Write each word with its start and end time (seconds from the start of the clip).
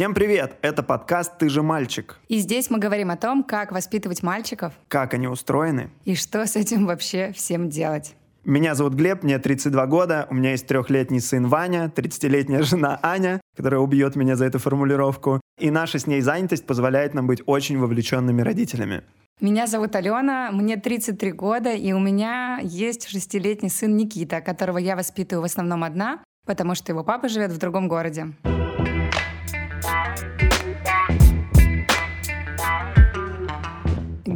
Всем 0.00 0.14
привет! 0.14 0.56
Это 0.62 0.82
подкаст 0.82 1.36
«Ты 1.36 1.50
же 1.50 1.62
мальчик». 1.62 2.18
И 2.28 2.38
здесь 2.38 2.70
мы 2.70 2.78
говорим 2.78 3.10
о 3.10 3.18
том, 3.18 3.44
как 3.44 3.70
воспитывать 3.70 4.22
мальчиков 4.22 4.72
Как 4.88 5.12
они 5.12 5.28
устроены. 5.28 5.90
и 6.06 6.14
что 6.14 6.46
с 6.46 6.56
этим 6.56 6.86
вообще 6.86 7.32
всем 7.32 7.68
делать. 7.68 8.14
Меня 8.46 8.74
зовут 8.74 8.94
Глеб, 8.94 9.22
мне 9.22 9.38
32 9.38 9.86
года, 9.88 10.26
у 10.30 10.34
меня 10.34 10.52
есть 10.52 10.66
трехлетний 10.66 11.20
сын 11.20 11.46
Ваня, 11.48 11.92
30-летняя 11.94 12.62
жена 12.62 12.98
Аня, 13.02 13.42
которая 13.54 13.80
убьет 13.80 14.16
меня 14.16 14.36
за 14.36 14.46
эту 14.46 14.58
формулировку. 14.58 15.42
И 15.58 15.70
наша 15.70 15.98
с 15.98 16.06
ней 16.06 16.22
занятость 16.22 16.64
позволяет 16.64 17.12
нам 17.12 17.26
быть 17.26 17.42
очень 17.44 17.78
вовлеченными 17.78 18.40
родителями. 18.40 19.02
Меня 19.42 19.66
зовут 19.66 19.94
Алена, 19.96 20.50
мне 20.50 20.78
33 20.78 21.32
года, 21.32 21.74
и 21.74 21.92
у 21.92 21.98
меня 21.98 22.58
есть 22.62 23.06
шестилетний 23.06 23.68
сын 23.68 23.94
Никита, 23.94 24.40
которого 24.40 24.78
я 24.78 24.96
воспитываю 24.96 25.42
в 25.42 25.44
основном 25.44 25.84
одна, 25.84 26.24
потому 26.46 26.74
что 26.74 26.90
его 26.90 27.04
папа 27.04 27.28
живет 27.28 27.52
в 27.52 27.58
другом 27.58 27.86
городе. 27.86 28.28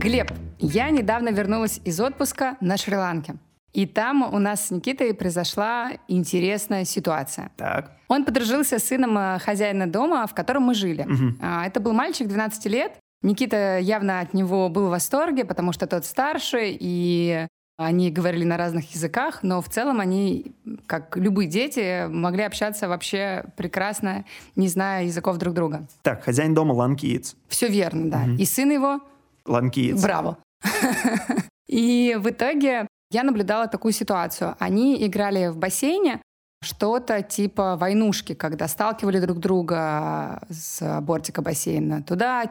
Глеб, 0.05 0.31
я 0.59 0.91
недавно 0.91 1.31
вернулась 1.31 1.81
из 1.83 1.99
отпуска 1.99 2.59
на 2.61 2.77
Шри-Ланке. 2.77 3.37
И 3.73 3.87
там 3.87 4.35
у 4.35 4.39
нас 4.39 4.67
с 4.67 4.71
Никитой 4.71 5.15
произошла 5.15 5.93
интересная 6.09 6.85
ситуация. 6.85 7.51
Так. 7.57 7.91
Он 8.09 8.27
подружился 8.27 8.79
с 8.79 8.85
сыном 8.85 9.17
э, 9.17 9.39
хозяина 9.39 9.91
дома, 9.91 10.27
в 10.27 10.35
котором 10.35 10.65
мы 10.65 10.75
жили. 10.75 11.09
А, 11.41 11.67
Это 11.67 11.81
был 11.81 11.95
мальчик 11.95 12.29
12 12.29 12.67
лет. 12.67 12.93
Никита 13.23 13.79
явно 13.79 14.21
от 14.21 14.35
него 14.35 14.69
был 14.69 14.89
в 14.89 14.91
восторге, 14.91 15.47
потому 15.47 15.73
что 15.73 15.87
тот 15.87 16.05
старше, 16.05 16.59
и 16.65 17.47
они 17.79 18.11
говорили 18.11 18.45
на 18.45 18.59
разных 18.59 18.95
языках, 18.95 19.39
но 19.43 19.63
в 19.63 19.71
целом 19.71 20.01
они, 20.01 20.53
как 20.87 21.17
любые 21.17 21.49
дети, 21.49 22.09
могли 22.09 22.43
общаться 22.43 22.89
вообще 22.89 23.47
прекрасно, 23.57 24.27
не 24.55 24.69
зная 24.69 25.05
языков 25.05 25.39
друг 25.39 25.55
друга. 25.55 25.87
Так, 26.03 26.25
хозяин 26.25 26.53
дома 26.53 26.75
ланкиец. 26.75 27.37
Все 27.49 27.69
верно, 27.69 28.11
да. 28.11 28.25
И 28.39 28.45
сын 28.45 28.71
его 28.71 29.01
Ланкиец. 29.47 30.01
Браво. 30.03 30.39
И 31.69 32.17
в 32.19 32.29
итоге 32.31 32.87
я 33.11 33.23
наблюдала 33.23 33.67
такую 33.67 33.93
ситуацию. 33.93 34.55
Они 34.59 35.05
играли 35.07 35.49
в 35.49 35.57
бассейне 35.57 36.21
что-то 36.63 37.23
типа 37.23 37.77
войнушки, 37.77 38.35
когда 38.35 38.69
сталкивали 38.69 39.21
друг 39.21 39.39
друга 39.39 40.43
с 40.49 41.01
бортика 41.03 41.43
бассейна 41.43 42.03
туда, 42.03 42.45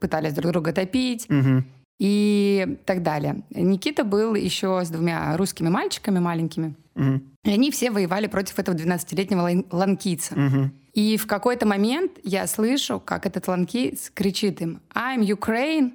пытались 0.00 0.32
друг 0.32 0.52
друга 0.52 0.72
топить 0.72 1.28
Мгм. 1.28 1.66
и 2.00 2.78
так 2.86 3.02
далее. 3.02 3.42
Никита 3.50 4.04
был 4.04 4.34
еще 4.34 4.82
с 4.84 4.88
двумя 4.88 5.36
русскими 5.36 5.68
мальчиками 5.68 6.18
маленькими. 6.18 6.74
Мгм. 6.94 7.22
И 7.44 7.50
они 7.50 7.70
все 7.70 7.90
воевали 7.90 8.26
против 8.26 8.58
этого 8.58 8.74
12-летнего 8.74 9.42
лан- 9.42 9.66
ланкийца. 9.70 10.34
Мгм. 10.38 10.72
И 10.94 11.16
в 11.18 11.26
какой-то 11.26 11.66
момент 11.66 12.12
я 12.24 12.46
слышу, 12.46 13.00
как 13.04 13.26
этот 13.26 13.46
ланкиец 13.48 14.10
кричит 14.14 14.60
им 14.62 14.80
«I'm 14.94 15.20
Ukraine» 15.20 15.92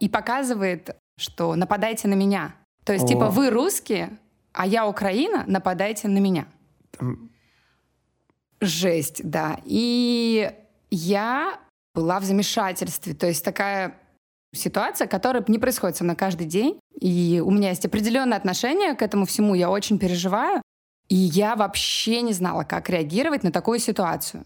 и 0.00 0.08
показывает, 0.08 0.96
что 1.18 1.54
«нападайте 1.54 2.08
на 2.08 2.14
меня». 2.14 2.54
То 2.84 2.92
есть, 2.92 3.04
О. 3.04 3.08
типа, 3.08 3.28
вы 3.28 3.50
русские, 3.50 4.18
а 4.52 4.66
я 4.66 4.86
Украина, 4.86 5.44
нападайте 5.46 6.08
на 6.08 6.18
меня. 6.18 6.46
Там- 6.98 7.30
Жесть, 8.60 9.20
да. 9.22 9.60
И 9.64 10.52
я 10.90 11.60
была 11.94 12.20
в 12.20 12.24
замешательстве. 12.24 13.14
То 13.14 13.26
есть 13.26 13.44
такая 13.44 13.96
ситуация, 14.52 15.06
которая 15.06 15.44
не 15.48 15.58
происходит 15.58 15.96
со 15.96 16.04
мной 16.04 16.16
каждый 16.16 16.46
день. 16.46 16.78
И 17.00 17.42
у 17.44 17.50
меня 17.50 17.70
есть 17.70 17.86
определенное 17.86 18.36
отношение 18.36 18.94
к 18.94 19.02
этому 19.02 19.24
всему. 19.24 19.54
Я 19.54 19.70
очень 19.70 19.98
переживаю. 19.98 20.62
И 21.08 21.14
я 21.14 21.56
вообще 21.56 22.22
не 22.22 22.32
знала, 22.32 22.64
как 22.64 22.88
реагировать 22.88 23.42
на 23.42 23.50
такую 23.50 23.78
ситуацию. 23.78 24.44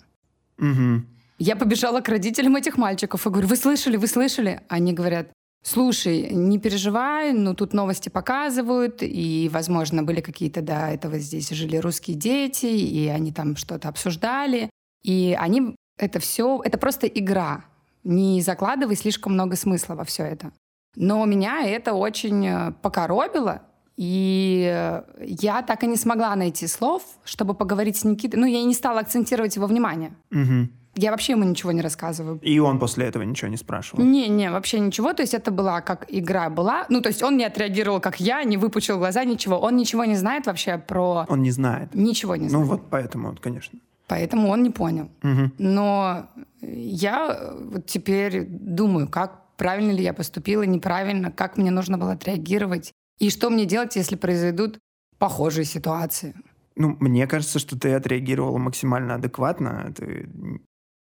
Мгм. 0.59 1.09
Я 1.39 1.57
побежала 1.57 2.01
к 2.01 2.09
родителям 2.09 2.57
этих 2.57 2.79
мальчиков 2.79 3.27
и 3.27 3.31
говорю, 3.31 3.49
вы 3.49 3.57
слышали, 3.57 3.97
вы 3.97 4.07
слышали? 4.07 4.61
Они 4.69 4.93
говорят, 4.93 5.29
слушай, 5.65 6.29
не 6.31 6.59
переживай, 6.59 7.33
ну 7.33 7.55
тут 7.55 7.73
новости 7.73 8.09
показывают, 8.09 8.99
и, 9.01 9.51
возможно, 9.53 10.03
были 10.05 10.21
какие-то 10.21 10.63
до 10.63 10.89
этого 10.91 11.19
здесь 11.19 11.51
жили 11.51 11.79
русские 11.79 12.17
дети, 12.17 12.67
и 12.67 13.09
они 13.09 13.33
там 13.33 13.57
что-то 13.57 13.89
обсуждали. 13.89 14.71
И 15.03 15.37
они, 15.39 15.75
это 15.99 16.21
все, 16.21 16.61
это 16.65 16.79
просто 16.79 17.07
игра. 17.07 17.65
Не 18.05 18.43
закладывай 18.43 18.97
слишком 18.97 19.33
много 19.33 19.57
смысла 19.57 19.95
во 19.95 20.05
все 20.05 20.25
это. 20.25 20.53
Но 20.97 21.25
меня 21.25 21.67
это 21.67 21.95
очень 21.95 22.47
э, 22.47 22.73
покоробило, 22.83 23.63
и 23.97 24.71
э, 24.73 25.03
я 25.21 25.63
так 25.63 25.83
и 25.83 25.87
не 25.87 25.97
смогла 25.97 26.37
найти 26.37 26.67
слов, 26.67 27.03
чтобы 27.25 27.55
поговорить 27.55 27.97
с 27.97 28.05
Никитой. 28.05 28.39
Ну, 28.39 28.47
я 28.47 28.61
и 28.61 28.65
не 28.65 28.75
стала 28.75 29.01
акцентировать 29.01 29.57
его 29.57 29.67
внимание. 29.67 30.15
Мгм. 30.31 30.71
Я 30.97 31.11
вообще 31.11 31.33
ему 31.33 31.45
ничего 31.45 31.73
не 31.73 31.81
рассказываю. 31.83 32.39
И 32.43 32.59
он 32.59 32.79
после 32.79 33.07
этого 33.07 33.23
ничего 33.25 33.49
не 33.51 33.57
спрашивал. 33.57 34.05
Не-не, 34.05 34.51
вообще 34.51 34.79
ничего. 34.81 35.13
То 35.13 35.23
есть 35.23 35.35
это 35.35 35.51
была 35.51 35.81
как 35.81 36.07
игра 36.09 36.51
была. 36.51 36.87
Ну, 36.89 37.01
то 37.01 37.09
есть 37.09 37.23
он 37.23 37.37
не 37.37 37.45
отреагировал, 37.45 38.01
как 38.01 38.21
я, 38.21 38.45
не 38.45 38.57
выпучил 38.57 38.99
глаза, 38.99 39.25
ничего. 39.25 39.59
Он 39.59 39.77
ничего 39.77 40.05
не 40.05 40.15
знает 40.17 40.47
вообще 40.47 40.79
про... 40.79 41.27
Он 41.29 41.43
не 41.43 41.51
знает. 41.51 41.95
Ничего 41.95 42.37
не 42.37 42.45
Ну 42.45 42.49
знает. 42.49 42.67
вот 42.69 42.83
поэтому, 42.91 43.37
конечно. 43.41 43.79
Поэтому 44.07 44.49
он 44.51 44.63
не 44.63 44.71
понял. 44.71 45.09
Мгм. 45.23 45.53
Но 45.59 46.27
я 46.61 47.29
э, 47.41 47.65
вот 47.73 47.87
теперь 47.87 48.45
думаю, 48.47 49.09
как 49.09 49.41
правильно 49.57 49.93
ли 49.93 50.03
я 50.03 50.13
поступила, 50.13 50.63
неправильно, 50.63 51.31
как 51.33 51.57
мне 51.57 51.71
нужно 51.71 51.97
было 51.99 52.13
отреагировать. 52.13 52.93
И 53.19 53.31
что 53.31 53.51
мне 53.51 53.65
делать, 53.65 53.97
если 53.97 54.17
произойдут 54.17 54.79
похожие 55.19 55.65
ситуации. 55.65 56.35
Ну, 56.77 56.97
мне 57.01 57.27
кажется, 57.27 57.59
что 57.59 57.79
ты 57.79 57.93
отреагировала 57.95 58.59
максимально 58.59 59.15
адекватно. 59.15 59.93
Ты... 59.97 60.29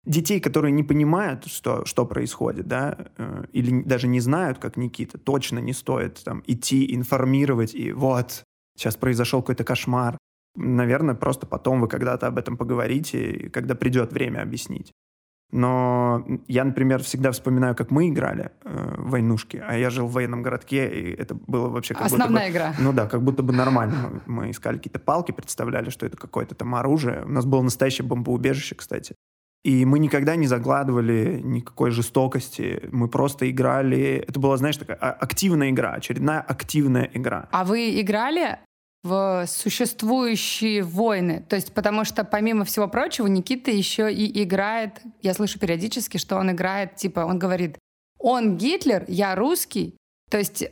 Детей, 0.08 0.40
которые 0.40 0.72
не 0.72 0.82
понимают, 0.82 1.44
что, 1.46 1.84
что 1.84 2.06
происходит, 2.06 2.66
да, 2.66 2.96
э, 3.18 3.44
или 3.52 3.82
даже 3.82 4.08
не 4.08 4.20
знают, 4.20 4.58
как 4.58 4.78
Никита, 4.78 5.18
точно 5.18 5.58
не 5.58 5.74
стоит 5.74 6.24
там 6.24 6.42
идти, 6.46 6.94
информировать, 6.94 7.74
и 7.74 7.92
вот, 7.92 8.42
сейчас 8.74 8.96
произошел 8.96 9.42
какой-то 9.42 9.64
кошмар. 9.64 10.16
Наверное, 10.56 11.14
просто 11.14 11.46
потом 11.46 11.82
вы 11.82 11.88
когда-то 11.88 12.26
об 12.26 12.38
этом 12.38 12.56
поговорите, 12.56 13.30
и 13.32 13.48
когда 13.50 13.74
придет 13.74 14.12
время 14.12 14.40
объяснить. 14.40 14.92
Но 15.50 16.24
я, 16.46 16.64
например, 16.64 17.02
всегда 17.02 17.30
вспоминаю, 17.32 17.74
как 17.74 17.90
мы 17.90 18.08
играли 18.08 18.50
э, 18.64 18.94
в 18.98 19.10
войнушки, 19.10 19.62
а 19.66 19.76
я 19.76 19.88
жил 19.90 20.06
в 20.06 20.12
военном 20.12 20.42
городке, 20.42 20.88
и 20.88 21.14
это 21.14 21.34
было 21.34 21.68
вообще 21.68 21.94
как 21.94 22.04
будто 22.04 22.16
бы- 22.16 22.22
Основная 22.22 22.50
игра. 22.50 22.74
ну 22.78 22.92
да, 22.92 23.06
как 23.06 23.22
будто 23.22 23.42
бы 23.42 23.52
нормально. 23.52 24.22
Мы 24.26 24.50
искали 24.50 24.76
какие-то 24.76 24.98
палки, 25.00 25.32
представляли, 25.32 25.88
что 25.90 26.04
это 26.06 26.16
какое-то 26.18 26.54
там 26.54 26.74
оружие. 26.74 27.24
У 27.24 27.28
нас 27.30 27.46
было 27.46 27.62
настоящее 27.62 28.06
бомбоубежище, 28.06 28.74
кстати. 28.74 29.14
И 29.68 29.84
мы 29.84 29.98
никогда 29.98 30.34
не 30.34 30.46
загладывали 30.46 31.42
никакой 31.44 31.90
жестокости. 31.90 32.88
Мы 32.90 33.06
просто 33.06 33.50
играли. 33.50 34.24
Это 34.26 34.40
была, 34.40 34.56
знаешь, 34.56 34.78
такая 34.78 34.96
а- 34.96 35.10
активная 35.10 35.68
игра, 35.68 35.92
очередная 35.92 36.40
активная 36.40 37.10
игра. 37.12 37.50
А 37.52 37.66
вы 37.66 38.00
играли 38.00 38.60
в 39.02 39.44
существующие 39.46 40.82
войны? 40.82 41.44
То 41.50 41.56
есть, 41.56 41.74
потому 41.74 42.06
что, 42.06 42.24
помимо 42.24 42.64
всего 42.64 42.88
прочего, 42.88 43.26
Никита 43.26 43.70
еще 43.70 44.10
и 44.10 44.42
играет, 44.42 45.02
я 45.20 45.34
слышу 45.34 45.58
периодически, 45.58 46.16
что 46.16 46.36
он 46.36 46.50
играет, 46.50 46.96
типа, 46.96 47.26
он 47.26 47.38
говорит, 47.38 47.76
он 48.18 48.56
Гитлер, 48.56 49.04
я 49.06 49.34
русский. 49.34 49.98
То 50.30 50.38
есть, 50.38 50.64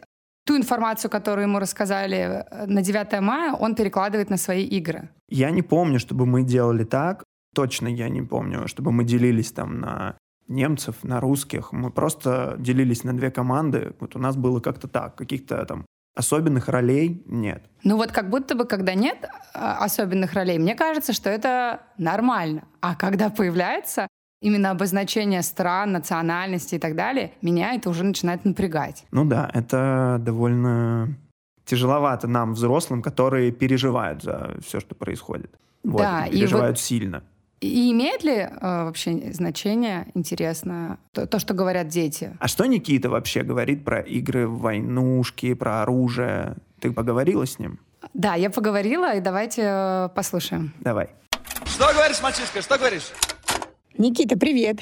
ту 0.47 0.57
информацию, 0.57 1.11
которую 1.11 1.49
ему 1.49 1.59
рассказали 1.59 2.17
э, 2.17 2.65
на 2.67 2.81
9 2.81 3.21
мая, 3.21 3.53
он 3.53 3.75
перекладывает 3.75 4.31
на 4.31 4.39
свои 4.39 4.65
игры. 4.65 5.11
Я 5.29 5.51
не 5.51 5.61
помню, 5.61 5.99
чтобы 5.99 6.25
мы 6.25 6.45
делали 6.45 6.85
так. 6.85 7.25
Точно 7.57 7.89
я 7.89 8.11
не 8.11 8.21
помню, 8.21 8.69
чтобы 8.69 8.93
мы 8.93 9.03
делились 9.03 9.51
там 9.51 9.81
на 9.81 10.19
немцев, 10.47 10.97
на 11.05 11.21
русских. 11.21 11.73
Мы 11.73 11.91
просто 11.91 12.57
делились 12.59 13.03
на 13.03 13.17
две 13.17 13.31
команды. 13.31 13.95
Вот 13.99 14.15
у 14.15 14.19
нас 14.19 14.37
было 14.37 14.61
как-то 14.61 14.89
так. 14.89 15.15
Каких-то 15.15 15.65
там 15.65 15.87
особенных 16.15 16.69
ролей 16.69 17.23
нет. 17.25 17.65
Ну 17.83 17.97
вот 17.97 18.13
как 18.13 18.29
будто 18.29 18.55
бы, 18.55 18.67
когда 18.67 18.93
нет 18.93 19.25
а, 19.55 19.79
особенных 19.79 20.35
ролей, 20.35 20.59
мне 20.59 20.75
кажется, 20.75 21.15
что 21.15 21.31
это 21.31 21.81
нормально. 21.97 22.65
А 22.83 22.95
когда 22.95 23.31
появляется 23.31 24.07
именно 24.43 24.71
обозначение 24.71 25.41
стран, 25.41 25.93
национальности 25.93 26.75
и 26.75 26.79
так 26.79 26.95
далее, 26.95 27.33
меня 27.41 27.73
это 27.73 27.89
уже 27.89 28.05
начинает 28.05 28.45
напрягать. 28.45 29.07
Ну 29.13 29.25
да, 29.25 29.51
это 29.55 30.19
довольно 30.21 31.17
тяжеловато 31.65 32.29
нам, 32.29 32.53
взрослым, 32.53 33.01
которые 33.01 33.51
переживают 33.51 34.23
за 34.23 34.59
все, 34.63 34.79
что 34.79 34.95
происходит. 34.95 35.59
Вот, 35.85 36.03
Да, 36.03 36.27
и 36.27 36.33
переживают 36.33 36.77
вот- 36.77 36.85
сильно. 36.85 37.23
И 37.61 37.91
имеет 37.93 38.23
ли 38.23 38.35
э, 38.35 38.49
вообще 38.61 39.33
значение, 39.33 40.09
интересно, 40.15 40.99
то, 41.13 41.27
то, 41.27 41.39
что 41.39 41.55
говорят 41.55 41.89
дети? 41.89 42.37
А 42.39 42.49
что 42.49 42.67
Никита 42.67 43.09
вообще 43.09 43.43
говорит 43.43 43.85
про 43.85 44.01
игры 44.01 44.47
в 44.47 44.59
войнушки, 44.59 45.55
про 45.55 45.83
оружие? 45.83 46.57
Ты 46.81 46.93
поговорила 46.93 47.47
с 47.47 47.59
ним? 47.59 47.81
Да, 48.13 48.35
я 48.35 48.51
поговорила, 48.51 49.15
и 49.15 49.21
давайте 49.21 49.63
э, 49.65 50.09
послушаем. 50.15 50.75
Давай. 50.81 51.09
Что 51.65 51.93
говоришь, 51.95 52.21
мальчишка, 52.23 52.61
что 52.61 52.77
говоришь? 52.77 53.11
Никита, 53.97 54.39
привет. 54.39 54.79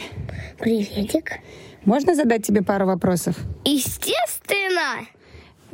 Приветик. 0.58 1.38
Можно 1.84 2.16
задать 2.16 2.44
тебе 2.44 2.62
пару 2.62 2.86
вопросов? 2.86 3.36
Естественно. 3.64 5.06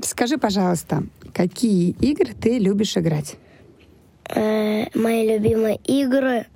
Скажи, 0.02 0.36
пожалуйста, 0.36 1.04
какие 1.32 1.92
игры 2.00 2.34
ты 2.34 2.58
любишь 2.58 2.96
играть? 2.96 3.36
Э, 4.28 4.86
мои 4.94 5.26
любимые 5.26 5.76
игры 5.76 6.46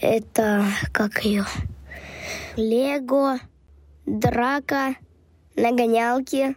это 0.00 0.64
как 0.92 1.24
ее? 1.24 1.44
Лего, 2.56 3.38
драка, 4.06 4.94
нагонялки. 5.56 6.56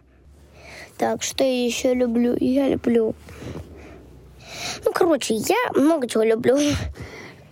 Так, 0.98 1.22
что 1.22 1.44
я 1.44 1.64
еще 1.64 1.94
люблю? 1.94 2.36
Я 2.38 2.68
люблю... 2.68 3.14
Ну, 4.84 4.92
короче, 4.92 5.34
я 5.34 5.56
много 5.74 6.08
чего 6.08 6.22
люблю. 6.22 6.56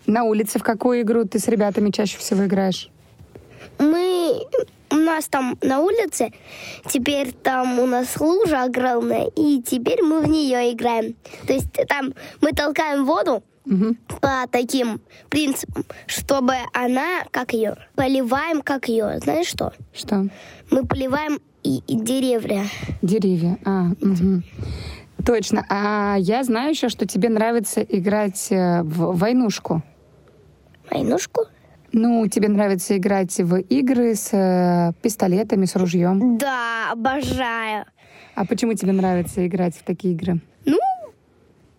На 0.07 0.25
улице 0.25 0.59
в 0.59 0.63
какую 0.63 1.03
игру 1.03 1.25
ты 1.25 1.39
с 1.39 1.49
ребятами 1.49 1.91
чаще 1.91 2.19
всего 2.19 2.47
играешь? 2.47 2.89
Мы... 3.79 4.47
У 4.91 4.97
нас 4.97 5.27
там 5.27 5.57
на 5.63 5.81
улице, 5.81 6.33
теперь 6.87 7.33
там 7.33 7.79
у 7.79 7.87
нас 7.87 8.21
лужа 8.21 8.65
огромная, 8.65 9.31
и 9.35 9.63
теперь 9.63 10.03
мы 10.03 10.21
в 10.21 10.29
нее 10.29 10.71
играем. 10.75 11.15
То 11.47 11.55
есть 11.55 11.73
там 11.89 12.13
мы 12.43 12.53
толкаем 12.53 13.07
воду, 13.07 13.43
Мгм. 13.65 13.97
по 14.21 14.47
таким 14.51 15.01
принципам, 15.31 15.85
чтобы 16.07 16.55
она, 16.73 17.25
как 17.31 17.53
ее, 17.53 17.77
поливаем, 17.95 18.61
как 18.63 18.89
ее. 18.89 19.19
Знаешь 19.21 19.47
что? 19.47 19.73
Что? 19.93 20.27
Мы 20.71 20.85
поливаем 20.85 21.39
и, 21.63 21.79
и 21.87 21.95
деревья. 21.97 22.65
Деревья. 23.03 23.59
А, 23.65 23.91
мгм. 24.01 24.43
Точно. 25.25 25.65
А 25.69 26.17
я 26.19 26.43
знаю 26.43 26.71
еще, 26.71 26.89
что 26.89 27.07
тебе 27.07 27.29
нравится 27.29 27.83
играть 27.83 28.49
э, 28.51 28.83
в 28.83 29.17
войнушку. 29.17 29.83
Войнушку? 30.91 31.43
Ну, 31.93 32.27
тебе 32.27 32.49
нравится 32.49 32.97
играть 32.97 33.39
в 33.39 33.57
игры 33.61 34.15
с 34.15 34.31
э, 34.33 34.93
пистолетами, 35.03 35.67
с 35.67 35.77
ружьем. 35.77 36.39
Да, 36.39 36.91
обожаю. 36.91 37.85
А 38.35 38.47
почему 38.47 38.73
тебе 38.75 38.93
нравится 38.93 39.47
играть 39.47 39.77
в 39.77 39.83
такие 39.85 40.15
игры? 40.15 40.41
Ну, 40.65 40.79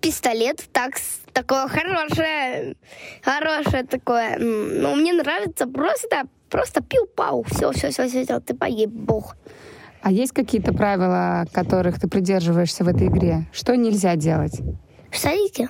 пистолет 0.01 0.63
так, 0.71 0.93
такое 1.33 1.67
хорошее, 1.67 2.75
хорошее 3.21 3.83
такое. 3.83 4.37
Ну, 4.39 4.95
мне 4.95 5.13
нравится 5.13 5.67
просто, 5.67 6.23
просто 6.49 6.81
пил-пау. 6.81 7.43
Все, 7.43 7.71
все, 7.71 7.89
все, 7.91 8.07
все, 8.07 8.23
все, 8.25 8.39
ты 8.39 8.53
погиб, 8.53 8.89
бог. 8.89 9.35
А 10.01 10.11
есть 10.11 10.33
какие-то 10.33 10.73
правила, 10.73 11.45
которых 11.53 11.99
ты 11.99 12.07
придерживаешься 12.07 12.83
в 12.83 12.87
этой 12.87 13.07
игре? 13.07 13.45
Что 13.53 13.75
нельзя 13.75 14.15
делать? 14.15 14.59
В 15.11 15.17
садике? 15.17 15.69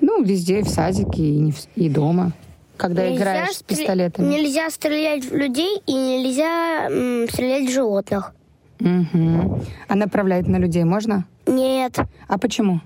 Ну, 0.00 0.22
везде, 0.24 0.62
в 0.62 0.68
садике 0.68 1.22
и, 1.22 1.38
не 1.38 1.52
в- 1.52 1.68
и 1.76 1.88
дома. 1.88 2.32
Когда 2.76 3.02
Нельзя 3.06 3.16
играешь 3.22 3.56
с 3.56 3.62
пистолетами. 3.62 4.26
Нельзя 4.26 4.70
стрелять 4.70 5.24
в 5.24 5.34
людей 5.36 5.82
и 5.86 5.92
нельзя 5.92 6.88
м, 6.90 7.28
стрелять 7.28 7.68
в 7.68 7.72
животных. 7.72 8.32
Мгм. 8.80 9.60
А 9.86 9.94
направлять 9.94 10.46
на 10.48 10.56
людей 10.56 10.84
можно? 10.84 11.26
Нет, 11.46 11.98
А 12.26 12.38
почему? 12.38 12.80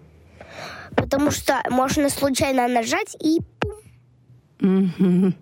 Потому 0.96 1.30
что 1.30 1.60
можно 1.70 2.08
случайно 2.10 2.68
нажать 2.68 3.16
и 3.20 3.40
пум. 4.60 5.34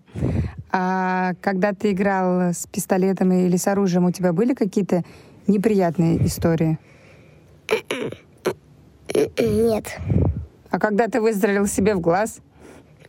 А 0.70 1.32
когда 1.40 1.72
ты 1.72 1.93
играл 1.93 2.52
с 2.52 2.66
пистолетами 2.66 3.46
или 3.46 3.56
с 3.56 3.66
оружием, 3.69 4.06
у 4.06 4.10
тебя 4.10 4.32
были 4.32 4.54
какие-то 4.54 5.04
неприятные 5.46 6.25
истории? 6.26 6.78
Нет. 9.38 9.99
А 10.70 10.78
когда 10.78 11.08
ты 11.08 11.20
выстрелил 11.20 11.66
себе 11.66 11.94
в 11.94 12.00
глаз, 12.00 12.40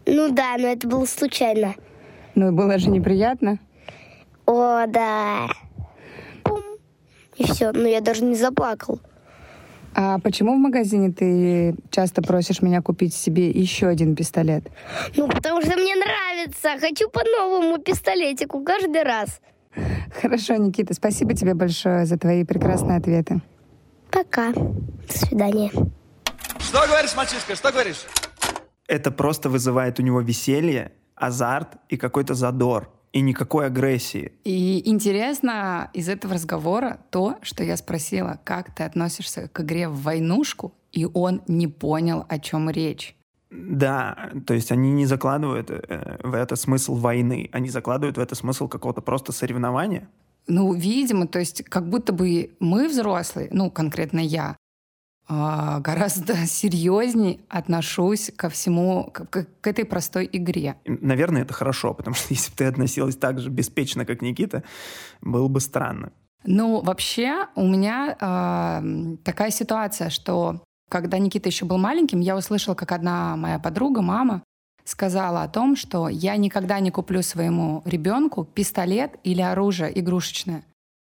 Ну 0.06 0.30
да, 0.32 0.56
но 0.58 0.68
это 0.68 0.88
было 0.88 1.06
случайно. 1.06 1.76
ну 2.36 2.52
было 2.52 2.78
же 2.78 2.90
неприятно. 2.90 3.58
О, 4.46 4.86
да. 4.88 5.48
Пум. 6.44 6.62
И 7.38 7.46
все. 7.46 7.72
Но 7.72 7.88
я 7.88 8.02
даже 8.02 8.26
не 8.26 8.36
заплакал. 8.36 9.00
А 9.96 10.20
почему 10.20 10.56
в 10.56 10.60
магазине 10.60 11.12
ты 11.12 11.76
часто 11.92 12.22
просишь 12.22 12.62
меня 12.62 12.82
купить 12.82 13.14
себе 13.14 13.50
еще 13.50 13.88
один 13.88 14.16
пистолет? 14.16 14.64
Ну, 15.16 15.28
потому 15.28 15.62
что 15.62 15.76
мне 15.76 15.96
нравится. 15.96 16.80
Хочу 16.80 17.10
по 17.10 17.22
новому 17.24 17.78
пистолетику 17.78 18.64
каждый 18.64 19.04
раз. 19.04 19.40
Хорошо, 20.22 20.56
Никита, 20.56 20.94
спасибо 20.94 21.34
тебе 21.34 21.54
большое 21.54 22.06
за 22.06 22.18
твои 22.18 22.44
прекрасные 22.44 22.98
ответы. 22.98 23.42
Пока. 24.12 24.52
До 24.54 25.18
свидания. 25.18 25.72
Что 26.60 26.88
говоришь, 26.88 27.16
мальчишка, 27.16 27.56
что 27.56 27.72
говоришь? 27.72 28.06
Это 28.88 29.12
просто 29.12 29.50
вызывает 29.50 30.00
у 30.00 30.04
него 30.04 30.22
веселье, 30.22 30.92
азарт 31.16 31.78
и 31.90 31.98
какой-то 31.98 32.34
задор. 32.34 32.90
И 33.14 33.22
никакой 33.22 33.68
агрессии. 33.68 34.34
И 34.44 34.90
интересно 34.90 35.90
из 35.94 36.10
этого 36.10 36.34
разговора 36.34 37.00
то, 37.12 37.38
что 37.44 37.64
я 37.64 37.78
спросила, 37.78 38.40
как 38.44 38.74
ты 38.74 38.84
относишься 38.84 39.48
к 39.48 39.62
игре 39.62 39.88
в 39.88 40.02
войнушку, 40.02 40.74
и 40.92 41.06
он 41.06 41.42
не 41.48 41.68
понял, 41.68 42.26
о 42.28 42.40
чем 42.40 42.70
речь. 42.70 43.16
Да, 43.52 44.32
то 44.48 44.56
есть 44.56 44.72
они 44.72 44.92
не 44.92 45.06
закладывают 45.06 45.70
э, 45.70 46.18
в 46.24 46.34
это 46.34 46.56
смысл 46.56 46.96
войны, 46.96 47.50
они 47.52 47.70
закладывают 47.70 48.18
в 48.18 48.20
это 48.20 48.34
смысл 48.34 48.68
какого-то 48.68 49.02
просто 49.02 49.32
соревнования. 49.32 50.10
Ну, 50.48 50.74
видимо, 50.74 51.28
то 51.28 51.40
есть 51.40 51.64
как 51.64 51.88
будто 51.88 52.14
бы 52.14 52.56
мы 52.60 52.88
взрослые, 52.88 53.50
ну, 53.52 53.70
конкретно 53.70 54.20
я, 54.20 54.58
гораздо 55.28 56.36
серьезней 56.46 57.42
отношусь 57.50 58.32
ко 58.36 58.50
всему, 58.50 59.10
к, 59.14 59.26
к- 59.28 59.68
этой 59.68 59.86
простой 59.86 60.30
игре. 60.32 60.76
Наверное, 60.86 61.44
это 61.44 61.54
хорошо, 61.54 61.94
потому 61.94 62.16
что 62.16 62.28
если 62.34 62.52
бы 62.52 62.58
ты 62.58 62.66
относилась 62.66 63.16
так 63.16 63.40
же 63.40 63.50
беспечно, 63.50 64.06
как 64.06 64.22
Никита, 64.22 64.64
было 65.22 65.48
бы 65.48 65.60
странно. 65.60 66.12
Ну, 66.46 66.82
вообще, 66.82 67.48
у 67.56 67.66
меня 67.66 68.18
а, 68.20 68.80
м, 68.80 69.18
такая 69.18 69.50
ситуация, 69.50 70.10
что 70.10 70.62
когда 70.90 71.18
Никита 71.18 71.48
еще 71.50 71.66
был 71.66 71.78
маленьким, 71.78 72.20
я 72.20 72.36
услышала, 72.36 72.76
как 72.76 72.92
одна 72.92 73.36
моя 73.38 73.60
подруга, 73.60 74.02
мама, 74.02 74.44
сказала 74.84 75.44
о 75.44 75.48
том, 75.48 75.78
что 75.78 76.10
я 76.10 76.36
никогда 76.36 76.82
не 76.82 76.92
куплю 76.92 77.22
своему 77.24 77.82
ребенку 77.86 78.44
пистолет 78.44 79.12
или 79.24 79.42
оружие 79.42 79.98
игрушечное. 79.98 80.64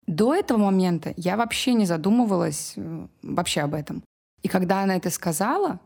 До 0.07 0.33
этого 0.33 0.57
момента 0.57 1.13
я 1.17 1.38
вообще 1.38 1.73
не 1.73 1.85
задумывалась 1.85 2.73
э, 2.75 3.07
вообще 3.21 3.61
об 3.61 3.73
этом. 3.73 4.03
И 4.41 4.47
когда 4.47 4.81
она 4.83 4.97
это 4.97 5.09
сказала, 5.09 5.79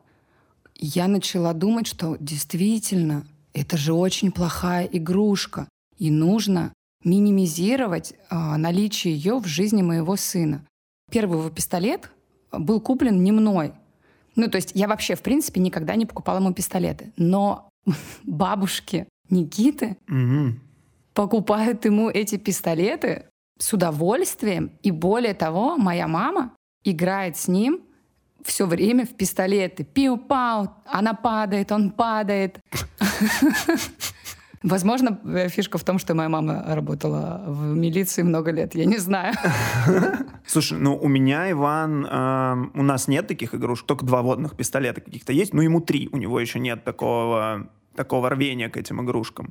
я 0.76 1.08
начала 1.08 1.54
думать, 1.54 1.88
что 1.88 2.18
действительно, 2.20 3.26
это 3.54 3.78
же 3.78 3.94
очень 3.94 4.32
плохая 4.32 4.86
игрушка, 4.86 5.68
и 5.98 6.12
нужно 6.12 6.74
минимизировать 7.04 8.14
а, 8.30 8.58
наличие 8.58 9.16
ее 9.16 9.38
в 9.40 9.46
жизни 9.46 9.82
моего 9.82 10.16
сына. 10.16 10.66
Первый 11.12 11.40
его 11.40 11.50
пистолет 11.50 12.12
был 12.52 12.82
куплен 12.82 13.24
не 13.24 13.32
мной. 13.32 13.74
Ну, 14.36 14.48
то 14.50 14.58
есть 14.58 14.72
я 14.76 14.88
вообще, 14.88 15.16
в 15.16 15.22
принципе, 15.22 15.60
никогда 15.60 15.96
не 15.96 16.06
покупала 16.06 16.38
ему 16.38 16.54
пистолеты. 16.54 17.12
Но 17.18 17.70
бабушки 18.24 19.08
Никиты 19.30 19.98
Мгм. 20.08 20.62
покупают 21.14 21.86
ему 21.86 22.10
эти 22.10 22.38
пистолеты 22.38 23.26
с 23.58 23.74
удовольствием. 23.74 24.72
И 24.84 24.92
более 24.92 25.34
того, 25.34 25.78
моя 25.78 26.08
мама 26.08 26.54
играет 26.84 27.38
с 27.38 27.48
ним 27.48 27.82
все 28.44 28.66
время 28.66 29.06
в 29.06 29.10
пистолеты. 29.10 29.84
Пиу-пау, 29.84 30.70
она 30.86 31.14
падает, 31.14 31.72
он 31.72 31.92
падает. 31.92 32.60
Возможно, 34.64 35.20
э, 35.26 35.50
фишка 35.50 35.78
в 35.78 35.84
том, 35.84 36.00
что 36.00 36.16
моя 36.16 36.30
мама 36.30 36.64
работала 36.68 37.44
в 37.46 37.76
милиции 37.76 38.24
много 38.24 38.52
лет, 38.52 38.74
я 38.76 38.86
не 38.86 38.98
знаю. 38.98 39.34
Слушай, 40.46 40.80
ну 40.80 40.98
у 40.98 41.08
меня, 41.08 41.52
Иван, 41.52 42.06
эм, 42.06 42.72
у 42.74 42.84
нас 42.84 43.08
нет 43.08 43.28
таких 43.28 43.54
игрушек, 43.54 43.86
только 43.86 44.06
два 44.06 44.22
водных 44.22 44.56
пистолета 44.56 45.02
каких-то 45.02 45.32
есть, 45.32 45.54
ну 45.54 45.62
ему 45.62 45.80
три, 45.80 46.10
у 46.12 46.18
него 46.18 46.40
еще 46.40 46.60
нет 46.60 46.84
такого, 46.84 47.70
такого 47.96 48.30
рвения 48.30 48.70
к 48.70 48.78
этим 48.78 49.02
игрушкам. 49.02 49.50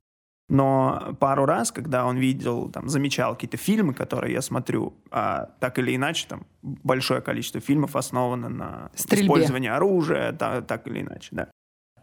Но 0.49 1.17
пару 1.19 1.45
раз, 1.45 1.73
когда 1.73 2.07
он 2.07 2.19
видел, 2.19 2.69
там, 2.71 2.89
замечал 2.89 3.35
какие-то 3.35 3.57
фильмы, 3.57 3.95
которые 3.95 4.33
я 4.33 4.41
смотрю, 4.43 4.95
а 5.11 5.47
так 5.61 5.79
или 5.79 5.97
иначе, 5.97 6.27
там, 6.29 6.47
большое 6.63 7.21
количество 7.21 7.61
фильмов 7.61 7.97
основано 7.97 8.49
на 8.49 8.91
Стрельбе. 8.95 9.25
использовании 9.27 9.69
оружия, 9.71 10.33
та- 10.33 10.61
так 10.63 10.87
или 10.87 11.01
иначе, 11.01 11.29
да. 11.33 11.49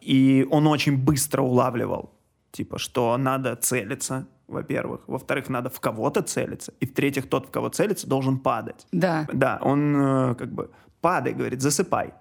И 0.01 0.45
он 0.51 0.67
очень 0.67 0.97
быстро 0.97 1.41
улавливал, 1.41 2.12
типа, 2.51 2.77
что 2.79 3.15
надо 3.17 3.55
целиться, 3.55 4.27
во-первых. 4.47 5.07
Во-вторых, 5.07 5.47
надо 5.47 5.69
в 5.69 5.79
кого-то 5.79 6.21
целиться. 6.21 6.73
И 6.81 6.85
в-третьих, 6.85 7.29
тот, 7.29 7.47
в 7.47 7.51
кого 7.51 7.69
целится, 7.69 8.07
должен 8.07 8.38
падать. 8.39 8.85
Да. 8.91 9.25
Да, 9.31 9.57
он 9.62 9.95
э, 9.95 10.35
как 10.35 10.51
бы 10.51 10.69
падай, 11.03 11.33
говорит, 11.33 11.62
засыпай. 11.62 12.13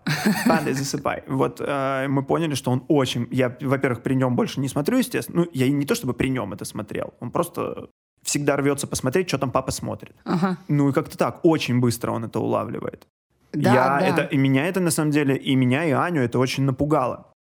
Падай, 0.46 0.74
засыпай. 0.74 1.22
Вот 1.28 1.60
э, 1.60 2.08
мы 2.08 2.24
поняли, 2.24 2.54
что 2.54 2.72
он 2.72 2.84
очень... 2.88 3.28
Я, 3.30 3.56
во-первых, 3.60 4.02
при 4.02 4.14
нем 4.14 4.34
больше 4.34 4.60
не 4.60 4.68
смотрю, 4.68 4.98
естественно. 4.98 5.42
Ну, 5.42 5.50
я 5.54 5.70
не 5.70 5.86
то 5.86 5.94
чтобы 5.94 6.14
при 6.14 6.30
нем 6.30 6.52
это 6.52 6.64
смотрел. 6.64 7.14
Он 7.20 7.30
просто 7.30 7.88
всегда 8.22 8.56
рвется 8.56 8.88
посмотреть, 8.88 9.28
что 9.28 9.38
там 9.38 9.52
папа 9.52 9.70
смотрит. 9.70 10.16
Ага. 10.24 10.56
Ну 10.68 10.88
и 10.88 10.92
как-то 10.92 11.16
так, 11.16 11.40
очень 11.44 11.80
быстро 11.80 12.10
он 12.10 12.24
это 12.24 12.40
улавливает. 12.40 13.06
Да, 13.52 13.72
я 13.72 13.74
да. 13.74 14.00
Это, 14.00 14.22
и 14.34 14.36
меня 14.36 14.66
это 14.66 14.80
на 14.80 14.90
самом 14.90 15.12
деле, 15.12 15.36
и 15.36 15.54
меня, 15.54 15.84
и 15.84 15.92
Аню 15.92 16.20
это 16.20 16.40
очень 16.40 16.64
напугало. 16.64 17.32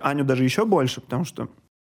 Аню 0.00 0.24
даже 0.24 0.42
еще 0.42 0.64
больше, 0.64 1.00
потому 1.00 1.24
что 1.24 1.48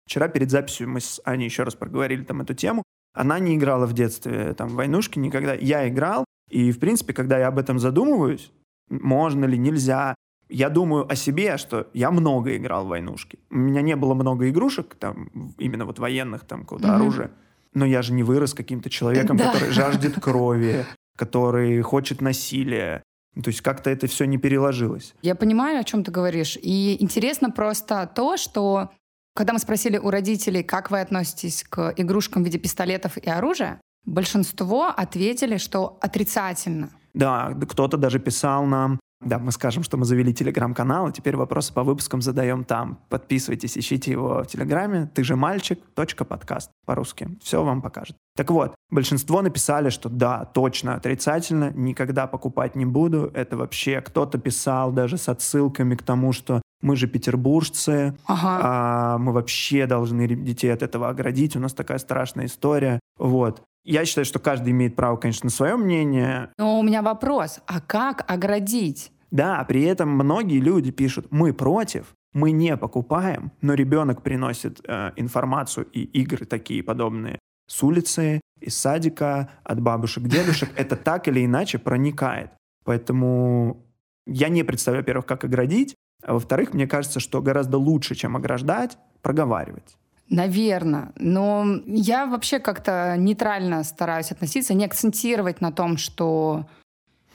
вчера 0.07 0.29
перед 0.29 0.51
записью 0.51 0.89
мы 0.89 1.01
с 1.01 1.21
Аней 1.25 1.45
еще 1.45 1.65
раз 1.65 1.75
проговорили 1.75 2.25
там 2.25 2.41
эту 2.41 2.55
тему. 2.55 2.83
Она 3.13 3.39
не 3.39 3.55
играла 3.57 3.87
в 3.87 3.93
детстве 3.93 4.55
там 4.55 4.69
войнушки 4.69 5.19
никогда. 5.19 5.55
Я 5.55 5.87
играл, 5.89 6.25
и 6.51 6.73
в 6.73 6.79
принципе, 6.79 7.13
когда 7.13 7.39
я 7.39 7.49
об 7.49 7.59
этом 7.59 7.79
задумываюсь, 7.79 8.51
можно 8.91 9.45
ли, 9.47 9.59
нельзя, 9.59 10.15
я 10.49 10.69
думаю 10.69 11.11
о 11.11 11.17
себе, 11.17 11.57
что 11.57 11.89
я 11.95 12.11
много 12.11 12.57
играл 12.57 12.85
в 12.85 12.89
войнушки. 12.89 13.39
У 13.51 13.57
меня 13.57 13.81
не 13.83 13.97
было 13.97 14.15
много 14.15 14.49
игрушек, 14.49 14.95
там, 14.99 15.31
именно 15.59 15.85
вот 15.87 15.99
военных, 15.99 16.45
там, 16.45 16.61
какого-то 16.63 16.89
Мгм. 16.89 16.97
оружия. 16.97 17.31
но 17.77 17.85
я 17.85 18.03
же 18.03 18.13
не 18.13 18.23
вырос 18.23 18.55
каким-то 18.55 18.89
человеком, 18.89 19.37
Да. 19.37 19.51
который 19.51 19.71
жаждет 19.73 20.15
крови, 20.23 20.85
который 21.19 21.81
хочет 21.83 22.21
насилия. 22.21 23.03
То 23.43 23.49
есть 23.51 23.63
как-то 23.63 23.91
это 23.91 24.07
все 24.07 24.27
не 24.27 24.39
переложилось. 24.39 25.13
Я 25.23 25.35
понимаю, 25.35 25.81
о 25.81 25.85
чем 25.85 26.05
ты 26.05 26.13
говоришь. 26.13 26.57
И 26.63 26.97
интересно 27.03 27.51
просто 27.51 28.09
то, 28.15 28.37
что 28.37 28.91
когда 29.35 29.53
мы 29.53 29.59
спросили 29.59 29.99
у 29.99 30.11
родителей, 30.11 30.63
как 30.63 30.93
вы 30.93 31.01
относитесь 31.01 31.65
к 31.69 31.93
игрушкам 31.97 32.43
в 32.43 32.47
виде 32.47 32.59
пистолетов 32.59 33.17
и 33.19 33.29
оружия, 33.29 33.81
большинство 34.07 34.87
ответили, 34.97 35.57
что 35.57 35.99
отрицательно. 36.01 36.91
Да, 37.15 37.55
кто-то 37.69 37.97
даже 37.97 38.19
писал 38.19 38.65
нам, 38.65 38.99
да, 39.25 39.39
мы 39.39 39.53
скажем, 39.53 39.83
что 39.83 39.97
мы 39.97 40.05
завели 40.05 40.35
телеграм-канал, 40.35 41.09
и 41.09 41.13
теперь 41.13 41.37
вопросы 41.37 41.73
по 41.73 41.83
выпускам 41.83 42.21
задаем 42.21 42.65
там. 42.65 42.99
Подписывайтесь, 43.09 43.79
ищите 43.79 44.11
его 44.11 44.43
в 44.43 44.47
телеграме. 44.47 45.11
Ты 45.15 45.25
же 45.25 45.35
мальчик, 45.35 45.79
точка 45.95 46.25
подкаст 46.25 46.71
по-русски. 46.85 47.31
Все 47.43 47.65
вам 47.65 47.81
покажет. 47.81 48.17
Так 48.37 48.51
вот, 48.51 48.75
большинство 48.91 49.41
написали, 49.41 49.89
что 49.89 50.11
да, 50.11 50.45
точно 50.45 50.97
отрицательно, 50.97 51.73
никогда 51.75 52.27
покупать 52.27 52.77
не 52.77 52.85
буду. 52.85 53.31
Это 53.33 53.57
вообще 53.57 54.03
кто-то 54.03 54.39
писал 54.39 54.93
даже 54.93 55.17
с 55.17 55.29
отсылками 55.29 55.95
к 55.95 56.03
тому, 56.03 56.33
что 56.33 56.61
мы 56.83 56.97
же 56.97 57.07
петербуржцы, 57.07 58.15
Ага. 58.27 58.61
а, 58.63 59.19
мы 59.19 59.33
вообще 59.33 59.87
должны 59.87 60.29
детей 60.29 60.69
от 60.69 60.83
этого 60.83 61.09
оградить, 61.09 61.57
у 61.57 61.61
нас 61.61 61.73
такая 61.73 61.97
страшная 61.99 62.45
история. 62.45 63.01
Вот. 63.19 63.63
Я 63.85 64.05
считаю, 64.05 64.25
что 64.25 64.39
каждый 64.39 64.71
имеет 64.71 64.97
право, 64.97 65.17
конечно, 65.17 65.47
на 65.47 65.51
свое 65.51 65.77
мнение, 65.77 66.51
Но 66.59 66.79
у 66.79 66.83
меня 66.83 67.03
вопрос, 67.03 67.61
а 67.67 67.81
как 67.81 68.25
оградить? 68.31 69.11
да, 69.31 69.65
при 69.65 69.83
этом 69.83 70.11
многие 70.11 70.61
люди 70.61 70.93
пишут, 70.93 71.27
мы 71.31 71.53
против, 71.53 72.15
мы 72.33 72.53
не 72.53 72.77
покупаем, 72.77 73.51
но 73.63 73.75
ребенок 73.75 74.23
приносит 74.23 74.81
э, 74.87 75.11
информацию 75.17 75.87
и 75.93 76.03
игры 76.03 76.47
такие 76.47 76.83
подобные 76.83 77.39
с 77.67 77.83
улицы, 77.83 78.41
из 78.61 78.77
садика, 78.77 79.51
от 79.65 79.81
бабушек, 79.81 80.25
дедушек. 80.25 80.71
Это 80.77 80.97
так 80.97 81.29
или 81.29 81.45
иначе 81.45 81.79
проникает. 81.79 82.51
Поэтому 82.85 83.85
я 84.27 84.49
не 84.49 84.63
представляю, 84.63 85.03
во-первых, 85.03 85.27
как 85.27 85.45
оградить, 85.45 85.95
а 86.23 86.35
во-вторых, 86.35 86.73
мне 86.75 86.87
кажется, 86.87 87.21
что 87.21 87.43
гораздо 87.43 87.79
лучше, 87.79 88.15
чем 88.15 88.37
ограждать, 88.37 88.99
проговаривать. 89.21 89.97
Наверное. 90.35 91.13
Но 91.17 91.65
я 91.87 92.27
вообще 92.27 92.59
как-то 92.59 93.15
нейтрально 93.17 93.85
стараюсь 93.85 94.33
относиться, 94.33 94.75
не 94.75 94.85
акцентировать 94.85 95.61
на 95.61 95.71
том, 95.73 95.97
что 95.97 96.67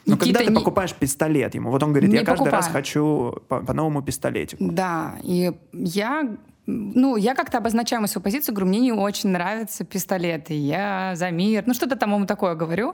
Но 0.06 0.16
когда 0.16 0.26
Никита 0.26 0.44
ты 0.44 0.50
не- 0.50 0.54
покупаешь 0.58 0.94
пистолет 0.94 1.54
ему, 1.54 1.70
вот 1.70 1.82
он 1.82 1.90
говорит, 1.90 2.10
Не 2.10 2.18
я 2.18 2.24
каждый 2.24 2.50
раз 2.50 2.66
покупаю. 2.66 2.84
хочу 2.84 3.32
по, 3.48 3.60
по 3.60 3.72
новому 3.72 4.02
пистолетику. 4.02 4.64
Да, 4.70 5.16
и 5.22 5.52
я, 5.72 6.36
ну, 6.66 7.16
я 7.16 7.34
как-то 7.34 7.58
обозначаю 7.58 8.06
свою 8.06 8.22
позицию, 8.22 8.54
говорю, 8.54 8.68
мне 8.68 8.80
не 8.80 8.92
очень 8.92 9.30
нравятся 9.30 9.84
пистолеты, 9.84 10.54
я 10.54 11.12
за 11.16 11.30
мир, 11.30 11.64
ну, 11.66 11.74
что-то 11.74 11.96
там 11.96 12.12
ему 12.14 12.26
такое 12.26 12.54
говорю. 12.54 12.92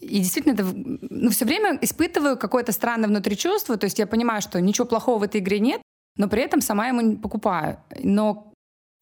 И 0.00 0.18
действительно, 0.18 0.54
это, 0.54 0.64
ну, 1.10 1.30
все 1.30 1.44
время 1.44 1.78
испытываю 1.80 2.36
какое-то 2.36 2.72
странное 2.72 3.08
внутри 3.08 3.36
чувство, 3.36 3.76
то 3.76 3.84
есть 3.84 3.98
я 3.98 4.06
понимаю, 4.06 4.42
что 4.42 4.60
ничего 4.60 4.86
плохого 4.86 5.18
в 5.18 5.22
этой 5.22 5.40
игре 5.40 5.60
нет, 5.60 5.80
но 6.16 6.28
при 6.28 6.42
этом 6.42 6.60
сама 6.60 6.88
ему 6.88 7.00
не 7.00 7.16
покупаю. 7.16 7.78
Но 8.02 8.50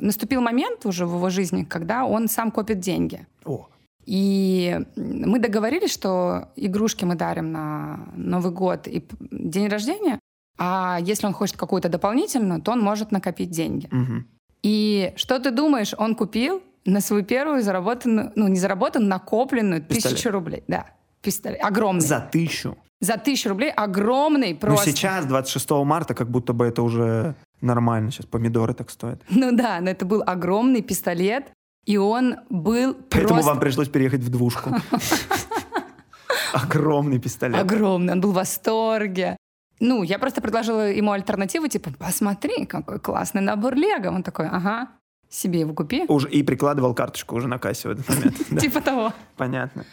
наступил 0.02 0.40
момент 0.40 0.86
уже 0.86 1.06
в 1.06 1.14
его 1.14 1.30
жизни, 1.30 1.64
когда 1.64 2.04
он 2.04 2.28
сам 2.28 2.50
копит 2.50 2.80
деньги. 2.80 3.26
О, 3.44 3.68
И 4.04 4.78
мы 4.96 5.38
договорились, 5.38 5.92
что 5.92 6.48
игрушки 6.56 7.04
мы 7.04 7.14
дарим 7.14 7.52
на 7.52 8.00
Новый 8.16 8.52
год 8.52 8.88
и 8.88 9.02
день 9.30 9.68
рождения, 9.68 10.18
а 10.58 10.98
если 11.00 11.26
он 11.26 11.32
хочет 11.32 11.56
какую-то 11.56 11.88
дополнительную, 11.88 12.60
то 12.60 12.72
он 12.72 12.80
может 12.80 13.12
накопить 13.12 13.50
деньги. 13.50 13.88
мгм. 13.90 14.26
И 14.62 15.12
что 15.16 15.40
ты 15.40 15.50
думаешь, 15.50 15.92
он 15.98 16.14
купил 16.14 16.62
на 16.84 17.00
свою 17.00 17.24
первую 17.24 17.62
заработанную, 17.62 18.32
ну 18.36 18.48
не 18.48 18.58
заработанную, 18.58 19.10
накопленную 19.10 19.82
Пистолет. 19.82 20.16
тысячу 20.16 20.30
рублей. 20.30 20.62
Да, 20.68 20.86
пистолет. 21.20 21.60
Огромный. 21.64 22.00
За 22.06 22.20
тысячу. 22.20 22.76
За 23.00 23.16
тысячу 23.16 23.48
рублей 23.48 23.72
огромный 23.72 24.54
просто. 24.54 24.86
Ну, 24.86 24.92
сейчас, 24.92 25.26
26 25.26 25.70
марта, 25.84 26.14
как 26.14 26.30
будто 26.30 26.52
бы 26.52 26.64
это 26.64 26.82
уже 26.82 27.34
нормально. 27.62 28.10
Сейчас 28.10 28.26
помидоры 28.26 28.74
так 28.74 28.90
стоят. 28.90 29.22
Ну 29.30 29.52
да, 29.52 29.80
но 29.80 29.90
это 29.90 30.04
был 30.04 30.22
огромный 30.26 30.82
пистолет, 30.82 31.50
и 31.86 31.96
он 31.96 32.36
был 32.50 32.94
Поэтому 33.10 33.34
просто 33.34 33.50
вам 33.50 33.60
пришлось 33.60 33.88
переехать 33.88 34.20
в 34.20 34.28
двушку. 34.30 34.70
Огромный 36.52 37.18
пистолет. 37.18 37.58
огромный. 37.58 38.12
Он 38.12 38.20
был 38.20 38.32
в 38.32 38.34
восторге. 38.34 39.36
Ну, 39.80 40.02
я 40.02 40.18
просто 40.18 40.40
предложила 40.40 40.90
ему 40.90 41.12
альтернативу, 41.12 41.66
типа, 41.66 41.90
посмотри, 41.98 42.66
какой 42.66 43.00
классный 43.00 43.40
набор 43.40 43.74
Лего. 43.74 44.10
Он 44.10 44.22
такой, 44.22 44.48
ага, 44.48 44.88
себе 45.28 45.60
его 45.60 45.74
купи. 45.74 46.04
Уже 46.08 46.30
и 46.30 46.42
прикладывал 46.42 46.94
карточку 46.94 47.36
уже 47.36 47.48
на 47.48 47.58
кассе 47.58 47.88
в 47.88 47.92
этот 47.92 48.08
момент. 48.08 48.36
Типа 48.60 48.80
того. 48.80 49.12
Понятно. 49.36 49.84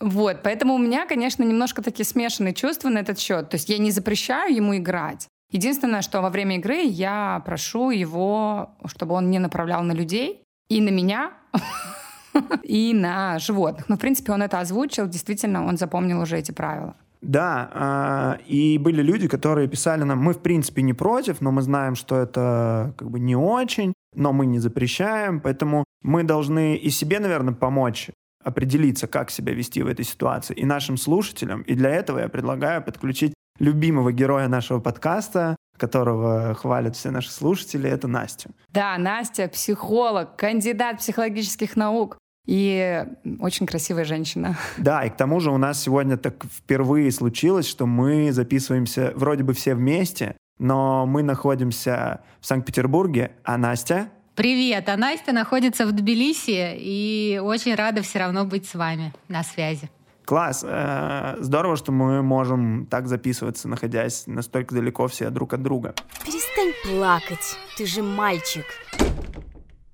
Вот, 0.00 0.38
поэтому 0.42 0.74
у 0.74 0.78
меня, 0.78 1.06
конечно, 1.06 1.42
немножко 1.42 1.82
такие 1.82 2.06
смешанные 2.06 2.54
чувства 2.54 2.88
на 2.88 2.98
этот 2.98 3.18
счет. 3.18 3.50
То 3.50 3.56
есть 3.56 3.68
я 3.68 3.78
не 3.78 3.90
запрещаю 3.90 4.54
ему 4.54 4.76
играть. 4.76 5.28
Единственное, 5.50 6.02
что 6.02 6.20
во 6.22 6.30
время 6.30 6.56
игры 6.56 6.82
я 6.82 7.42
прошу 7.44 7.90
его, 7.90 8.70
чтобы 8.86 9.14
он 9.14 9.30
не 9.30 9.38
направлял 9.38 9.82
на 9.82 9.92
людей 9.92 10.42
и 10.68 10.80
на 10.80 10.90
меня, 10.90 11.32
и 12.62 12.92
на 12.94 13.38
животных. 13.38 13.88
Но, 13.88 13.96
в 13.96 13.98
принципе, 13.98 14.32
он 14.32 14.42
это 14.42 14.60
озвучил. 14.60 15.08
Действительно, 15.08 15.66
он 15.66 15.76
запомнил 15.76 16.20
уже 16.20 16.38
эти 16.38 16.52
правила. 16.52 16.94
Да, 17.22 17.70
а, 17.74 18.38
и 18.46 18.78
были 18.78 19.02
люди, 19.02 19.28
которые 19.28 19.68
писали 19.68 20.04
нам, 20.04 20.18
мы 20.18 20.32
в 20.32 20.40
принципе 20.40 20.80
не 20.82 20.94
против, 20.94 21.42
но 21.42 21.50
мы 21.50 21.60
знаем, 21.60 21.94
что 21.94 22.16
это 22.16 22.94
как 22.96 23.10
бы 23.10 23.20
не 23.20 23.36
очень, 23.36 23.92
но 24.14 24.32
мы 24.32 24.46
не 24.46 24.58
запрещаем, 24.58 25.40
поэтому 25.40 25.84
мы 26.02 26.24
должны 26.24 26.76
и 26.76 26.88
себе, 26.88 27.20
наверное, 27.20 27.52
помочь 27.52 28.10
определиться, 28.42 29.06
как 29.06 29.30
себя 29.30 29.52
вести 29.52 29.82
в 29.82 29.86
этой 29.86 30.04
ситуации, 30.04 30.54
и 30.54 30.64
нашим 30.64 30.96
слушателям. 30.96 31.60
И 31.62 31.74
для 31.74 31.90
этого 31.90 32.20
я 32.20 32.28
предлагаю 32.28 32.82
подключить 32.82 33.34
любимого 33.60 34.10
героя 34.10 34.48
нашего 34.48 34.80
подкаста, 34.80 35.54
которого 35.76 36.54
хвалят 36.54 36.96
все 36.96 37.10
наши 37.10 37.30
слушатели, 37.30 37.88
это 37.88 38.08
Настю. 38.08 38.50
Да, 38.68 38.98
Настя 38.98 39.48
психолог, 39.48 40.36
кандидат 40.36 40.98
психологических 40.98 41.76
наук 41.76 42.18
и 42.46 43.04
очень 43.38 43.66
красивая 43.66 44.04
женщина. 44.04 44.56
Да, 44.78 45.04
и 45.04 45.10
к 45.10 45.16
тому 45.16 45.40
же 45.40 45.50
у 45.50 45.58
нас 45.58 45.80
сегодня 45.80 46.16
так 46.16 46.44
впервые 46.44 47.12
случилось, 47.12 47.68
что 47.68 47.86
мы 47.86 48.32
записываемся 48.32 49.12
вроде 49.14 49.44
бы 49.44 49.52
все 49.52 49.74
вместе, 49.74 50.36
но 50.58 51.06
мы 51.06 51.22
находимся 51.22 52.20
в 52.40 52.46
Санкт-Петербурге, 52.46 53.32
а 53.44 53.56
Настя... 53.56 54.08
Привет, 54.34 54.88
а 54.88 54.96
Настя 54.96 55.32
находится 55.32 55.86
в 55.86 55.92
Тбилиси 55.92 56.74
и 56.78 57.40
очень 57.42 57.74
рада 57.74 58.00
все 58.00 58.20
равно 58.20 58.44
быть 58.44 58.66
с 58.66 58.74
вами 58.74 59.12
на 59.28 59.42
связи. 59.42 59.90
Класс. 60.30 60.64
Э, 60.64 61.38
Здорово, 61.40 61.74
что 61.74 61.90
мы 61.90 62.22
можем 62.22 62.86
так 62.86 63.08
записываться, 63.08 63.66
находясь 63.66 64.28
настолько 64.28 64.76
далеко 64.76 65.08
все 65.08 65.28
друг 65.28 65.54
от 65.54 65.62
друга. 65.64 65.92
Перестань 66.24 66.72
плакать, 66.84 67.58
ты 67.76 67.84
же 67.84 68.04
мальчик. 68.04 68.64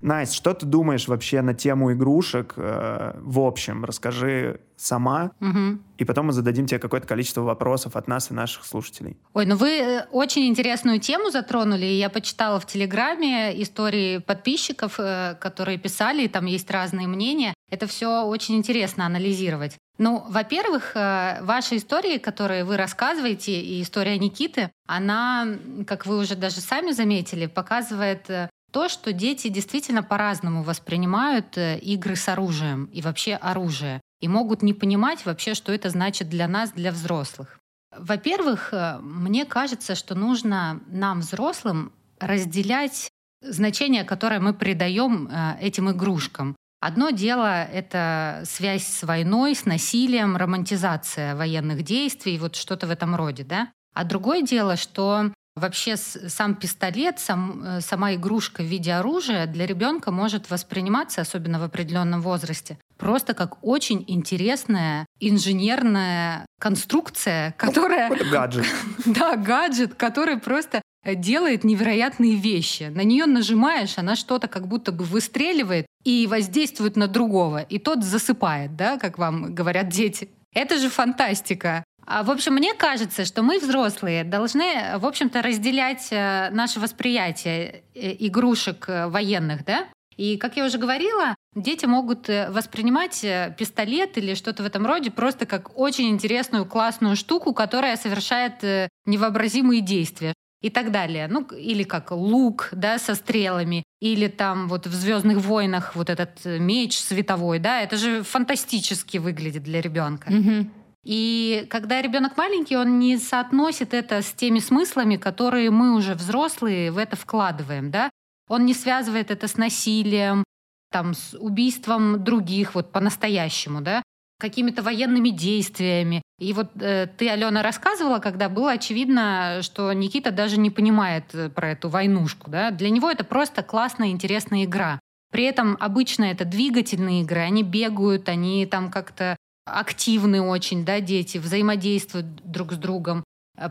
Настя, 0.03 0.35
что 0.37 0.53
ты 0.53 0.67
думаешь 0.67 1.09
вообще 1.09 1.41
на 1.41 1.55
тему 1.55 1.91
игрушек 1.95 2.53
э, 2.59 3.15
в 3.19 3.41
общем? 3.41 3.87
Расскажи 3.87 4.61
сама, 4.77 5.31
Мгм. 5.41 5.83
и 5.97 6.05
потом 6.05 6.27
мы 6.27 6.33
зададим 6.35 6.67
тебе 6.67 6.81
какое-то 6.81 7.07
количество 7.07 7.41
вопросов 7.41 7.97
от 7.97 8.07
нас 8.07 8.31
и 8.31 8.35
наших 8.35 8.67
слушателей. 8.67 9.17
Ой, 9.33 9.47
ну 9.47 9.57
вы 9.57 9.71
э, 9.71 10.05
очень 10.13 10.49
интересную 10.49 11.01
тему 11.01 11.31
затронули. 11.31 11.87
Я 11.87 12.11
почитала 12.11 12.61
в 12.61 12.67
Телеграме 12.67 13.59
истории 13.63 14.19
подписчиков, 14.19 14.97
которые 15.41 15.79
писали, 15.79 16.25
и 16.25 16.29
там 16.29 16.45
есть 16.45 16.71
разные 16.71 17.07
мнения. 17.09 17.55
Это 17.71 17.87
все 17.87 18.23
очень 18.27 18.57
интересно 18.57 19.07
анализировать. 19.07 19.79
Ну, 19.99 20.25
во-первых, 20.29 20.93
э, 20.95 21.39
ваши 21.43 21.77
истории, 21.77 22.19
которые 22.19 22.65
вы 22.65 22.77
рассказываете, 22.77 23.61
и 23.61 23.81
история 23.81 24.19
Никиты, 24.19 24.71
она, 24.87 25.47
как 25.87 26.05
вы 26.05 26.19
уже 26.19 26.37
даже 26.37 26.61
сами 26.61 26.93
заметили, 26.93 27.47
показывает 27.47 28.29
э, 28.29 28.51
то, 28.73 28.91
что 28.91 29.15
дети 29.15 29.49
действительно 29.49 30.03
по-разному 30.03 30.63
воспринимают 30.63 31.57
э, 31.57 31.79
игры 31.79 32.15
с 32.15 32.29
оружием 32.29 32.91
и 32.93 33.01
вообще 33.01 33.37
оружие. 33.37 34.03
И 34.21 34.29
могут 34.29 34.63
не 34.63 34.75
понимать 34.75 35.25
вообще, 35.25 35.55
что 35.55 35.73
это 35.73 35.89
значит 35.89 36.29
для 36.29 36.47
нас, 36.47 36.73
для 36.73 36.91
взрослых. 36.91 37.59
Во-первых, 37.97 38.75
мне 39.01 39.47
кажется, 39.47 39.95
что 39.95 40.15
нужно 40.15 40.81
нам, 40.87 41.21
взрослым, 41.21 41.93
разделять 42.19 43.09
значение, 43.43 44.05
которое 44.05 44.41
мы 44.41 44.53
придаем 44.53 45.31
этим 45.61 45.91
игрушкам. 45.91 46.57
Одно 46.81 47.11
дело— 47.11 47.65
это 47.73 48.43
связь 48.45 48.87
с 48.87 49.03
войной, 49.03 49.55
с 49.55 49.65
насилием, 49.65 50.37
романтизация 50.37 51.35
военных 51.35 51.83
действий, 51.83 52.39
вот 52.39 52.55
что-то 52.55 52.87
в 52.87 52.91
этом 52.91 53.17
роде, 53.17 53.45
да? 53.45 53.69
А 53.95 54.05
другое 54.05 54.43
дело, 54.43 54.77
что 54.77 55.33
вообще 55.57 55.97
сам 55.97 56.55
пистолет, 56.55 57.19
сам, 57.19 57.63
э, 57.65 57.81
сама 57.81 58.15
игрушка 58.15 58.63
в 58.63 58.67
виде 58.67 58.93
оружия 58.93 59.47
для 59.47 59.67
ребенка 59.67 60.11
может 60.11 60.51
восприниматься, 60.51 61.23
особенно 61.23 61.59
в 61.59 61.63
определенном 61.63 62.21
возрасте, 62.21 62.79
просто 62.99 63.33
как 63.33 63.65
очень 63.65 64.05
интересная 64.07 65.07
инженерная 65.19 66.45
конструкция, 66.61 67.53
которая 67.53 68.11
Это 68.13 68.25
гаджет. 68.27 68.67
да, 69.07 69.37
гаджет, 69.37 69.95
который 69.95 70.39
просто 70.39 70.83
делает 71.15 71.65
невероятные 71.65 72.37
вещи. 72.37 72.85
На 72.85 73.03
нее 73.03 73.27
нажимаешь, 73.27 73.99
она 73.99 74.17
что-то 74.17 74.49
как 74.49 74.67
будто 74.67 74.93
бы 74.93 75.05
выстреливает 75.05 75.87
и 76.05 76.27
воздействует 76.27 76.97
на 76.97 77.09
другого. 77.09 77.63
И 77.63 77.79
тот 77.79 78.05
засыпает, 78.05 78.77
да, 78.77 78.99
как 78.99 79.19
вам 79.19 79.55
говорят 79.55 79.89
дети. 79.89 80.29
Это 80.55 80.79
же 80.79 80.89
фантастика. 80.89 81.85
А, 82.07 82.23
в 82.23 82.31
общем, 82.31 82.55
мне 82.55 82.73
кажется, 82.73 83.25
что 83.25 83.43
мы, 83.43 83.59
взрослые, 83.59 84.23
должны, 84.23 84.97
в 84.99 85.05
общем-то, 85.05 85.43
разделять 85.43 86.09
э, 86.13 86.51
наше 86.53 86.79
восприятие 86.79 87.83
э, 87.95 88.15
игрушек 88.21 88.89
э, 88.89 89.09
военных, 89.09 89.65
да? 89.65 89.89
И, 90.17 90.37
как 90.39 90.57
я 90.57 90.65
уже 90.65 90.79
говорила, 90.79 91.35
дети 91.55 91.85
могут 91.85 92.29
воспринимать 92.29 93.21
пистолет 93.59 94.17
или 94.17 94.33
что-то 94.33 94.63
в 94.63 94.67
этом 94.67 94.87
роде 94.87 95.11
просто 95.11 95.45
как 95.45 95.79
очень 95.79 96.09
интересную, 96.09 96.65
классную 96.65 97.17
штуку, 97.17 97.53
которая 97.53 97.99
совершает 97.99 98.91
невообразимые 99.05 99.83
действия 99.83 100.33
и 100.63 100.71
так 100.71 100.91
далее. 100.91 101.29
Ну, 101.29 101.43
или 101.43 101.83
как 101.83 102.11
лук, 102.11 102.71
да, 102.73 102.99
со 102.99 103.15
стрелами, 103.15 103.83
или 104.01 104.29
там 104.29 104.69
вот 104.69 104.87
в 104.87 104.95
Звездных 104.95 105.39
войнах 105.39 105.95
вот 105.95 106.11
этот 106.11 106.45
меч 106.45 106.99
световой, 106.99 107.59
да, 107.59 107.81
это 107.81 107.97
же 107.97 108.23
фантастически 108.23 109.19
выглядит 109.19 109.63
для 109.63 109.81
ребенка. 109.81 110.31
Мгм. 110.31 110.71
И 111.05 111.67
когда 111.71 112.03
ребенок 112.03 112.37
маленький, 112.37 112.77
он 112.77 112.99
не 112.99 113.17
соотносит 113.17 113.95
это 113.95 114.23
с 114.23 114.33
теми 114.33 114.59
смыслами, 114.59 115.17
которые 115.17 115.71
мы 115.71 115.95
уже 115.95 116.15
взрослые 116.15 116.91
в 116.91 116.99
это 116.99 117.15
вкладываем, 117.15 117.91
да. 117.91 118.11
Он 118.49 118.67
не 118.67 118.75
связывает 118.75 119.31
это 119.31 119.47
с 119.47 119.57
насилием, 119.57 120.43
там, 120.91 121.15
с 121.15 121.37
убийством 121.39 122.25
других, 122.25 122.75
вот 122.75 122.91
по-настоящему, 122.91 123.83
да, 123.83 124.03
какими-то 124.39 124.83
военными 124.83 125.31
действиями. 125.31 126.23
И 126.39 126.53
вот 126.53 126.71
э, 126.81 127.07
ты, 127.17 127.29
Алена, 127.29 127.63
рассказывала, 127.63 128.19
когда 128.19 128.49
было 128.49 128.73
очевидно, 128.73 129.61
что 129.63 129.93
Никита 129.93 130.31
даже 130.31 130.59
не 130.59 130.71
понимает 130.71 131.35
э, 131.35 131.49
про 131.49 131.71
эту 131.71 131.89
войнушку, 131.89 132.51
да. 132.51 132.71
Для 132.71 132.91
него 132.91 133.11
это 133.11 133.25
просто 133.25 133.63
классная, 133.63 134.09
интересная 134.09 134.65
игра. 134.65 135.01
При 135.33 135.45
этом 135.45 135.77
обычно 135.81 136.25
это 136.25 136.45
двигательные 136.45 137.23
игры, 137.23 137.41
они 137.41 137.63
бегают, 137.63 138.29
они 138.29 138.67
там 138.67 138.91
как-то 138.91 139.37
активны 139.65 140.41
очень, 140.41 140.85
да, 140.85 141.01
дети, 141.01 141.39
взаимодействуют 141.39 142.27
друг 142.45 142.73
с 142.73 142.77
другом. 142.77 143.25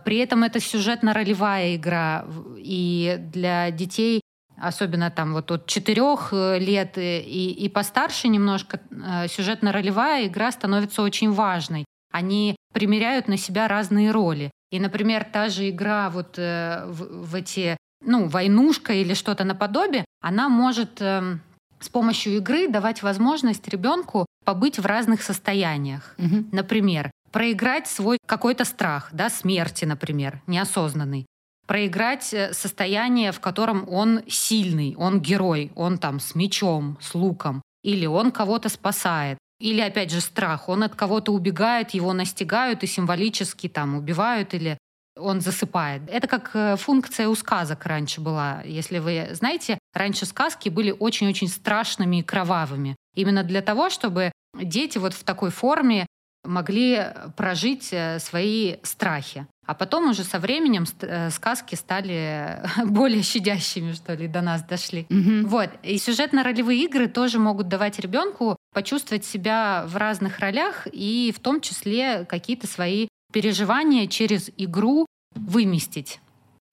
При 0.04 0.18
этом 0.18 0.44
это 0.44 0.60
сюжетно-ролевая 0.60 1.76
игра, 1.76 2.26
и 2.58 3.18
для 3.20 3.70
детей, 3.70 4.22
особенно 4.68 5.12
там 5.12 5.34
вот 5.34 5.52
от 5.52 5.66
четырех 5.68 6.30
э, 6.32 6.60
лет 6.60 6.98
и, 6.98 7.20
и 7.20 7.66
и 7.66 7.70
постарше 7.70 8.28
немножко, 8.28 8.80
э, 8.92 9.28
сюжетно-ролевая 9.28 10.28
игра 10.28 10.52
становится 10.52 11.02
очень 11.02 11.32
важной. 11.32 11.86
Они 12.12 12.56
примеряют 12.74 13.28
на 13.28 13.38
себя 13.38 13.68
разные 13.68 14.12
роли. 14.12 14.52
И, 14.72 14.80
например, 14.80 15.26
та 15.26 15.50
же 15.50 15.70
игра 15.70 16.10
вот 16.10 16.38
э, 16.38 16.86
в, 16.88 17.28
в 17.28 17.36
эти, 17.36 17.78
ну, 18.04 18.28
войнушка 18.28 18.94
или 18.94 19.14
что-то 19.14 19.44
наподобие, 19.44 20.06
она 20.22 20.50
может 20.50 21.02
эм, 21.02 21.42
с 21.80 21.90
помощью 21.90 22.38
игры 22.38 22.68
давать 22.68 23.04
возможность 23.04 23.68
ребенку 23.68 24.26
побыть 24.44 24.80
в 24.80 24.86
разных 24.86 25.22
состояниях. 25.22 26.16
Мгм. 26.18 26.50
Например, 26.52 27.12
проиграть 27.32 27.88
свой 27.88 28.18
какой-то 28.26 28.66
страх, 28.66 29.10
да, 29.12 29.30
смерти, 29.30 29.86
например, 29.86 30.42
неосознанный. 30.48 31.26
Проиграть 31.68 32.34
э, 32.34 32.54
состояние, 32.54 33.32
в 33.32 33.40
котором 33.40 33.88
он 33.90 34.22
сильный, 34.28 34.96
он 34.98 35.20
герой, 35.20 35.72
он 35.76 35.98
там 35.98 36.20
с 36.20 36.36
мечом, 36.36 36.98
с 37.02 37.16
луком, 37.16 37.62
или 37.84 38.06
он 38.06 38.32
кого-то 38.32 38.70
спасает. 38.70 39.38
Или, 39.60 39.82
опять 39.82 40.12
же, 40.12 40.22
страх. 40.22 40.68
Он 40.70 40.84
от 40.84 40.96
кого-то 40.96 41.32
убегает, 41.32 41.92
его 41.92 42.14
настигают 42.14 42.84
и 42.84 42.88
символически 42.88 43.70
там 43.70 43.96
убивают 43.96 44.54
или 44.54 44.78
он 45.18 45.40
засыпает. 45.42 46.02
Это 46.10 46.28
как 46.28 46.52
э, 46.54 46.76
функция 46.76 47.30
у 47.30 47.36
сказок 47.36 47.86
раньше 47.86 48.22
была. 48.22 48.62
Если 48.66 49.00
вы 49.00 49.30
знаете, 49.32 49.80
раньше 49.94 50.26
сказки 50.26 50.70
были 50.70 50.92
очень-очень 50.92 51.48
страшными 51.48 52.18
и 52.18 52.24
кровавыми. 52.24 52.96
Именно 53.16 53.44
для 53.44 53.62
того, 53.62 53.90
чтобы 53.90 54.32
дети 54.54 54.98
вот 54.98 55.14
в 55.14 55.24
такой 55.24 55.52
форме 55.52 56.06
могли 56.46 57.08
прожить 57.36 57.90
э, 57.92 58.20
свои 58.20 58.76
страхи. 58.84 59.48
А 59.66 59.74
потом 59.74 60.10
уже 60.10 60.24
со 60.24 60.40
временем 60.40 60.86
э, 61.02 61.30
сказки 61.32 61.76
стали 61.76 62.62
более 62.86 63.24
щадящими, 63.24 63.94
что 63.94 64.14
ли, 64.14 64.28
до 64.28 64.42
нас 64.42 64.64
дошли. 64.64 65.06
Мгм. 65.10 65.48
Вот. 65.48 65.70
И 65.84 65.98
сюжетно-ролевые 65.98 66.84
игры 66.86 67.08
тоже 67.08 67.40
могут 67.40 67.68
давать 67.68 68.00
ребенку 68.00 68.58
почувствовать 68.74 69.26
себя 69.26 69.86
в 69.88 69.96
разных 69.98 70.40
ролях 70.40 70.88
и 70.92 71.34
в 71.36 71.40
том 71.40 71.62
числе 71.62 72.26
какие-то 72.26 72.68
свои 72.68 73.08
переживания 73.34 74.08
через 74.08 74.52
игру 74.58 75.08
выместить. 75.34 76.20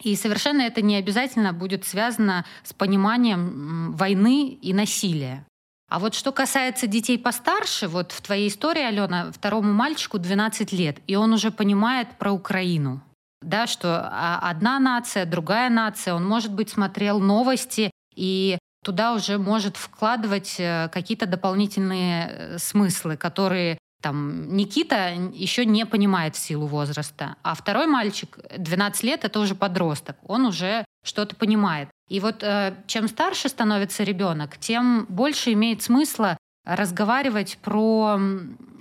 И 0.03 0.17
совершенно 0.17 0.63
это 0.63 0.83
не 0.83 0.97
обязательно 0.97 1.53
будет 1.53 1.85
связано 1.85 2.45
с 2.65 2.73
пониманием 2.73 3.93
войны 3.93 4.49
и 4.49 4.75
насилия. 4.75 5.47
А 5.93 5.99
вот 5.99 6.15
что 6.15 6.33
касается 6.33 6.87
детей 6.87 7.19
постарше, 7.19 7.87
вот 7.87 8.13
в 8.13 8.23
твоей 8.23 8.49
истории, 8.49 8.83
Алена, 8.83 9.31
второму 9.31 9.75
мальчику 9.75 10.19
12 10.19 10.73
лет, 10.73 10.97
и 11.07 11.17
он 11.17 11.35
уже 11.35 11.51
понимает 11.51 12.09
про 12.19 12.33
Украину. 12.33 13.03
Да, 13.43 13.67
что 13.67 14.09
а, 14.11 14.39
одна 14.43 14.79
нация, 14.79 15.27
другая 15.27 15.69
нация, 15.69 16.15
он, 16.15 16.25
может 16.25 16.51
быть, 16.55 16.71
смотрел 16.71 17.21
новости 17.21 17.91
и 18.15 18.57
туда 18.83 19.13
уже 19.13 19.37
может 19.37 19.77
вкладывать 19.77 20.57
э, 20.59 20.89
какие-то 20.91 21.27
дополнительные 21.27 22.27
э, 22.27 22.59
смыслы, 22.59 23.19
которые 23.19 23.77
там 24.03 24.55
Никита 24.55 25.15
еще 25.33 25.65
не 25.65 25.87
понимает 25.87 26.37
силу 26.37 26.67
возраста, 26.67 27.37
а 27.43 27.55
второй 27.55 27.87
мальчик 27.87 28.39
12 28.57 29.03
лет 29.05 29.25
это 29.25 29.41
уже 29.41 29.55
подросток, 29.55 30.17
он 30.27 30.45
уже 30.45 30.85
что-то 31.05 31.37
понимает. 31.37 31.89
И 32.09 32.21
вот 32.21 32.43
э, 32.43 32.75
чем 32.87 33.09
старше 33.09 33.49
становится 33.49 34.03
ребенок, 34.03 34.59
тем 34.59 35.07
больше 35.09 35.53
имеет 35.53 35.83
смысла 35.83 36.37
разговаривать 36.65 37.59
про, 37.63 38.21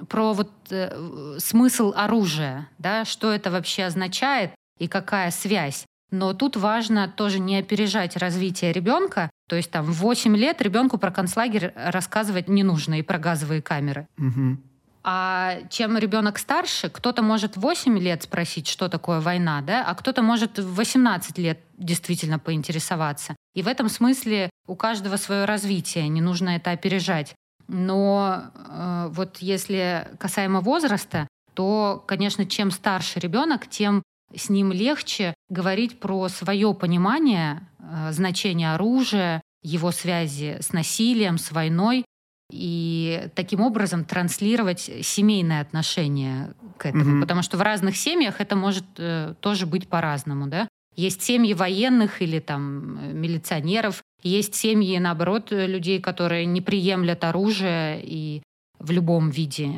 про 0.10 0.34
вот, 0.34 0.52
э, 0.70 1.38
смысл 1.40 1.94
оружия, 1.96 2.68
да, 2.78 3.06
что 3.06 3.32
это 3.32 3.50
вообще 3.50 3.86
означает 3.86 4.52
и 4.80 4.88
какая 4.88 5.32
связь. 5.32 5.86
Но 6.12 6.34
тут 6.34 6.58
важно 6.58 7.08
тоже 7.08 7.40
не 7.40 7.58
опережать 7.58 8.18
развитие 8.18 8.74
ребенка. 8.74 9.30
То 9.48 9.56
есть 9.56 9.72
там 9.72 9.86
в 9.86 9.94
8 9.94 10.36
лет 10.36 10.62
ребенку 10.62 10.98
про 10.98 11.10
концлагерь 11.10 11.74
рассказывать 11.76 12.50
не 12.50 12.64
нужно 12.64 13.00
и 13.00 13.02
про 13.02 13.18
газовые 13.18 13.62
камеры. 13.62 14.08
Мгм. 14.18 14.62
А 15.04 15.58
чем 15.70 15.98
ребенок 15.98 16.38
старше, 16.38 16.90
кто-то 16.90 17.24
может 17.24 17.58
в 17.58 17.62
8 17.62 17.98
лет 17.98 18.24
спросить, 18.24 18.68
что 18.68 18.88
такое 18.88 19.20
война, 19.20 19.62
да, 19.62 19.84
а 19.84 19.96
кто-то 19.96 20.22
может 20.22 20.60
в 20.60 20.76
18 20.76 21.38
лет 21.40 21.60
действительно 21.78 22.38
поинтересоваться. 22.38 23.36
И 23.56 23.64
в 23.64 23.68
этом 23.68 23.90
смысле 23.90 24.50
у 24.68 24.76
каждого 24.76 25.18
свое 25.18 25.46
развитие, 25.46 26.08
не 26.08 26.22
нужно 26.22 26.50
это 26.50 26.72
опережать. 26.72 27.34
Но 27.68 28.44
э, 28.54 29.10
вот 29.12 29.38
если 29.38 30.08
касаемо 30.20 30.62
возраста, 30.62 31.28
то, 31.54 32.04
конечно, 32.08 32.46
чем 32.46 32.70
старше 32.70 33.20
ребенок, 33.20 33.68
тем 33.68 34.04
с 34.36 34.50
ним 34.50 34.72
легче 34.72 35.34
говорить 35.50 36.00
про 36.00 36.30
свое 36.30 36.74
понимание 36.74 37.68
э, 37.80 38.12
значения 38.12 38.74
оружия, 38.74 39.42
его 39.64 39.92
связи 39.92 40.58
с 40.60 40.74
насилием, 40.74 41.38
с 41.38 41.52
войной, 41.52 42.06
и 42.52 43.30
таким 43.36 43.62
образом 43.62 44.06
транслировать 44.06 44.90
семейное 45.02 45.62
отношение 45.62 46.54
к 46.78 46.86
этому. 46.86 47.04
Мгм. 47.04 47.22
Потому 47.22 47.42
что 47.42 47.58
в 47.58 47.62
разных 47.62 47.96
семьях 47.96 48.42
это 48.42 48.56
может 48.56 48.86
э, 48.98 49.34
тоже 49.40 49.66
быть 49.66 49.88
по-разному. 49.88 50.48
Да? 50.48 50.68
Есть 50.96 51.22
семьи 51.22 51.54
военных 51.54 52.22
или 52.22 52.40
там 52.40 53.00
э, 53.00 53.14
милиционеров, 53.14 54.04
есть 54.24 54.56
семьи, 54.56 54.98
наоборот, 54.98 55.52
э, 55.52 55.66
людей, 55.66 56.00
которые 56.00 56.46
не 56.46 56.62
приемлят 56.62 57.24
оружие 57.24 58.02
и 58.04 58.42
в 58.82 58.92
любом 58.92 59.30
виде. 59.30 59.72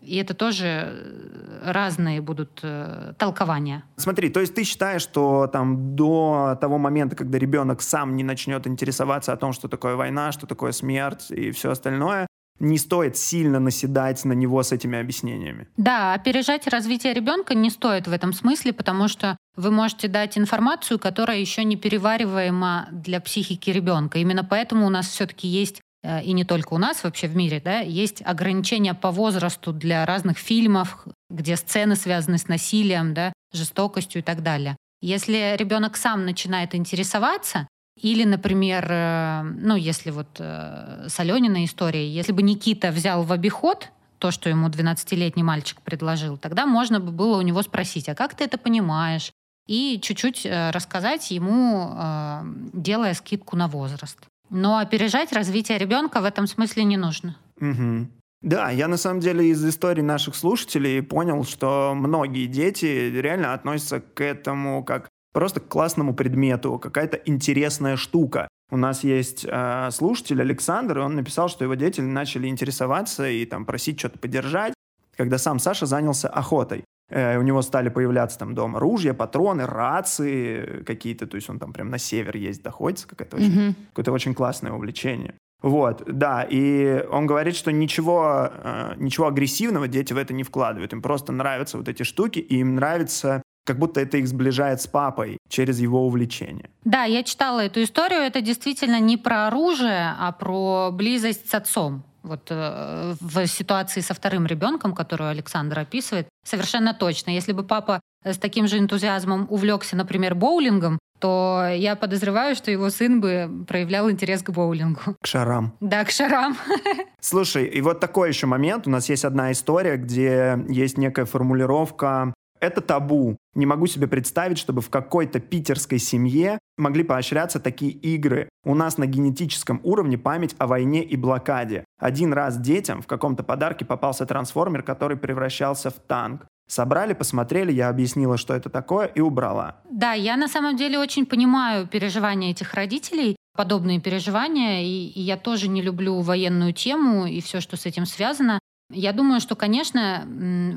И 0.00 0.16
это 0.16 0.34
тоже 0.34 0.66
э, 0.66 1.70
разные 1.70 2.20
будут 2.20 2.60
э, 2.62 3.12
толкования. 3.18 3.84
Смотри, 3.96 4.30
то 4.30 4.40
есть 4.40 4.54
ты 4.54 4.64
считаешь, 4.64 5.02
что 5.02 5.48
там 5.52 5.94
до 5.94 6.56
того 6.60 6.78
момента, 6.78 7.14
когда 7.14 7.38
ребенок 7.38 7.82
сам 7.82 8.16
не 8.16 8.24
начнет 8.24 8.66
интересоваться 8.66 9.32
о 9.32 9.36
том, 9.36 9.52
что 9.52 9.68
такое 9.68 9.94
война, 9.94 10.32
что 10.32 10.46
такое 10.46 10.72
смерть 10.72 11.30
и 11.30 11.50
все 11.50 11.70
остальное, 11.70 12.26
не 12.58 12.78
стоит 12.78 13.16
сильно 13.16 13.58
наседать 13.58 14.24
на 14.24 14.32
него 14.32 14.62
с 14.62 14.72
этими 14.72 14.98
объяснениями. 14.98 15.68
Да, 15.76 16.14
опережать 16.14 16.66
развитие 16.66 17.12
ребенка 17.12 17.54
не 17.54 17.70
стоит 17.70 18.06
в 18.06 18.12
этом 18.12 18.32
смысле, 18.32 18.72
потому 18.72 19.08
что 19.08 19.36
вы 19.56 19.70
можете 19.70 20.08
дать 20.08 20.38
информацию, 20.38 20.98
которая 20.98 21.38
еще 21.38 21.64
не 21.64 21.76
перевариваема 21.76 22.88
для 22.92 23.20
психики 23.20 23.70
ребенка. 23.70 24.18
Именно 24.18 24.44
поэтому 24.44 24.86
у 24.86 24.90
нас 24.90 25.08
все-таки 25.08 25.48
есть 25.48 25.80
и 26.04 26.32
не 26.32 26.44
только 26.44 26.74
у 26.74 26.78
нас 26.78 27.04
вообще 27.04 27.28
в 27.28 27.36
мире, 27.36 27.60
да, 27.64 27.80
есть 27.80 28.22
ограничения 28.24 28.94
по 28.94 29.10
возрасту 29.10 29.72
для 29.72 30.04
разных 30.04 30.38
фильмов, 30.38 31.06
где 31.30 31.56
сцены 31.56 31.94
связаны 31.96 32.38
с 32.38 32.48
насилием, 32.48 33.14
да, 33.14 33.32
жестокостью 33.52 34.20
и 34.20 34.24
так 34.24 34.42
далее. 34.42 34.76
Если 35.00 35.56
ребенок 35.56 35.96
сам 35.96 36.24
начинает 36.24 36.74
интересоваться, 36.74 37.68
или, 38.00 38.24
например, 38.24 38.86
э, 38.88 39.42
ну, 39.42 39.76
если 39.76 40.10
вот 40.10 40.28
э, 40.38 41.06
с 41.08 41.20
Алёниной 41.20 41.66
историей, 41.66 42.08
если 42.08 42.32
бы 42.32 42.42
Никита 42.42 42.90
взял 42.90 43.22
в 43.22 43.32
обиход 43.32 43.90
то, 44.18 44.30
что 44.30 44.48
ему 44.48 44.68
12-летний 44.68 45.42
мальчик 45.42 45.80
предложил, 45.82 46.36
тогда 46.36 46.66
можно 46.66 47.00
бы 47.00 47.12
было 47.12 47.36
у 47.38 47.42
него 47.42 47.62
спросить, 47.62 48.08
а 48.08 48.14
как 48.14 48.34
ты 48.34 48.44
это 48.44 48.58
понимаешь? 48.58 49.32
и 49.66 50.00
чуть-чуть 50.02 50.44
э, 50.44 50.70
рассказать 50.70 51.30
ему, 51.30 51.92
э, 51.94 52.42
делая 52.72 53.14
скидку 53.14 53.56
на 53.56 53.68
возраст. 53.68 54.18
Но 54.52 54.78
опережать 54.78 55.32
развитие 55.32 55.78
ребенка 55.78 56.20
в 56.20 56.24
этом 56.24 56.46
смысле 56.46 56.84
не 56.84 56.98
нужно. 56.98 57.36
Угу. 57.58 58.06
Да, 58.42 58.70
я 58.70 58.86
на 58.86 58.98
самом 58.98 59.20
деле 59.20 59.48
из 59.48 59.64
истории 59.64 60.02
наших 60.02 60.34
слушателей 60.36 61.02
понял, 61.02 61.44
что 61.44 61.94
многие 61.96 62.46
дети 62.46 62.86
реально 62.86 63.54
относятся 63.54 64.00
к 64.00 64.20
этому 64.20 64.84
как 64.84 65.08
просто 65.32 65.60
к 65.60 65.68
классному 65.68 66.14
предмету, 66.14 66.78
какая-то 66.78 67.16
интересная 67.24 67.96
штука. 67.96 68.48
У 68.70 68.76
нас 68.76 69.04
есть 69.04 69.46
э, 69.48 69.88
слушатель 69.90 70.40
Александр, 70.40 70.98
и 70.98 71.02
он 71.02 71.14
написал, 71.14 71.48
что 71.48 71.64
его 71.64 71.74
дети 71.74 72.00
начали 72.00 72.46
интересоваться 72.46 73.28
и 73.28 73.46
там 73.46 73.64
просить 73.64 73.98
что-то 73.98 74.18
подержать, 74.18 74.74
когда 75.16 75.38
сам 75.38 75.58
Саша 75.58 75.86
занялся 75.86 76.28
охотой. 76.28 76.84
Э, 77.12 77.36
у 77.38 77.42
него 77.42 77.60
стали 77.62 77.90
появляться 77.90 78.38
там 78.38 78.54
дома 78.54 78.80
ружья, 78.80 79.12
патроны, 79.12 79.66
рации 79.66 80.82
какие-то, 80.84 81.26
то 81.26 81.36
есть 81.36 81.50
он 81.50 81.58
там 81.58 81.72
прям 81.72 81.90
на 81.90 81.98
север 81.98 82.36
ездит, 82.36 82.64
доходится, 82.64 83.06
какое-то 83.06 83.36
очень, 83.36 83.58
mm-hmm. 83.58 83.74
какое-то 83.90 84.12
очень 84.12 84.34
классное 84.34 84.72
увлечение. 84.72 85.34
Вот, 85.60 86.02
да, 86.06 86.42
и 86.42 87.04
он 87.10 87.26
говорит, 87.26 87.54
что 87.54 87.70
ничего, 87.70 88.50
э, 88.50 88.94
ничего 88.96 89.26
агрессивного 89.26 89.88
дети 89.88 90.12
в 90.14 90.16
это 90.16 90.32
не 90.32 90.42
вкладывают, 90.42 90.92
им 90.92 91.02
просто 91.02 91.32
нравятся 91.32 91.76
вот 91.76 91.88
эти 91.88 92.02
штуки, 92.02 92.38
и 92.38 92.56
им 92.56 92.76
нравится 92.76 93.42
как 93.64 93.78
будто 93.78 94.00
это 94.00 94.16
их 94.16 94.26
сближает 94.26 94.80
с 94.80 94.88
папой 94.88 95.38
через 95.48 95.78
его 95.78 96.04
увлечение. 96.06 96.70
Да, 96.84 97.04
я 97.04 97.22
читала 97.22 97.60
эту 97.60 97.80
историю. 97.84 98.18
Это 98.18 98.40
действительно 98.40 98.98
не 98.98 99.16
про 99.16 99.46
оружие, 99.46 100.16
а 100.18 100.32
про 100.32 100.90
близость 100.90 101.48
с 101.48 101.54
отцом. 101.54 102.02
Вот 102.22 102.46
э, 102.50 103.14
в 103.20 103.46
ситуации 103.46 104.00
со 104.00 104.14
вторым 104.14 104.46
ребенком, 104.46 104.94
которую 104.94 105.30
Александр 105.30 105.80
описывает, 105.80 106.28
совершенно 106.44 106.94
точно. 106.94 107.30
Если 107.30 107.52
бы 107.52 107.64
папа 107.64 108.00
с 108.24 108.38
таким 108.38 108.68
же 108.68 108.78
энтузиазмом 108.78 109.46
увлекся, 109.50 109.96
например, 109.96 110.34
боулингом, 110.34 110.98
то 111.18 111.68
я 111.72 111.94
подозреваю, 111.94 112.56
что 112.56 112.70
его 112.70 112.90
сын 112.90 113.20
бы 113.20 113.64
проявлял 113.68 114.10
интерес 114.10 114.42
к 114.42 114.50
боулингу. 114.50 115.16
К 115.22 115.26
шарам. 115.26 115.72
Да, 115.80 116.04
к 116.04 116.10
шарам. 116.10 116.56
Слушай, 117.20 117.66
и 117.66 117.80
вот 117.80 118.00
такой 118.00 118.28
еще 118.28 118.46
момент. 118.46 118.86
У 118.86 118.90
нас 118.90 119.08
есть 119.08 119.24
одна 119.24 119.52
история, 119.52 119.96
где 119.96 120.58
есть 120.68 120.98
некая 120.98 121.24
формулировка 121.24 122.34
это 122.62 122.80
табу. 122.80 123.36
Не 123.54 123.66
могу 123.66 123.86
себе 123.86 124.06
представить, 124.06 124.56
чтобы 124.56 124.80
в 124.80 124.88
какой-то 124.88 125.40
питерской 125.40 125.98
семье 125.98 126.58
могли 126.78 127.02
поощряться 127.02 127.58
такие 127.58 127.90
игры. 127.90 128.48
У 128.64 128.74
нас 128.74 128.98
на 128.98 129.06
генетическом 129.06 129.80
уровне 129.82 130.16
память 130.16 130.54
о 130.58 130.68
войне 130.68 131.02
и 131.02 131.16
блокаде. 131.16 131.84
Один 131.98 132.32
раз 132.32 132.56
детям 132.56 133.02
в 133.02 133.06
каком-то 133.08 133.42
подарке 133.42 133.84
попался 133.84 134.26
трансформер, 134.26 134.84
который 134.84 135.16
превращался 135.16 135.90
в 135.90 135.94
танк. 135.94 136.46
Собрали, 136.68 137.12
посмотрели, 137.12 137.72
я 137.72 137.88
объяснила, 137.88 138.38
что 138.38 138.54
это 138.54 138.70
такое, 138.70 139.06
и 139.06 139.20
убрала. 139.20 139.80
Да, 139.90 140.12
я 140.12 140.36
на 140.36 140.46
самом 140.46 140.76
деле 140.76 140.98
очень 141.00 141.26
понимаю 141.26 141.88
переживания 141.88 142.52
этих 142.52 142.72
родителей, 142.74 143.36
подобные 143.56 144.00
переживания, 144.00 144.82
и, 144.82 145.08
и 145.08 145.20
я 145.20 145.36
тоже 145.36 145.68
не 145.68 145.82
люблю 145.82 146.20
военную 146.20 146.72
тему 146.72 147.26
и 147.26 147.40
все, 147.40 147.60
что 147.60 147.76
с 147.76 147.86
этим 147.86 148.06
связано. 148.06 148.60
Я 148.92 149.12
думаю, 149.12 149.40
что, 149.40 149.56
конечно, 149.56 150.24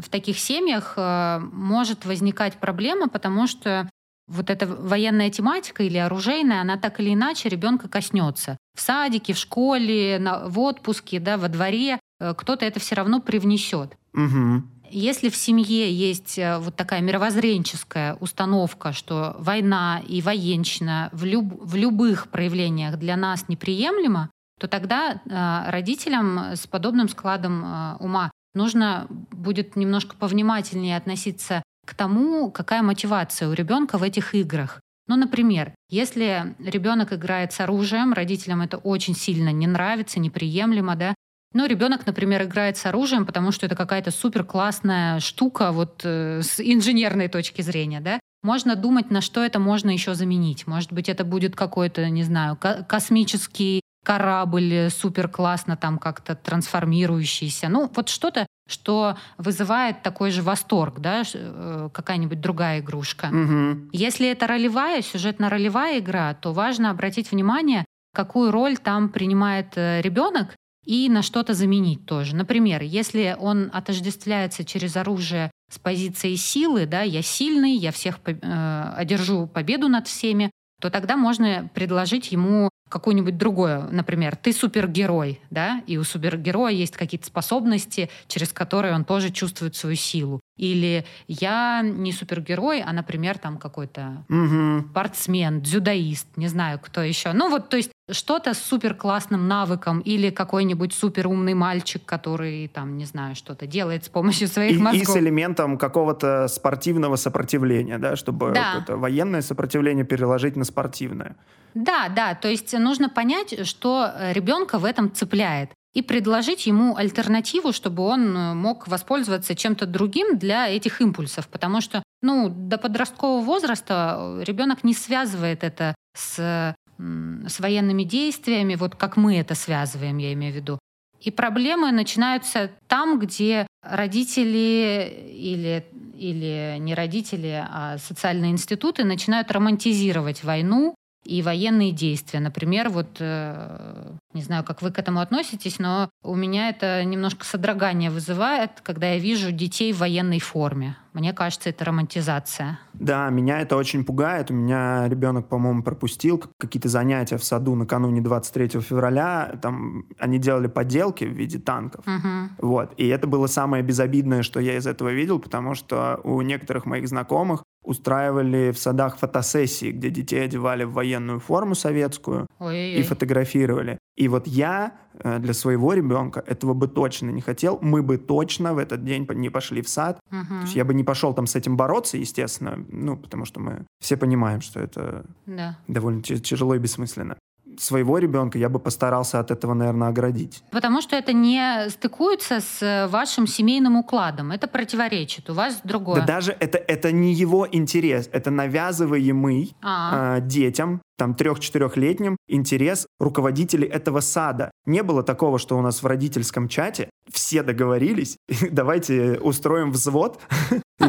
в 0.03 0.09
таких 0.09 0.39
семьях 0.39 0.93
э, 0.97 1.39
может 1.51 2.05
возникать 2.05 2.55
проблема, 2.55 3.09
потому 3.09 3.47
что 3.47 3.89
вот 4.27 4.49
эта 4.49 4.65
военная 4.65 5.29
тематика 5.29 5.83
или 5.83 5.97
оружейная, 5.97 6.61
она 6.61 6.77
так 6.77 6.99
или 6.99 7.13
иначе 7.13 7.49
ребенка 7.49 7.87
коснется. 7.87 8.57
В 8.75 8.81
садике, 8.81 9.33
в 9.33 9.37
школе, 9.37 10.17
на, 10.19 10.47
в 10.47 10.59
отпуске, 10.59 11.19
да, 11.19 11.37
во 11.37 11.47
дворе 11.47 11.99
э, 12.19 12.33
кто-то 12.35 12.65
это 12.65 12.79
все 12.79 12.95
равно 12.95 13.21
привнесет. 13.21 13.95
Угу. 14.13 14.63
Если 14.91 15.29
в 15.29 15.35
семье 15.35 15.91
есть 15.91 16.37
э, 16.39 16.57
вот 16.57 16.75
такая 16.75 17.01
мировоззренческая 17.01 18.15
установка, 18.15 18.93
что 18.93 19.35
война 19.39 20.01
и 20.07 20.21
военщина 20.21 21.09
в, 21.11 21.25
люб, 21.25 21.53
в 21.59 21.75
любых 21.75 22.29
проявлениях 22.29 22.97
для 22.97 23.15
нас 23.15 23.47
неприемлема, 23.47 24.29
то 24.59 24.67
тогда 24.67 25.21
э, 25.25 25.69
родителям 25.71 26.55
с 26.55 26.67
подобным 26.67 27.09
складом 27.09 27.63
э, 27.63 27.95
ума 27.99 28.31
нужно 28.53 29.07
будет 29.09 29.75
немножко 29.75 30.15
повнимательнее 30.15 30.97
относиться 30.97 31.61
к 31.85 31.93
тому, 31.93 32.49
какая 32.51 32.81
мотивация 32.81 33.47
у 33.47 33.53
ребенка 33.53 33.97
в 33.97 34.03
этих 34.03 34.33
играх. 34.33 34.81
Ну, 35.07 35.17
например, 35.17 35.73
если 35.89 36.55
ребенок 36.59 37.13
играет 37.13 37.53
с 37.53 37.59
оружием, 37.59 38.13
родителям 38.13 38.61
это 38.61 38.77
очень 38.77 39.15
сильно 39.15 39.49
не 39.49 39.67
нравится, 39.67 40.19
неприемлемо, 40.19 40.95
да, 40.95 41.13
но 41.53 41.67
ребенок, 41.67 42.05
например, 42.05 42.43
играет 42.43 42.75
с 42.75 42.85
оружием, 42.85 43.25
потому 43.25 43.51
что 43.51 43.65
это 43.65 43.75
какая-то 43.75 44.11
супер 44.11 44.43
классная 44.43 45.21
штука 45.21 45.71
вот 45.71 46.01
э, 46.03 46.41
с 46.41 46.59
инженерной 46.59 47.29
точки 47.29 47.61
зрения, 47.61 48.01
да. 48.01 48.19
Можно 48.43 48.75
думать, 48.75 49.09
на 49.09 49.21
что 49.21 49.43
это 49.43 49.57
можно 49.57 49.89
еще 49.89 50.15
заменить. 50.15 50.67
Может 50.67 50.91
быть, 50.91 51.07
это 51.07 51.23
будет 51.23 51.55
какой-то, 51.55 52.09
не 52.09 52.23
знаю, 52.23 52.57
космический 52.57 53.81
корабль 54.05 54.89
супер 54.91 55.27
классно 55.27 55.75
там 55.75 55.97
как-то 55.97 56.35
трансформирующийся. 56.35 57.67
Ну, 57.69 57.91
вот 57.93 58.09
что-то, 58.09 58.45
что 58.69 59.17
вызывает 59.37 60.03
такой 60.03 60.31
же 60.31 60.43
восторг, 60.43 60.99
да, 60.99 61.23
э, 61.33 61.89
какая-нибудь 61.91 62.39
другая 62.39 62.79
игрушка. 62.79 63.25
Угу. 63.25 63.89
Если 63.91 64.29
это 64.29 64.47
ролевая, 64.47 65.01
сюжетно-ролевая 65.01 65.99
игра, 65.99 66.33
то 66.35 66.53
важно 66.53 66.91
обратить 66.91 67.31
внимание, 67.31 67.83
какую 68.13 68.51
роль 68.51 68.77
там 68.77 69.09
принимает 69.09 69.73
э, 69.75 70.01
ребенок 70.01 70.55
и 70.85 71.09
на 71.09 71.23
что-то 71.23 71.53
заменить 71.53 72.05
тоже. 72.05 72.35
Например, 72.35 72.83
если 72.83 73.35
он 73.39 73.71
отождествляется 73.73 74.63
через 74.63 74.95
оружие 74.95 75.49
с 75.71 75.79
позицией 75.79 76.37
силы, 76.37 76.85
да, 76.85 77.01
я 77.01 77.23
сильный, 77.23 77.75
я 77.75 77.91
всех 77.91 78.19
э, 78.25 78.93
одержу 78.95 79.47
победу 79.47 79.89
над 79.89 80.07
всеми, 80.07 80.51
то 80.79 80.89
тогда 80.89 81.17
можно 81.17 81.69
предложить 81.73 82.31
ему 82.31 82.69
какое-нибудь 82.89 83.37
другое. 83.37 83.87
Например, 83.91 84.35
ты 84.35 84.53
супергерой, 84.53 85.41
да, 85.49 85.81
и 85.87 85.97
у 85.97 86.03
супергероя 86.03 86.71
есть 86.71 86.95
какие-то 86.95 87.25
способности, 87.25 88.09
через 88.27 88.53
которые 88.53 88.93
он 88.93 89.05
тоже 89.05 89.31
чувствует 89.31 89.75
свою 89.75 89.95
силу. 89.95 90.41
Или 90.57 91.05
я 91.27 91.81
не 91.83 92.13
супергерой, 92.13 92.81
а, 92.81 92.93
например, 92.93 93.37
там 93.37 93.57
какой-то 93.57 94.23
угу. 94.29 94.87
спортсмен, 94.89 95.61
дзюдоист, 95.61 96.27
не 96.37 96.47
знаю, 96.47 96.79
кто 96.81 97.01
еще. 97.01 97.33
Ну 97.33 97.49
вот, 97.49 97.67
то 97.69 97.75
есть 97.75 97.91
что-то 98.09 98.53
с 98.53 98.59
супер 98.59 98.93
классным 98.95 99.47
навыком 99.47 99.99
или 99.99 100.29
какой-нибудь 100.29 100.93
супер 100.93 101.27
умный 101.27 101.55
мальчик, 101.55 102.05
который 102.05 102.67
там, 102.69 102.97
не 102.97 103.05
знаю, 103.05 103.35
что-то 103.35 103.67
делает 103.67 104.05
с 104.05 104.09
помощью 104.09 104.47
своих 104.47 104.77
и, 104.77 104.81
мозгов. 104.81 105.01
И 105.01 105.05
с 105.05 105.17
элементом 105.17 105.77
какого-то 105.77 106.47
спортивного 106.47 107.17
сопротивления, 107.17 107.97
да, 107.97 108.15
чтобы 108.15 108.51
да. 108.51 108.85
военное 108.87 109.41
сопротивление 109.41 110.05
переложить 110.05 110.55
на 110.55 110.63
спортивное. 110.63 111.35
Да, 111.73 112.07
да, 112.07 112.35
то 112.35 112.47
есть 112.47 112.77
нужно 112.77 113.09
понять, 113.09 113.67
что 113.67 114.09
ребенка 114.31 114.79
в 114.79 114.85
этом 114.85 115.11
цепляет 115.11 115.71
и 115.95 116.01
предложить 116.01 116.67
ему 116.67 116.97
альтернативу, 116.97 117.71
чтобы 117.71 118.03
он 118.03 118.37
э, 118.37 118.53
мог 118.53 118.87
воспользоваться 118.87 119.55
чем-то 119.55 119.85
другим 119.85 120.37
для 120.37 120.67
этих 120.67 121.01
импульсов, 121.01 121.47
потому 121.47 121.81
что 121.81 122.03
ну, 122.21 122.49
до 122.49 122.77
подросткового 122.77 123.41
возраста 123.41 124.17
э, 124.19 124.43
ребенок 124.43 124.83
не 124.83 124.93
связывает 124.93 125.63
это 125.63 125.95
с, 126.15 126.75
с 126.97 127.59
военными 127.59 128.03
действиями, 128.03 128.75
вот 128.75 128.95
как 128.95 129.15
мы 129.15 129.37
это 129.37 129.55
связываем, 129.55 130.17
я 130.17 130.33
имею 130.33 130.53
в 130.53 130.55
виду. 130.57 130.79
И 131.21 131.31
проблемы 131.31 131.91
начинаются 131.91 132.71
там, 132.87 133.17
где 133.17 133.65
родители 133.81 135.31
или, 135.31 135.85
или 136.13 136.77
не 136.79 136.93
родители, 136.93 137.65
а 137.67 137.97
социальные 137.99 138.51
институты 138.51 139.05
начинают 139.05 139.49
романтизировать 139.49 140.43
войну 140.43 140.93
и 141.23 141.41
военные 141.41 141.91
действия. 141.91 142.39
Например, 142.39 142.89
вот, 142.89 143.17
э, 143.19 144.11
не 144.35 144.41
знаю, 144.41 144.63
как 144.63 144.81
вы 144.81 144.91
к 144.91 144.99
этому 144.99 145.21
относитесь, 145.21 145.79
но 145.79 146.09
у 146.21 146.35
меня 146.35 146.69
это 146.69 147.03
немножко 147.05 147.45
содрогание 147.45 148.11
вызывает, 148.11 148.81
когда 148.83 149.13
я 149.13 149.19
вижу 149.19 149.51
детей 149.51 149.93
в 149.93 149.99
военной 149.99 150.39
форме. 150.39 150.97
Мне 151.13 151.31
кажется, 151.31 151.69
это 151.69 151.85
романтизация. 151.85 152.77
Да, 152.93 153.29
меня 153.29 153.61
это 153.61 153.77
очень 153.77 154.03
пугает. 154.03 154.51
У 154.51 154.53
меня 154.53 155.07
ребенок, 155.07 155.47
по-моему, 155.47 155.81
пропустил 155.81 156.43
какие-то 156.59 156.89
занятия 156.89 157.37
в 157.37 157.43
саду 157.45 157.73
накануне 157.75 158.19
23 158.19 158.81
февраля. 158.81 159.57
Там 159.61 160.07
они 160.19 160.37
делали 160.39 160.67
поделки 160.67 161.23
в 161.23 161.31
виде 161.31 161.57
танков. 161.57 162.05
Угу. 162.05 162.67
Вот. 162.67 162.93
И 162.97 163.07
это 163.07 163.27
было 163.27 163.47
самое 163.47 163.81
безобидное, 163.81 164.43
что 164.43 164.59
я 164.59 164.75
из 164.75 164.85
этого 164.85 165.13
видел, 165.13 165.39
потому 165.39 165.73
что 165.73 166.19
у 166.25 166.41
некоторых 166.41 166.85
моих 166.85 167.07
знакомых 167.07 167.63
устраивали 167.85 168.71
в 168.71 168.77
садах 168.77 169.17
фотосессии, 169.17 169.91
где 169.91 170.09
детей 170.09 170.43
одевали 170.43 170.83
в 170.83 170.93
военную 170.93 171.39
форму 171.39 171.75
советскую 171.75 172.47
Ой-ой-ой. 172.59 172.99
и 172.99 173.03
фотографировали. 173.03 173.97
И 174.15 174.27
вот 174.27 174.47
я 174.47 174.93
э, 175.19 175.39
для 175.39 175.53
своего 175.53 175.93
ребенка 175.93 176.43
этого 176.45 176.73
бы 176.73 176.87
точно 176.87 177.29
не 177.31 177.41
хотел. 177.41 177.79
Мы 177.81 178.01
бы 178.01 178.17
точно 178.17 178.73
в 178.73 178.77
этот 178.77 179.03
день 179.03 179.27
не 179.33 179.49
пошли 179.49 179.81
в 179.81 179.89
сад. 179.89 180.19
Угу. 180.31 180.47
То 180.47 180.61
есть 180.61 180.75
я 180.75 180.85
бы 180.85 180.93
не 180.93 181.03
пошел 181.03 181.33
там 181.33 181.47
с 181.47 181.55
этим 181.55 181.77
бороться, 181.77 182.17
естественно, 182.17 182.83
ну, 182.89 183.17
потому 183.17 183.45
что 183.45 183.59
мы 183.59 183.85
все 183.99 184.17
понимаем, 184.17 184.61
что 184.61 184.79
это 184.79 185.25
да. 185.45 185.77
довольно 185.87 186.21
тяжело 186.21 186.75
и 186.75 186.79
бессмысленно. 186.79 187.37
Своего 187.79 188.17
ребенка 188.17 188.57
я 188.57 188.69
бы 188.69 188.79
постарался 188.79 189.39
от 189.39 189.51
этого, 189.51 189.73
наверное, 189.73 190.09
оградить. 190.09 190.63
Потому 190.71 191.01
что 191.01 191.15
это 191.15 191.33
не 191.33 191.89
стыкуется 191.89 192.59
с 192.59 193.07
вашим 193.11 193.47
семейным 193.47 193.95
укладом. 193.97 194.51
Это 194.51 194.67
противоречит. 194.67 195.49
У 195.49 195.53
вас 195.53 195.79
другое. 195.83 196.21
Да 196.21 196.25
даже 196.25 196.55
это, 196.59 196.77
это 196.77 197.11
не 197.11 197.33
его 197.33 197.67
интерес. 197.71 198.29
Это 198.31 198.51
навязываемый 198.51 199.75
А. 199.81 200.37
э, 200.37 200.41
детям, 200.41 201.01
там, 201.17 201.35
трех-четырехлетним, 201.35 202.37
интерес 202.47 203.07
руководителей 203.19 203.87
этого 203.87 204.19
сада. 204.19 204.71
Не 204.85 205.03
было 205.03 205.23
такого, 205.23 205.59
что 205.59 205.77
у 205.77 205.81
нас 205.81 206.03
в 206.03 206.05
родительском 206.05 206.67
чате 206.67 207.09
все 207.31 207.63
договорились, 207.63 208.37
давайте 208.71 209.39
устроим 209.39 209.91
взвод, 209.91 210.39
и 210.99 211.05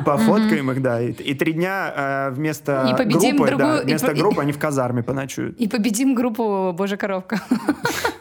пофоткаем 0.04 0.70
их, 0.70 0.82
да, 0.82 1.00
и, 1.02 1.34
три 1.34 1.52
дня 1.52 1.92
э, 1.94 2.30
вместо 2.30 2.96
группы, 3.06 3.56
да, 3.56 3.82
вместо 3.82 4.14
группы 4.14 4.40
они 4.40 4.52
в 4.52 4.58
казарме 4.58 5.02
поночуют. 5.02 5.58
И 5.58 5.68
победим 5.68 6.14
группу 6.14 6.72
«Божья 6.72 6.96
коровка». 6.96 7.40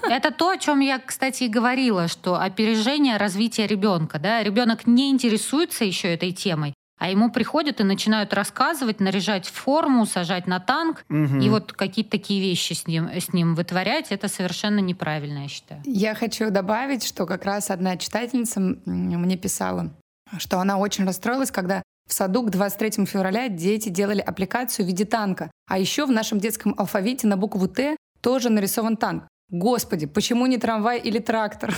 Это 0.09 0.31
то, 0.31 0.49
о 0.49 0.57
чем 0.57 0.79
я, 0.79 0.99
кстати, 0.99 1.43
и 1.43 1.47
говорила, 1.47 2.07
что 2.07 2.39
опережение 2.39 3.17
развития 3.17 3.67
ребенка. 3.67 4.17
Да? 4.17 4.41
Ребенок 4.41 4.87
не 4.87 5.11
интересуется 5.11 5.85
еще 5.85 6.11
этой 6.13 6.31
темой, 6.31 6.73
а 6.99 7.09
ему 7.09 7.31
приходят 7.31 7.79
и 7.79 7.83
начинают 7.83 8.33
рассказывать, 8.33 8.99
наряжать 8.99 9.47
в 9.47 9.53
форму, 9.53 10.05
сажать 10.05 10.47
на 10.47 10.59
танк. 10.59 11.05
Мгм. 11.07 11.39
И 11.39 11.49
вот 11.49 11.71
какие-то 11.71 12.11
такие 12.11 12.41
вещи 12.41 12.73
с 12.73 12.85
ним, 12.85 13.09
с 13.09 13.33
ним 13.33 13.55
вытворять, 13.55 14.11
это 14.11 14.27
совершенно 14.27 14.79
неправильно, 14.79 15.43
я 15.43 15.47
считаю. 15.47 15.81
Я 15.85 16.13
хочу 16.13 16.51
добавить, 16.51 17.05
что 17.05 17.25
как 17.25 17.45
раз 17.45 17.71
одна 17.71 17.95
читательница 17.97 18.59
мне 18.59 19.37
писала, 19.37 19.91
что 20.37 20.59
она 20.59 20.77
очень 20.77 21.05
расстроилась, 21.05 21.51
когда 21.51 21.81
в 22.05 22.13
саду 22.13 22.43
к 22.43 22.49
23 22.49 23.05
февраля 23.05 23.47
дети 23.47 23.89
делали 23.89 24.19
аппликацию 24.19 24.85
в 24.85 24.87
виде 24.89 25.05
танка. 25.05 25.51
А 25.69 25.79
еще 25.79 26.05
в 26.05 26.11
нашем 26.11 26.39
детском 26.39 26.75
алфавите 26.77 27.27
на 27.27 27.37
букву 27.37 27.67
«Т» 27.67 27.95
тоже 28.21 28.49
нарисован 28.49 28.97
танк. 28.97 29.23
Господи, 29.49 30.05
почему 30.05 30.47
не 30.47 30.57
трамвай 30.57 30.99
или 30.99 31.19
трактор? 31.19 31.73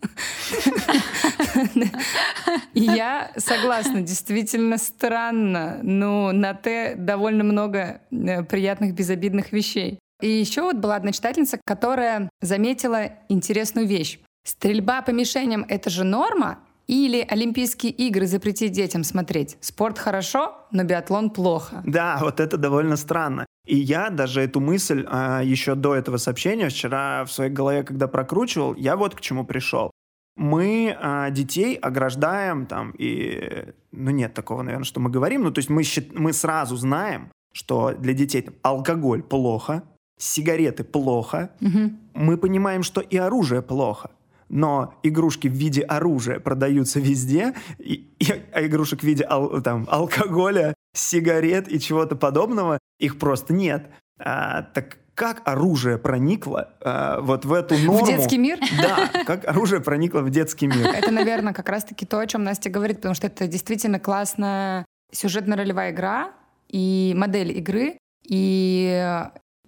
Я 2.74 3.30
согласна, 3.36 4.00
действительно 4.00 4.78
странно, 4.78 5.80
но 5.82 6.32
на 6.32 6.54
«Т» 6.54 6.94
довольно 6.96 7.44
много 7.44 8.00
э, 8.10 8.42
приятных, 8.44 8.94
безобидных 8.94 9.52
вещей. 9.52 9.98
И 10.20 10.28
еще 10.28 10.62
вот 10.62 10.76
была 10.76 10.96
одна 10.96 11.12
читательница, 11.12 11.58
которая 11.64 12.28
заметила 12.40 13.12
интересную 13.28 13.86
вещь. 13.86 14.20
Стрельба 14.44 15.02
по 15.02 15.10
мишеням— 15.10 15.64
это 15.68 15.90
же 15.90 16.04
норма? 16.04 16.58
Или 16.88 17.24
Олимпийские 17.28 17.92
игры 17.92 18.26
запретить 18.26 18.72
детям 18.72 19.04
смотреть? 19.04 19.56
Спорт 19.60 19.98
хорошо, 19.98 20.56
но 20.72 20.84
биатлон 20.84 21.30
плохо. 21.30 21.82
Да, 21.86 22.18
вот 22.20 22.40
это 22.40 22.56
довольно 22.56 22.96
странно. 22.96 23.46
И 23.66 23.76
я 23.76 24.10
даже 24.10 24.40
эту 24.42 24.60
мысль 24.60 25.06
а, 25.08 25.40
еще 25.42 25.76
до 25.76 25.94
этого 25.94 26.16
сообщения 26.16 26.68
вчера 26.68 27.24
в 27.24 27.32
своей 27.32 27.50
голове, 27.50 27.84
когда 27.84 28.08
прокручивал, 28.08 28.74
я 28.74 28.96
вот 28.96 29.14
к 29.14 29.20
чему 29.20 29.44
пришел. 29.44 29.91
Мы 30.36 30.96
а, 30.98 31.30
детей 31.30 31.74
ограждаем 31.76 32.66
там 32.66 32.92
и... 32.98 33.66
Ну, 33.92 34.10
нет 34.10 34.32
такого, 34.34 34.62
наверное, 34.62 34.84
что 34.84 35.00
мы 35.00 35.10
говорим. 35.10 35.42
Ну, 35.42 35.50
то 35.50 35.58
есть 35.58 35.68
мы, 35.70 35.82
счит- 35.82 36.18
мы 36.18 36.32
сразу 36.32 36.76
знаем, 36.76 37.30
что 37.52 37.92
для 37.92 38.14
детей 38.14 38.42
там, 38.42 38.54
алкоголь 38.62 39.22
плохо, 39.22 39.82
сигареты 40.18 40.84
плохо. 40.84 41.50
Мгм. 41.60 41.98
Мы 42.14 42.38
понимаем, 42.38 42.82
что 42.82 43.00
и 43.00 43.16
оружие 43.18 43.60
плохо. 43.62 44.10
Но 44.48 44.94
игрушки 45.02 45.48
в 45.48 45.52
виде 45.52 45.82
оружия 45.82 46.38
продаются 46.40 47.00
везде, 47.00 47.54
и, 47.78 48.10
и- 48.18 48.42
а 48.52 48.64
игрушек 48.66 49.00
в 49.00 49.04
виде 49.04 49.24
ал- 49.28 49.60
там, 49.62 49.86
алкоголя, 49.90 50.74
сигарет 50.94 51.70
и 51.72 51.78
чего-то 51.80 52.16
подобного, 52.16 52.78
их 52.98 53.18
просто 53.18 53.52
нет. 53.54 53.90
А, 54.18 54.62
так 54.62 54.98
как 55.14 55.42
оружие 55.44 55.98
проникло 55.98 56.70
а, 56.80 57.20
вот 57.20 57.44
в 57.44 57.52
эту 57.52 57.76
норму? 57.78 58.04
В 58.04 58.06
детский 58.06 58.38
мир? 58.38 58.58
Да, 58.80 59.24
как 59.24 59.46
оружие 59.46 59.80
проникло 59.80 60.20
в 60.20 60.30
детский 60.30 60.66
мир. 60.66 60.86
Это, 60.86 61.10
наверное, 61.10 61.52
как 61.52 61.68
раз-таки 61.68 62.06
то, 62.06 62.18
о 62.18 62.26
чем 62.26 62.44
Настя 62.44 62.70
говорит, 62.70 62.96
потому 62.96 63.14
что 63.14 63.26
это 63.26 63.46
действительно 63.46 63.98
классная 64.00 64.84
сюжетно-ролевая 65.12 65.90
игра 65.90 66.30
и 66.68 67.12
модель 67.16 67.56
игры. 67.56 67.98
И 68.24 69.20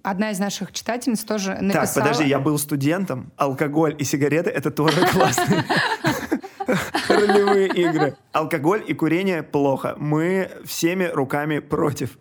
одна 0.03 0.31
из 0.31 0.39
наших 0.39 0.73
читательниц 0.73 1.25
тоже 1.25 1.59
написала... 1.61 1.87
Так, 1.87 1.95
подожди, 1.95 2.25
я 2.29 2.39
был 2.39 2.59
студентом, 2.59 3.33
алкоголь 3.37 3.95
и 3.99 4.05
сигареты— 4.05 4.51
это 4.51 4.71
тоже 4.71 5.07
классные 5.13 5.65
ролевые 7.09 7.69
игры. 7.69 8.17
Алкоголь 8.33 8.83
и 8.87 8.95
курение 8.95 9.43
плохо. 9.43 9.95
Мы 9.99 10.51
всеми 10.65 11.05
руками 11.05 11.59
против. 11.59 12.19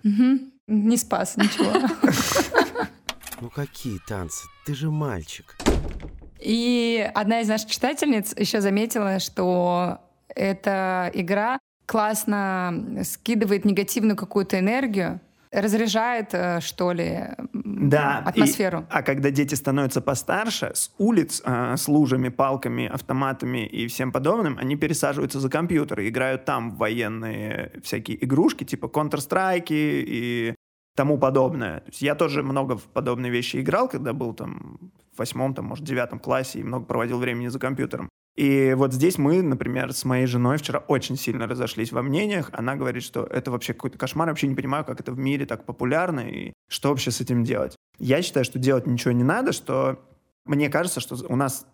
Не 0.67 0.97
спас 0.97 1.35
ничего. 1.37 1.71
Ну 3.43 3.49
какие 3.49 3.99
танцы? 4.07 4.45
Ты 4.65 4.73
же 4.73 4.89
мальчик. 4.89 5.57
И 6.39 7.05
одна 7.13 7.41
из 7.41 7.49
наших 7.49 7.69
читательниц 7.71 8.33
еще 8.37 8.61
заметила, 8.61 9.19
что 9.19 9.97
эта 10.33 11.11
игра 11.13 11.59
классно 11.85 13.01
скидывает 13.03 13.65
негативную 13.65 14.15
какую-то 14.15 14.57
энергию, 14.59 15.19
разряжает, 15.51 16.29
э, 16.31 16.61
что 16.61 16.93
ли, 16.93 17.31
Да. 17.51 18.23
и- 18.25 18.29
атмосферу. 18.29 18.85
а 18.89 19.01
когда 19.03 19.29
дети 19.29 19.55
становятся 19.55 19.99
постарше, 19.99 20.71
с 20.73 20.93
улиц 20.97 21.41
а, 21.43 21.75
с 21.75 21.89
лужами, 21.89 22.29
палками, 22.29 22.87
автоматами 22.87 23.67
и 23.67 23.87
всем 23.87 24.13
подобным, 24.13 24.57
они 24.57 24.77
пересаживаются 24.77 25.41
за 25.41 25.49
компьютер 25.49 25.99
и 25.99 26.07
играют 26.07 26.45
там 26.45 26.71
в 26.71 26.77
военные 26.77 27.73
всякие 27.83 28.23
игрушки, 28.23 28.63
типа 28.63 28.85
Counter-Strike 28.85 29.67
и 29.69 30.55
тому 30.95 31.17
подобное. 31.17 31.79
То 31.79 31.87
есть 31.87 32.01
я 32.01 32.15
тоже 32.15 32.43
много 32.43 32.77
в 32.77 32.83
подобные 32.83 33.31
вещи 33.31 33.57
играл, 33.57 33.87
когда 33.89 34.13
был 34.13 34.33
там 34.33 34.91
в 35.13 35.19
восьмом, 35.19 35.53
там, 35.53 35.65
может, 35.65 35.85
девятом 35.85 36.19
классе 36.19 36.59
и 36.59 36.63
много 36.63 36.85
проводил 36.85 37.19
времени 37.19 37.47
за 37.47 37.59
компьютером. 37.59 38.09
И 38.35 38.73
вот 38.75 38.93
здесь 38.93 39.19
мы, 39.19 39.43
например, 39.43 39.93
с 39.93 40.05
моей 40.05 40.25
женой 40.25 40.57
вчера 40.57 40.79
очень 40.79 41.17
сильно 41.17 41.47
разошлись 41.47 41.91
во 41.91 42.01
мнениях. 42.01 42.49
Она 42.51 42.75
говорит, 42.75 43.03
что 43.03 43.23
это 43.23 43.51
вообще 43.51 43.73
какой-то 43.73 43.99
кошмар. 43.99 44.27
Вообще 44.27 44.47
не 44.47 44.55
понимаю, 44.55 44.85
как 44.85 44.99
это 44.99 45.11
в 45.11 45.19
мире 45.19 45.45
так 45.45 45.65
популярно 45.65 46.21
и 46.21 46.53
что 46.67 46.89
вообще 46.89 47.11
с 47.11 47.21
этим 47.21 47.43
делать. 47.43 47.75
Я 47.99 48.23
считаю, 48.23 48.43
что 48.43 48.57
делать 48.57 48.87
ничего 48.87 49.11
не 49.11 49.23
надо, 49.23 49.51
что 49.51 49.99
мне 50.45 50.69
кажется, 50.69 50.99
что 50.99 51.15
у 51.27 51.35
нас, 51.35 51.67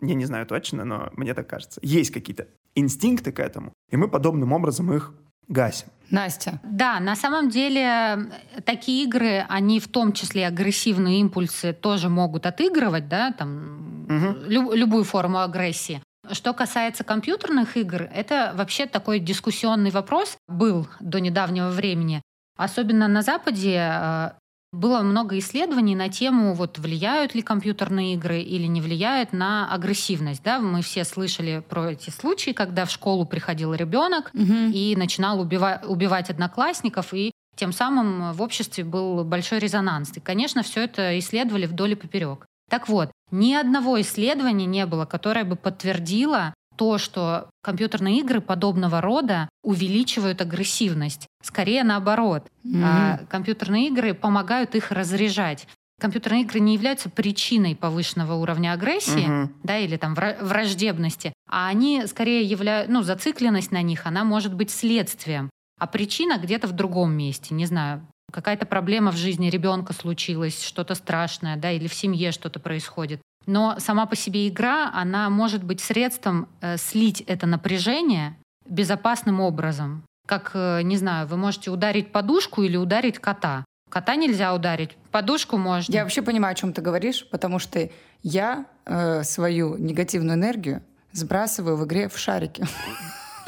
я 0.00 0.14
не 0.14 0.24
знаю 0.24 0.46
точно, 0.46 0.84
но 0.86 1.10
мне 1.14 1.34
так 1.34 1.46
кажется, 1.46 1.78
есть 1.82 2.10
какие-то 2.10 2.48
инстинкты 2.74 3.30
к 3.30 3.38
этому, 3.38 3.74
и 3.90 3.96
мы 3.96 4.08
подобным 4.08 4.52
образом 4.52 4.92
их 4.92 5.12
гасим. 5.48 5.86
Настя, 6.10 6.58
Да, 6.62 7.00
на 7.00 7.14
самом 7.16 7.50
деле 7.50 8.30
такие 8.64 9.04
игры, 9.04 9.44
они 9.50 9.78
в 9.78 9.88
том 9.88 10.12
числе 10.14 10.46
агрессивные 10.46 11.20
импульсы 11.20 11.74
тоже 11.74 12.08
могут 12.08 12.46
отыгрывать, 12.46 13.08
да, 13.08 13.32
там 13.32 14.06
Мгм. 14.08 14.44
лю- 14.48 14.72
любую 14.72 15.04
форму 15.04 15.40
агрессии. 15.40 16.00
Что 16.32 16.54
касается 16.54 17.04
компьютерных 17.04 17.76
игр, 17.76 18.08
это 18.14 18.52
вообще 18.54 18.86
такой 18.86 19.18
дискуссионный 19.18 19.90
вопрос 19.90 20.38
был 20.48 20.88
до 21.00 21.20
недавнего 21.20 21.68
времени. 21.68 22.22
Особенно 22.56 23.06
на 23.06 23.20
Западе 23.22 23.76
э, 23.78 24.30
было 24.72 25.00
много 25.00 25.38
исследований 25.38 25.94
на 25.94 26.08
тему, 26.08 26.54
вот 26.54 26.78
влияют 26.78 27.34
ли 27.34 27.42
компьютерные 27.42 28.14
игры 28.14 28.40
или 28.40 28.66
не 28.66 28.80
влияют 28.80 29.32
на 29.32 29.72
агрессивность. 29.72 30.42
Да? 30.42 30.58
Мы 30.58 30.82
все 30.82 31.04
слышали 31.04 31.62
про 31.66 31.92
эти 31.92 32.10
случаи, 32.10 32.50
когда 32.50 32.84
в 32.84 32.90
школу 32.90 33.24
приходил 33.24 33.72
ребенок, 33.74 34.30
Мгм. 34.34 34.70
и 34.72 34.94
начинал 34.96 35.40
убива- 35.40 35.80
убивать 35.86 36.30
одноклассников, 36.30 37.14
и 37.14 37.32
тем 37.56 37.72
самым 37.72 38.32
в 38.32 38.42
обществе 38.42 38.84
был 38.84 39.24
большой 39.24 39.58
резонанс. 39.58 40.12
И, 40.16 40.20
конечно, 40.20 40.62
все 40.62 40.84
это 40.84 41.18
исследовали 41.18 41.66
вдоль 41.66 41.92
и 41.92 41.96
поперек. 41.96 42.46
Так 42.70 42.88
вот, 42.88 43.10
ни 43.30 43.54
одного 43.54 43.98
исследования 44.00 44.66
не 44.66 44.84
было, 44.84 45.06
которое 45.06 45.44
бы 45.44 45.56
подтвердило 45.56 46.52
то, 46.78 46.96
что 46.96 47.50
компьютерные 47.62 48.20
игры 48.20 48.40
подобного 48.40 49.00
рода 49.00 49.48
увеличивают 49.64 50.40
агрессивность. 50.40 51.26
Скорее 51.42 51.82
наоборот. 51.84 52.46
Мгм. 52.62 52.82
А 52.84 53.18
компьютерные 53.28 53.88
игры 53.88 54.14
помогают 54.14 54.74
их 54.76 54.92
разряжать. 54.92 55.66
Компьютерные 56.00 56.42
игры 56.42 56.60
не 56.60 56.74
являются 56.74 57.10
причиной 57.10 57.74
повышенного 57.74 58.34
уровня 58.34 58.72
агрессии, 58.72 59.26
Мгм. 59.26 59.52
да, 59.64 59.78
или 59.78 59.96
там 59.96 60.14
вра- 60.14 60.42
враждебности, 60.42 61.32
а 61.50 61.66
они 61.66 62.06
скорее 62.06 62.42
являются, 62.44 62.92
ну, 62.92 63.02
зацикленность 63.02 63.72
на 63.72 63.82
них, 63.82 64.06
она 64.06 64.22
может 64.22 64.54
быть 64.54 64.70
следствием, 64.70 65.50
а 65.80 65.88
причина 65.88 66.38
где-то 66.38 66.68
в 66.68 66.72
другом 66.72 67.12
месте, 67.14 67.52
не 67.54 67.66
знаю, 67.66 68.06
какая-то 68.32 68.66
проблема 68.66 69.10
в 69.10 69.16
жизни 69.16 69.50
ребенка 69.50 69.92
случилась, 69.92 70.62
что-то 70.62 70.94
страшное, 70.94 71.56
да, 71.56 71.72
или 71.72 71.88
в 71.88 71.94
семье 71.94 72.30
что-то 72.30 72.60
происходит. 72.60 73.20
Но 73.48 73.76
сама 73.78 74.04
по 74.04 74.14
себе 74.14 74.46
игра, 74.46 74.90
она 74.92 75.30
может 75.30 75.64
быть 75.64 75.80
средством 75.80 76.48
э, 76.60 76.76
слить 76.76 77.22
это 77.22 77.46
напряжение 77.46 78.36
безопасным 78.66 79.40
образом. 79.40 80.04
Как, 80.26 80.50
э, 80.52 80.82
не 80.82 80.98
знаю, 80.98 81.26
вы 81.26 81.38
можете 81.38 81.70
ударить 81.70 82.12
подушку 82.12 82.62
или 82.62 82.76
ударить 82.76 83.18
кота. 83.18 83.64
Кота 83.88 84.16
нельзя 84.16 84.54
ударить, 84.54 84.98
подушку 85.10 85.56
можно. 85.56 85.90
Я 85.90 86.02
вообще 86.02 86.20
понимаю, 86.20 86.52
о 86.52 86.56
чем 86.56 86.74
ты 86.74 86.82
говоришь, 86.82 87.26
потому 87.30 87.58
что 87.58 87.88
я 88.22 88.66
э, 88.84 89.22
свою 89.22 89.78
негативную 89.78 90.36
энергию 90.36 90.82
сбрасываю 91.12 91.78
в 91.78 91.86
игре 91.86 92.10
в 92.10 92.18
шарики. 92.18 92.66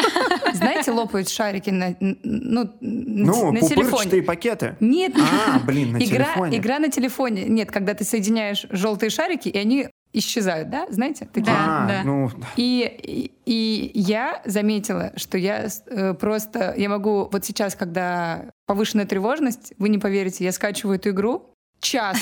Знаете, 0.54 0.90
лопают 0.92 1.28
шарики 1.28 1.70
на, 1.70 1.94
ну, 2.00 2.70
Ну, 2.80 3.52
на 3.52 3.60
пупырчатые 3.60 3.68
телефоне. 3.68 4.22
пакеты. 4.22 4.76
Нет, 4.80 5.12
А, 5.16 5.58
блин, 5.60 5.92
на 5.92 5.96
игра, 5.98 6.24
телефоне. 6.24 6.58
игра 6.58 6.78
на 6.78 6.88
телефоне. 6.90 7.44
Нет, 7.44 7.70
когда 7.70 7.94
ты 7.94 8.04
соединяешь 8.04 8.66
желтые 8.70 9.10
шарики, 9.10 9.48
и 9.48 9.58
они 9.58 9.88
исчезают, 10.12 10.70
да? 10.70 10.86
Знаете? 10.90 11.28
Такие. 11.32 11.52
Да, 11.54 11.86
да. 11.88 12.00
ну, 12.04 12.30
И, 12.56 13.30
и, 13.46 13.50
и 13.50 13.90
я 13.94 14.42
заметила, 14.44 15.12
что 15.16 15.38
я 15.38 15.66
э, 15.86 16.14
просто, 16.14 16.74
я 16.76 16.88
могу 16.88 17.28
вот 17.30 17.44
сейчас, 17.44 17.76
когда 17.76 18.46
повышенная 18.66 19.06
тревожность, 19.06 19.72
вы 19.78 19.88
не 19.88 19.98
поверите, 19.98 20.42
я 20.44 20.50
скачиваю 20.52 20.96
эту 20.96 21.10
игру, 21.10 21.54
час 21.80 22.18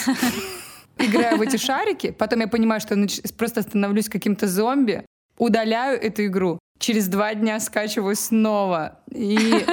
играю 0.99 1.39
в 1.39 1.41
эти 1.41 1.57
шарики, 1.57 2.11
потом 2.11 2.41
я 2.41 2.49
понимаю, 2.49 2.81
что 2.83 2.95
просто 3.39 3.63
становлюсь 3.63 4.09
каким-то 4.11 4.47
зомби, 4.47 5.05
удаляю 5.39 5.99
эту 6.01 6.27
игру, 6.27 6.59
через 6.79 7.09
два 7.09 7.35
дня 7.35 7.61
скачиваю 7.61 8.17
снова. 8.17 8.99
И, 9.11 9.65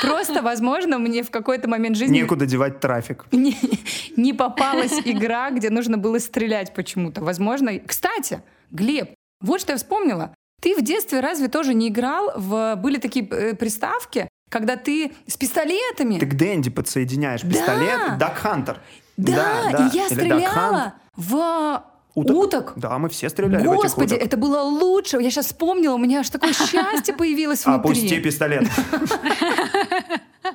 Просто, 0.00 0.42
возможно, 0.42 0.98
мне 0.98 1.22
в 1.22 1.30
какой-то 1.30 1.68
момент 1.68 1.96
жизни 1.96 2.16
некуда 2.18 2.46
девать 2.46 2.80
трафик. 2.80 3.26
не, 3.30 3.56
не 4.16 4.32
попалась 4.32 4.98
игра, 5.04 5.50
где 5.50 5.68
нужно 5.70 5.98
было 5.98 6.18
стрелять 6.18 6.72
почему-то. 6.74 7.22
Возможно. 7.22 7.78
Кстати, 7.78 8.42
Глеб, 8.70 9.10
вот 9.42 9.60
что 9.60 9.72
я 9.72 9.78
вспомнила. 9.78 10.34
Ты 10.62 10.74
в 10.76 10.82
детстве 10.82 11.20
разве 11.20 11.48
тоже 11.48 11.74
не 11.74 11.88
играл 11.88 12.32
в... 12.36 12.76
Были 12.76 12.98
такие 12.98 13.26
э, 13.28 13.54
приставки, 13.54 14.28
когда 14.48 14.76
ты 14.76 15.12
с 15.26 15.36
пистолетами... 15.36 16.18
Ты 16.18 16.26
к 16.26 16.34
Дэнди 16.34 16.70
подсоединяешь 16.70 17.42
Да. 17.42 17.48
пистолет, 17.48 18.18
Дак 18.18 18.36
Хантер. 18.38 18.80
Да, 19.16 19.70
и 19.70 19.96
я 19.96 20.06
Или 20.06 20.14
стреляла 20.14 20.94
в 21.16 21.84
Уток. 22.14 22.36
уток. 22.36 22.72
Да, 22.76 22.98
мы 22.98 23.08
все 23.08 23.28
стреляли 23.30 23.66
в 23.66 23.74
Господи, 23.74 24.14
этих 24.14 24.16
уток. 24.16 24.26
это 24.26 24.36
было 24.36 24.60
лучше. 24.62 25.16
Я 25.20 25.30
сейчас 25.30 25.46
вспомнила, 25.46 25.94
у 25.94 25.98
меня 25.98 26.20
аж 26.20 26.28
такое 26.30 26.52
счастье 26.52 27.14
появилось 27.14 27.64
Опусти 27.64 28.00
внутри. 28.02 28.20
пистолет. 28.20 28.68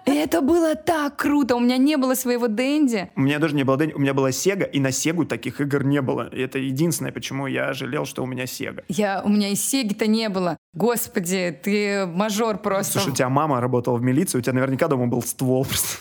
Это 0.06 0.42
было 0.42 0.76
так 0.76 1.16
круто. 1.18 1.56
У 1.56 1.60
меня 1.60 1.78
не 1.78 1.98
было 1.98 2.14
своего 2.14 2.48
Дэнди. 2.48 3.10
У 3.16 3.22
меня 3.22 3.40
даже 3.40 3.56
не 3.56 3.64
было 3.64 3.78
Дэнди, 3.78 3.94
у 3.94 4.00
меня 4.00 4.14
была 4.14 4.32
Сега, 4.32 4.66
и 4.66 4.80
на 4.80 4.92
Сегу 4.92 5.26
таких 5.26 5.62
игр 5.62 5.84
не 5.84 6.02
было. 6.02 6.30
И 6.30 6.42
это 6.42 6.60
единственное, 6.60 7.12
почему 7.12 7.48
я 7.48 7.74
жалел, 7.74 8.06
что 8.06 8.24
у 8.24 8.26
меня 8.26 8.46
Сега. 8.48 8.84
Я, 8.90 9.22
у 9.24 9.30
меня 9.30 9.50
и 9.50 9.56
Сеги-то 9.56 10.08
не 10.08 10.30
было. 10.30 10.58
Господи, 10.74 11.58
ты 11.64 12.06
мажор 12.06 12.58
просто. 12.58 12.94
Слушай, 13.00 13.12
у 13.14 13.16
тебя 13.16 13.30
мама 13.30 13.62
работала 13.62 13.98
в 13.98 14.02
милиции, 14.02 14.38
у 14.38 14.42
тебя 14.42 14.54
наверняка 14.54 14.88
дома 14.88 15.08
был 15.08 15.22
ствол. 15.24 15.66
просто. 15.66 15.98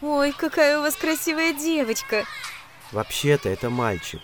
Ой, 0.00 0.32
какая 0.36 0.78
у 0.78 0.82
вас 0.82 0.94
красивая 0.94 1.52
девочка. 1.52 2.24
Вообще-то 2.92 3.48
это 3.48 3.70
мальчик. 3.70 4.20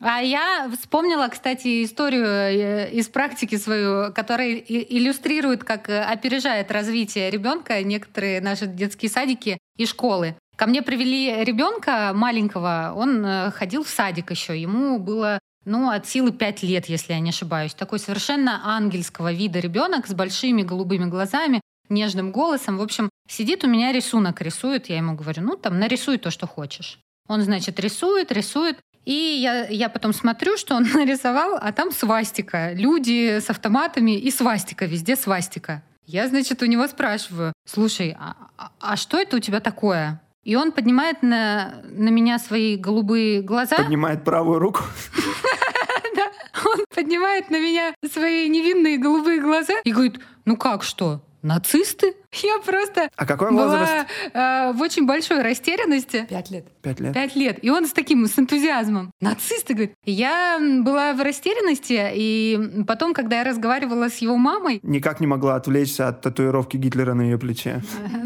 А 0.00 0.20
я 0.20 0.70
вспомнила, 0.78 1.28
кстати, 1.28 1.84
историю 1.84 2.26
э, 2.26 2.90
из 2.90 3.08
практики 3.08 3.56
свою, 3.56 4.12
которая 4.12 4.54
иллюстрирует, 4.56 5.64
как 5.64 5.88
э, 5.88 6.02
опережает 6.02 6.70
развитие 6.70 7.30
ребенка 7.30 7.82
некоторые 7.82 8.40
наши 8.40 8.66
детские 8.66 9.10
садики 9.10 9.58
и 9.76 9.86
школы. 9.86 10.36
Ко 10.56 10.66
мне 10.66 10.82
привели 10.82 11.44
ребенка 11.44 12.12
маленького, 12.14 12.92
он 12.96 13.24
э, 13.24 13.50
ходил 13.52 13.84
в 13.84 13.88
садик 13.88 14.30
еще, 14.30 14.60
ему 14.60 14.98
было 14.98 15.38
ну, 15.64 15.88
от 15.90 16.06
силы 16.06 16.32
5 16.32 16.62
лет, 16.62 16.86
если 16.86 17.12
я 17.12 17.20
не 17.20 17.30
ошибаюсь. 17.30 17.74
Такой 17.74 17.98
совершенно 17.98 18.60
ангельского 18.64 19.32
вида 19.32 19.60
ребенок 19.60 20.06
с 20.06 20.12
большими 20.12 20.62
голубыми 20.62 21.06
глазами, 21.06 21.60
нежным 21.88 22.32
голосом. 22.32 22.78
В 22.78 22.82
общем, 22.82 23.08
сидит 23.28 23.64
у 23.64 23.68
меня 23.68 23.92
рисунок 23.92 24.40
рисует. 24.42 24.88
Я 24.88 24.98
ему 24.98 25.14
говорю, 25.14 25.42
ну, 25.42 25.56
там, 25.56 25.78
нарисуй 25.78 26.18
то, 26.18 26.30
что 26.30 26.46
хочешь. 26.46 26.98
Он, 27.28 27.40
значит, 27.42 27.80
рисует, 27.80 28.30
рисует. 28.32 28.78
И 29.04 29.12
я, 29.12 29.66
я 29.68 29.88
потом 29.88 30.12
смотрю, 30.12 30.56
что 30.56 30.74
он 30.74 30.84
нарисовал, 30.94 31.58
а 31.60 31.72
там 31.72 31.90
свастика. 31.92 32.72
Люди 32.72 33.38
с 33.38 33.50
автоматами 33.50 34.18
и 34.18 34.30
свастика, 34.30 34.86
везде 34.86 35.16
свастика. 35.16 35.82
Я, 36.06 36.28
значит, 36.28 36.62
у 36.62 36.66
него 36.66 36.86
спрашиваю, 36.86 37.52
слушай, 37.66 38.14
а, 38.18 38.34
а- 38.58 38.70
а 38.80 38.96
что 38.96 39.18
это 39.18 39.36
у 39.36 39.40
тебя 39.40 39.60
такое? 39.60 40.20
И 40.42 40.56
он 40.56 40.72
поднимает 40.72 41.22
на, 41.22 41.76
на 41.84 42.10
меня 42.10 42.38
свои 42.38 42.76
голубые 42.76 43.40
глаза. 43.40 43.76
Поднимает 43.76 44.24
правую 44.24 44.58
руку. 44.58 44.82
Он 46.66 46.84
поднимает 46.94 47.50
на 47.50 47.60
меня 47.60 47.94
свои 48.10 48.48
невинные 48.48 48.96
голубые 48.96 49.40
глаза 49.40 49.74
и 49.84 49.92
говорит, 49.92 50.20
ну 50.44 50.56
как 50.56 50.82
что, 50.82 51.20
нацисты? 51.44 52.14
Я 52.32 52.58
просто 52.58 53.08
А 53.16 53.26
какой 53.26 53.50
была 53.52 53.66
возраст? 53.68 54.06
э, 54.32 54.72
в 54.72 54.80
очень 54.80 55.06
большой 55.06 55.42
растерянности. 55.42 56.26
Пять 56.28 56.50
лет. 56.50 56.66
Пять 56.82 56.98
лет. 57.00 57.14
Пять 57.14 57.36
лет. 57.36 57.58
И 57.62 57.70
он 57.70 57.86
с 57.86 57.92
таким, 57.92 58.26
с 58.26 58.36
энтузиазмом. 58.38 59.12
Нацисты, 59.20 59.74
говорит. 59.74 59.94
Я 60.04 60.58
была 60.82 61.12
в 61.12 61.20
растерянности, 61.22 62.10
и 62.14 62.84
потом, 62.88 63.14
когда 63.14 63.38
я 63.38 63.44
разговаривала 63.44 64.08
с 64.08 64.16
его 64.18 64.36
мамой, 64.36 64.80
Никак 64.82 65.20
не 65.20 65.26
могла 65.28 65.54
отвлечься 65.56 66.08
от 66.08 66.22
татуировки 66.22 66.76
Гитлера 66.76 67.14
на 67.14 67.22
ее 67.22 67.38
плече. 67.38 67.82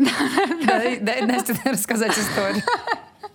Дай, 0.67 0.99
дай 1.01 1.23
Насте 1.23 1.55
рассказать 1.65 2.17
историю. 2.17 2.63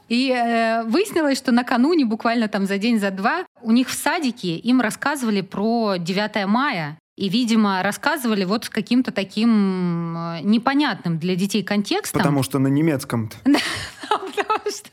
И 0.09 0.29
э, 0.31 0.83
выяснилось, 0.83 1.37
что 1.37 1.51
накануне, 1.51 2.05
буквально 2.05 2.47
там 2.47 2.65
за 2.65 2.77
день, 2.77 2.99
за 2.99 3.09
два, 3.09 3.45
у 3.61 3.71
них 3.71 3.89
в 3.89 3.93
садике 3.93 4.55
им 4.57 4.81
рассказывали 4.81 5.41
про 5.41 5.95
9 5.97 6.45
мая. 6.45 6.97
И, 7.15 7.29
видимо, 7.29 7.83
рассказывали 7.83 8.43
вот 8.43 8.65
с 8.65 8.69
каким-то 8.69 9.11
таким 9.11 10.17
э, 10.17 10.39
непонятным 10.41 11.19
для 11.19 11.35
детей 11.35 11.63
контекстом. 11.63 12.19
Потому 12.19 12.41
что 12.41 12.57
на 12.57 12.67
немецком 12.67 13.29
Потому 14.09 14.69
что... 14.69 14.89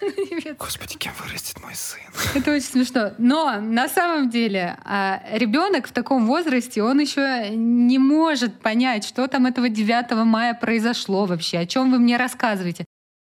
Господи, 0.58 0.96
кем 0.96 1.12
вырастет 1.22 1.62
мой 1.62 1.74
сын? 1.74 2.00
Это 2.34 2.50
очень 2.52 2.64
смешно. 2.64 3.12
Но 3.18 3.60
на 3.60 3.88
самом 3.88 4.28
деле 4.28 4.76
а, 4.84 5.22
ребенок 5.32 5.88
в 5.88 5.92
таком 5.92 6.26
возрасте, 6.26 6.82
он 6.82 7.00
еще 7.00 7.50
не 7.50 7.98
может 7.98 8.60
понять, 8.60 9.04
что 9.04 9.26
там 9.26 9.46
этого 9.46 9.68
9 9.68 10.12
мая 10.26 10.54
произошло 10.54 11.24
вообще, 11.24 11.58
о 11.58 11.66
чем 11.66 11.90
вы 11.90 11.98
мне 11.98 12.16
рассказываете. 12.16 12.84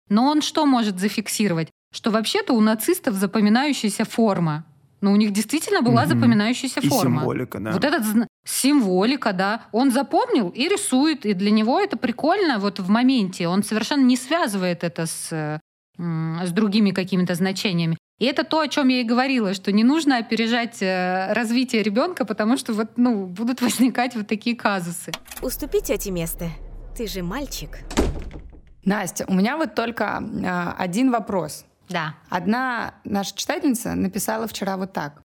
Но 0.09 0.27
он 0.27 0.41
что 0.41 0.65
может 0.65 0.99
зафиксировать? 0.99 1.69
Что 1.93 2.11
вообще-то 2.11 2.53
у 2.53 2.61
нацистов 2.61 3.15
запоминающаяся 3.15 4.05
форма. 4.05 4.65
Ну, 5.05 5.11
у 5.11 5.17
них 5.17 5.31
действительно 5.33 5.83
была 5.83 6.01
Мгм. 6.05 6.09
запоминающаяся 6.09 6.79
И 6.79 6.89
форма. 6.89 7.19
символика, 7.19 7.59
да. 7.59 7.71
Вот 7.73 7.83
этот 7.85 8.03
символика, 8.43 9.33
да. 9.33 9.61
Он 9.71 9.91
запомнил 9.91 10.49
и 10.49 10.67
рисует, 10.67 11.27
и 11.27 11.33
для 11.33 11.51
него 11.51 11.79
это 11.79 11.95
прикольно 11.95 12.57
вот 12.57 12.79
в 12.79 12.89
моменте. 12.89 13.47
Он 13.47 13.61
совершенно 13.61 14.03
не 14.03 14.17
связывает 14.17 14.83
это 14.83 15.05
с, 15.05 15.61
с 15.99 16.51
другими 16.51 16.89
какими-то 16.89 17.35
значениями. 17.35 17.97
И 18.17 18.25
это 18.25 18.43
то, 18.43 18.61
о 18.61 18.67
чем 18.67 18.87
я 18.87 19.01
и 19.01 19.03
говорила, 19.03 19.53
что 19.53 19.71
не 19.71 19.83
нужно 19.83 20.17
опережать 20.17 20.81
э, 20.81 21.31
развитие 21.33 21.83
ребенка, 21.83 22.25
потому 22.25 22.57
что 22.57 22.73
вот, 22.73 22.97
ну, 22.97 23.27
будут 23.27 23.61
возникать 23.67 24.15
вот 24.15 24.25
такие 24.27 24.55
казусы. 24.55 25.11
Уступи 25.43 25.81
тете 25.81 26.09
место. 26.09 26.49
Ты 26.97 27.05
же 27.05 27.21
мальчик. 27.21 27.77
Настя, 28.85 29.25
у 29.27 29.35
меня 29.35 29.55
вот 29.57 29.75
только 29.75 30.17
а, 30.17 30.75
один 30.79 31.11
вопрос. 31.11 31.65
Да. 31.89 32.15
Одна 32.29 32.95
наша 33.03 33.35
читательница 33.35 33.95
написала 33.95 34.47
вчера 34.47 34.77
вот 34.77 34.93
так. 34.93 35.21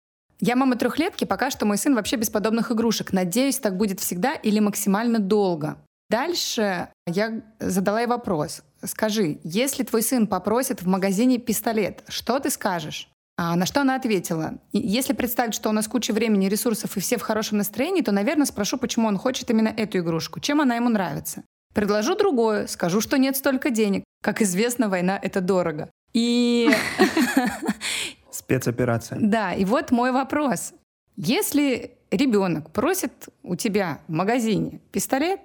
Я 0.40 0.56
мама 0.56 0.76
трехлетки, 0.76 1.24
пока 1.24 1.50
что 1.50 1.64
мой 1.66 1.78
сын 1.78 1.94
вообще 1.94 2.16
без 2.16 2.30
подобных 2.30 2.70
игрушек. 2.70 3.12
Надеюсь, 3.12 3.58
так 3.58 3.76
будет 3.76 4.00
всегда 4.00 4.34
или 4.34 4.60
максимально 4.60 5.18
долго. 5.18 5.78
Дальше 6.10 6.88
я 7.06 7.42
задала 7.60 8.00
ей 8.00 8.06
вопрос. 8.06 8.62
Скажи, 8.84 9.38
если 9.42 9.84
твой 9.84 10.02
сын 10.02 10.26
попросит 10.26 10.82
в 10.82 10.86
магазине 10.86 11.38
пистолет, 11.38 12.04
что 12.08 12.38
ты 12.38 12.50
скажешь? 12.50 13.08
А 13.36 13.56
на 13.56 13.66
что 13.66 13.80
она 13.80 13.96
ответила? 13.96 14.54
«И 14.72 14.78
Если 14.78 15.12
представить, 15.12 15.54
что 15.54 15.68
у 15.68 15.72
нас 15.72 15.88
куча 15.88 16.12
времени, 16.12 16.46
ресурсов 16.46 16.96
и 16.96 17.00
все 17.00 17.16
в 17.16 17.22
хорошем 17.22 17.58
настроении, 17.58 18.00
то, 18.00 18.12
наверное, 18.12 18.46
спрошу, 18.46 18.78
почему 18.78 19.08
он 19.08 19.18
хочет 19.18 19.50
именно 19.50 19.68
эту 19.68 19.98
игрушку, 19.98 20.38
чем 20.38 20.60
она 20.60 20.76
ему 20.76 20.88
нравится. 20.88 21.42
Предложу 21.74 22.14
другое, 22.14 22.68
скажу, 22.68 23.00
что 23.00 23.18
нет 23.18 23.36
столько 23.36 23.70
денег. 23.70 24.04
Как 24.22 24.40
известно, 24.40 24.88
война— 24.88 25.18
это 25.22 25.40
дорого. 25.40 25.90
И 26.14 26.70
Спецоперация. 28.30 29.18
да, 29.20 29.52
и 29.52 29.64
вот 29.64 29.90
мой 29.90 30.12
вопрос. 30.12 30.72
Если 31.16 31.92
ребенок 32.10 32.70
просит 32.72 33.28
у 33.42 33.56
тебя 33.56 34.00
в 34.08 34.12
магазине 34.12 34.80
пистолет, 34.92 35.40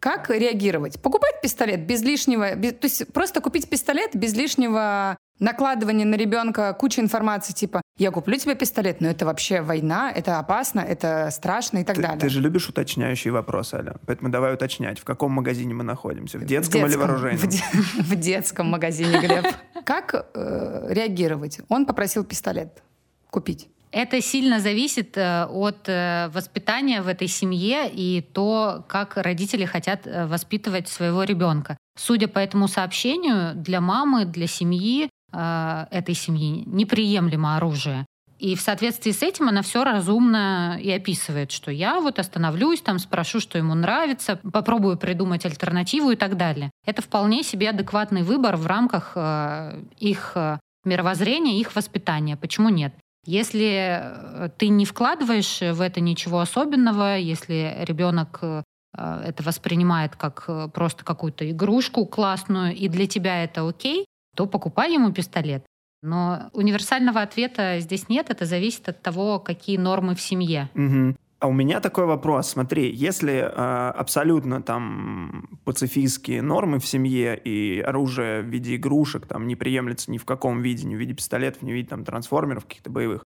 как 0.00 0.30
реагировать? 0.30 1.00
Покупать 1.00 1.40
пистолет 1.42 1.86
без 1.86 2.02
лишнего, 2.02 2.54
без- 2.54 2.72
то 2.74 2.84
есть 2.86 3.12
просто 3.12 3.40
купить 3.40 3.68
пистолет 3.68 4.10
без 4.14 4.34
лишнего 4.34 5.16
накладывания 5.38 6.04
на 6.04 6.14
ребенка 6.14 6.72
кучи 6.74 7.00
информации, 7.00 7.52
типа 7.52 7.82
«я 7.96 8.10
куплю 8.10 8.36
тебе 8.36 8.54
пистолет, 8.54 9.00
но 9.00 9.08
это 9.08 9.26
вообще 9.26 9.60
война, 9.60 10.10
это 10.10 10.38
опасно, 10.38 10.80
это 10.80 11.28
страшно» 11.30 11.78
и 11.78 11.84
так 11.84 11.96
Ты, 11.96 12.02
далее. 12.02 12.18
ты 12.20 12.28
же 12.28 12.40
любишь 12.40 12.68
уточняющие 12.68 13.32
вопросы, 13.32 13.74
Аля. 13.76 13.96
Поэтому 14.06 14.30
давай 14.30 14.54
уточнять, 14.54 14.98
в 14.98 15.04
каком 15.04 15.32
магазине 15.32 15.74
мы 15.74 15.84
находимся. 15.84 16.38
В 16.38 16.44
детском, 16.44 16.86
или 16.86 16.96
в 16.96 17.02
оружейном? 17.02 17.38
В, 17.38 17.46
де- 17.46 17.62
в 18.02 18.14
детском 18.16 18.68
магазине, 18.68 19.18
Глеб. 19.20 19.46
Как 19.84 20.14
э, 20.34 20.86
реагировать? 20.90 21.60
Он 21.68 21.86
попросил 21.86 22.24
пистолет 22.24 22.82
купить. 23.30 23.68
Это 23.90 24.20
сильно 24.20 24.60
зависит 24.60 25.16
э, 25.16 25.46
от 25.46 25.88
э, 25.88 26.28
воспитания 26.34 27.00
в 27.00 27.08
этой 27.08 27.26
семье 27.26 27.90
и 27.90 28.20
то, 28.20 28.84
как 28.86 29.16
родители 29.16 29.64
хотят 29.64 30.06
э, 30.06 30.26
воспитывать 30.26 30.88
своего 30.88 31.24
ребенка. 31.24 31.78
Судя 31.98 32.28
по 32.28 32.38
этому 32.38 32.68
сообщению, 32.68 33.54
для 33.54 33.80
мамы, 33.80 34.26
для 34.26 34.46
семьи 34.46 35.07
э, 35.32 35.86
этой 35.90 36.14
семьи 36.14 36.64
неприемлемо 36.66 37.56
оружие. 37.56 38.06
И 38.38 38.54
в 38.54 38.60
соответствии 38.60 39.10
с 39.10 39.22
этим 39.22 39.48
она 39.48 39.62
все 39.62 39.82
разумно 39.82 40.78
и 40.80 40.90
описывает, 40.92 41.50
что 41.50 41.72
я 41.72 42.00
вот 42.00 42.20
остановлюсь, 42.20 42.80
там 42.80 43.00
спрошу, 43.00 43.40
что 43.40 43.58
ему 43.58 43.74
нравится, 43.74 44.36
попробую 44.36 44.96
придумать 44.96 45.44
альтернативу 45.44 46.12
и 46.12 46.16
так 46.16 46.36
далее. 46.36 46.70
Это 46.86 47.02
вполне 47.02 47.42
себе 47.42 47.70
адекватный 47.70 48.22
выбор 48.22 48.56
в 48.56 48.66
рамках 48.66 49.12
э, 49.16 49.82
их 49.98 50.32
э, 50.36 50.58
мировоззрения, 50.84 51.58
их 51.58 51.74
воспитания. 51.74 52.36
Почему 52.36 52.68
нет? 52.68 52.94
Если 53.26 54.00
э, 54.00 54.50
ты 54.56 54.68
не 54.68 54.84
вкладываешь 54.84 55.60
в 55.60 55.80
это 55.80 56.00
ничего 56.00 56.38
особенного, 56.38 57.18
если 57.18 57.76
ребенок 57.80 58.38
э, 58.42 58.62
это 58.96 59.42
воспринимает 59.42 60.14
как 60.14 60.72
просто 60.72 61.04
какую-то 61.04 61.50
игрушку 61.50 62.06
классную, 62.06 62.74
и 62.74 62.88
для 62.88 63.08
тебя 63.08 63.42
это 63.42 63.68
окей, 63.68 64.06
то 64.38 64.46
покупай 64.46 64.94
ему 64.94 65.12
пистолет. 65.12 65.64
Но 66.00 66.48
универсального 66.52 67.22
ответа 67.22 67.80
здесь 67.80 68.08
нет, 68.08 68.30
это 68.30 68.44
зависит 68.44 68.88
от 68.88 69.02
того, 69.02 69.40
какие 69.40 69.76
нормы 69.76 70.14
в 70.14 70.20
семье. 70.20 70.70
Угу. 70.76 71.16
А 71.40 71.48
у 71.48 71.52
меня 71.52 71.80
такой 71.80 72.06
вопрос. 72.06 72.50
Смотри, 72.50 72.88
если 72.88 73.32
э, 73.34 73.90
абсолютно 73.90 74.62
там 74.62 75.58
пацифистские 75.64 76.40
нормы 76.40 76.78
в 76.78 76.86
семье 76.86 77.36
и 77.36 77.80
оружие 77.80 78.42
в 78.42 78.46
виде 78.46 78.76
игрушек 78.76 79.26
там 79.26 79.48
не 79.48 79.56
приемлется 79.56 80.12
ни 80.12 80.18
в 80.18 80.24
каком 80.24 80.62
виде, 80.62 80.86
ни 80.86 80.94
в 80.94 80.98
виде 80.98 81.14
пистолетов, 81.14 81.62
ни 81.62 81.72
в 81.72 81.74
виде 81.74 81.88
там 81.88 82.04
трансформеров 82.04 82.64
каких-то 82.64 82.90
боевых, 82.90 83.24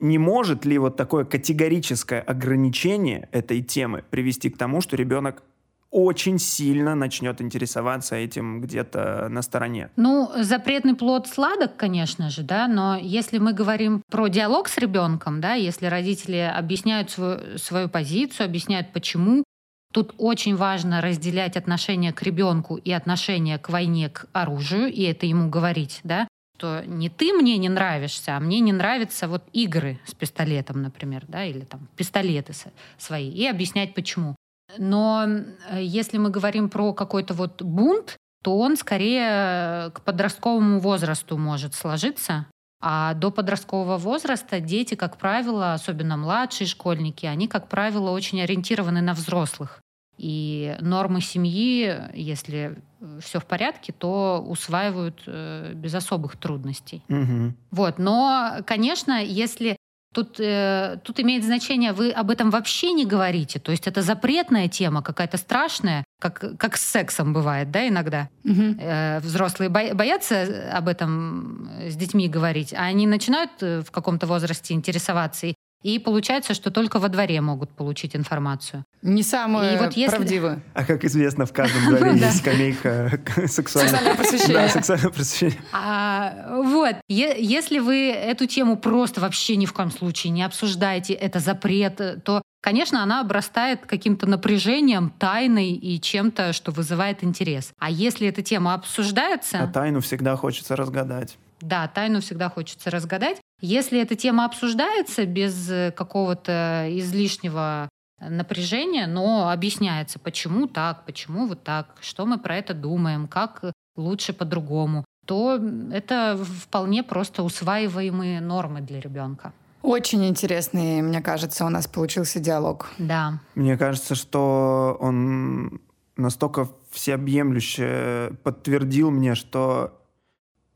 не 0.00 0.16
может 0.16 0.64
ли 0.64 0.78
вот 0.78 0.96
такое 0.96 1.26
категорическое 1.26 2.22
ограничение 2.22 3.28
этой 3.30 3.60
темы 3.60 4.04
привести 4.08 4.48
к 4.48 4.56
тому, 4.56 4.80
что 4.80 4.96
ребенок 4.96 5.42
очень 5.90 6.38
сильно 6.38 6.94
начнет 6.94 7.40
интересоваться 7.40 8.16
этим 8.16 8.60
где-то 8.60 9.28
на 9.28 9.42
стороне. 9.42 9.90
Ну, 9.96 10.30
запретный 10.36 10.94
плод 10.94 11.26
сладок, 11.26 11.76
конечно 11.76 12.30
же, 12.30 12.42
да, 12.42 12.68
но 12.68 12.96
если 12.96 13.38
мы 13.38 13.52
говорим 13.52 14.02
про 14.10 14.28
диалог 14.28 14.68
с 14.68 14.78
ребенком, 14.78 15.40
да, 15.40 15.54
если 15.54 15.86
родители 15.86 16.36
объясняют 16.36 17.10
свою, 17.10 17.58
свою 17.58 17.88
позицию, 17.88 18.46
объясняют 18.46 18.92
почему, 18.92 19.44
тут 19.92 20.14
очень 20.18 20.56
важно 20.56 21.00
разделять 21.00 21.56
отношение 21.56 22.12
к 22.12 22.22
ребенку 22.22 22.76
и 22.76 22.92
отношение 22.92 23.58
к 23.58 23.68
войне, 23.68 24.08
к 24.08 24.26
оружию, 24.32 24.92
и 24.92 25.02
это 25.02 25.26
ему 25.26 25.50
говорить, 25.50 26.00
да, 26.04 26.28
что 26.56 26.84
не 26.86 27.08
ты 27.08 27.32
мне 27.32 27.56
не 27.56 27.70
нравишься, 27.70 28.36
а 28.36 28.40
мне 28.40 28.60
не 28.60 28.72
нравятся 28.72 29.28
вот 29.28 29.44
игры 29.54 29.98
с 30.06 30.14
пистолетом, 30.14 30.82
например, 30.82 31.24
да, 31.26 31.44
или 31.44 31.60
там 31.60 31.88
пистолеты 31.96 32.52
свои, 32.98 33.30
и 33.30 33.46
объяснять 33.46 33.94
почему. 33.94 34.36
Но 34.78 35.26
э, 35.26 35.82
если 35.82 36.18
мы 36.18 36.30
говорим 36.30 36.68
про 36.68 36.92
какой-то 36.92 37.34
вот 37.34 37.62
бунт, 37.62 38.16
то 38.42 38.58
он 38.58 38.76
скорее 38.76 39.90
к 39.90 40.00
подростковому 40.02 40.80
возрасту 40.80 41.36
может 41.36 41.74
сложиться. 41.74 42.46
А 42.82 43.12
до 43.12 43.30
подросткового 43.30 43.98
возраста 43.98 44.58
дети, 44.60 44.94
как 44.94 45.18
правило, 45.18 45.74
особенно 45.74 46.16
младшие 46.16 46.66
школьники, 46.66 47.26
они, 47.26 47.46
как 47.46 47.68
правило, 47.68 48.10
очень 48.10 48.40
ориентированы 48.40 49.02
на 49.02 49.12
взрослых. 49.12 49.80
И 50.16 50.76
нормы 50.80 51.20
семьи, 51.20 51.94
если 52.14 52.78
все 53.20 53.40
в 53.40 53.46
порядке, 53.46 53.92
то 53.92 54.44
усваивают 54.46 55.22
э, 55.26 55.72
без 55.74 55.94
особых 55.94 56.36
трудностей. 56.36 57.02
Угу. 57.08 57.54
Вот. 57.70 57.98
Но, 57.98 58.58
конечно, 58.66 59.22
если 59.22 59.76
Тут, 60.12 60.40
э, 60.40 60.98
тут 61.04 61.20
имеет 61.20 61.44
значение, 61.44 61.92
вы 61.92 62.10
об 62.10 62.30
этом 62.30 62.50
вообще 62.50 62.92
не 62.92 63.06
говорите. 63.06 63.60
То 63.60 63.70
есть 63.70 63.86
это 63.86 64.02
запретная 64.02 64.66
тема, 64.68 65.02
какая-то 65.02 65.36
страшная, 65.36 66.04
как, 66.20 66.58
как 66.58 66.76
с 66.76 66.84
сексом 66.84 67.32
бывает, 67.32 67.70
да, 67.70 67.86
иногда. 67.86 68.28
Угу. 68.44 68.76
Э, 68.80 69.20
взрослые 69.20 69.68
бо- 69.68 69.94
боятся 69.94 70.68
об 70.72 70.88
этом 70.88 71.70
с 71.86 71.94
детьми 71.94 72.28
говорить, 72.28 72.74
а 72.74 72.86
они 72.86 73.06
начинают 73.06 73.52
э, 73.60 73.82
в 73.82 73.92
каком-то 73.92 74.26
возрасте 74.26 74.74
интересоваться. 74.74 75.46
И 75.46 75.54
и 75.82 75.98
получается, 75.98 76.54
что 76.54 76.70
только 76.70 76.98
во 76.98 77.08
дворе 77.08 77.40
могут 77.40 77.70
получить 77.70 78.14
информацию. 78.14 78.84
Не 79.02 79.22
самую 79.22 79.74
И 79.74 79.78
вот 79.78 79.92
если- 79.94 80.16
правдивую. 80.16 80.62
А 80.74 80.84
как 80.84 81.04
известно, 81.04 81.46
в 81.46 81.52
каждом 81.52 81.84
дворе 81.96 82.16
есть 82.18 82.38
скамейка 82.38 83.20
сексуального 83.46 83.96
Сексуального 83.96 84.16
просвещения. 84.16 84.54
Да, 84.54 84.68
сексуального 84.68 85.10
просвещения. 85.12 85.56
А, 85.72 86.62
вот, 86.62 86.96
если 87.08 87.78
вы 87.78 88.10
эту 88.10 88.46
тему 88.46 88.76
просто 88.76 89.20
вообще 89.20 89.56
ни 89.56 89.66
в 89.66 89.72
коем 89.72 89.90
случае 89.90 90.32
не 90.32 90.42
обсуждаете, 90.42 91.14
это 91.14 91.38
запрет, 91.40 92.22
то, 92.24 92.42
конечно, 92.60 93.02
она 93.02 93.20
обрастает 93.20 93.86
каким-то 93.86 94.26
напряжением, 94.26 95.10
тайной 95.18 95.72
и 95.72 96.00
чем-то, 96.00 96.52
что 96.52 96.72
вызывает 96.72 97.24
интерес. 97.24 97.72
А 97.78 97.90
если 97.90 98.28
эта 98.28 98.42
тема 98.42 98.74
обсуждается... 98.74 99.62
А 99.62 99.66
тайну 99.66 100.00
всегда 100.00 100.36
хочется 100.36 100.76
разгадать. 100.76 101.38
Да, 101.60 101.86
тайну 101.88 102.20
всегда 102.20 102.48
хочется 102.48 102.90
разгадать. 102.90 103.38
Если 103.60 104.00
эта 104.00 104.16
тема 104.16 104.44
обсуждается 104.44 105.26
без 105.26 105.70
э, 105.70 105.92
какого-то 105.94 106.86
излишнего 106.90 107.88
напряжения, 108.20 109.06
но 109.06 109.50
объясняется, 109.50 110.18
почему 110.18 110.66
так, 110.66 111.04
почему 111.06 111.46
вот 111.46 111.62
так, 111.62 111.94
что 112.00 112.26
мы 112.26 112.38
про 112.38 112.56
это 112.56 112.74
думаем, 112.74 113.28
как 113.28 113.62
лучше 113.96 114.32
по-другому, 114.32 115.04
то 115.26 115.60
это 115.92 116.38
вполне 116.62 117.02
просто 117.02 117.42
усваиваемые 117.42 118.40
нормы 118.40 118.80
для 118.80 119.00
ребенка. 119.00 119.52
Очень 119.82 120.26
интересный, 120.28 121.00
мне 121.00 121.22
кажется, 121.22 121.64
у 121.64 121.70
нас 121.70 121.86
получился 121.86 122.40
диалог. 122.40 122.90
Да. 122.98 123.40
Мне 123.54 123.78
кажется, 123.78 124.14
что 124.14 124.98
он 125.00 125.80
настолько 126.16 126.68
всеобъемлюще 126.90 128.32
подтвердил 128.42 129.10
мне, 129.10 129.34
что 129.34 129.98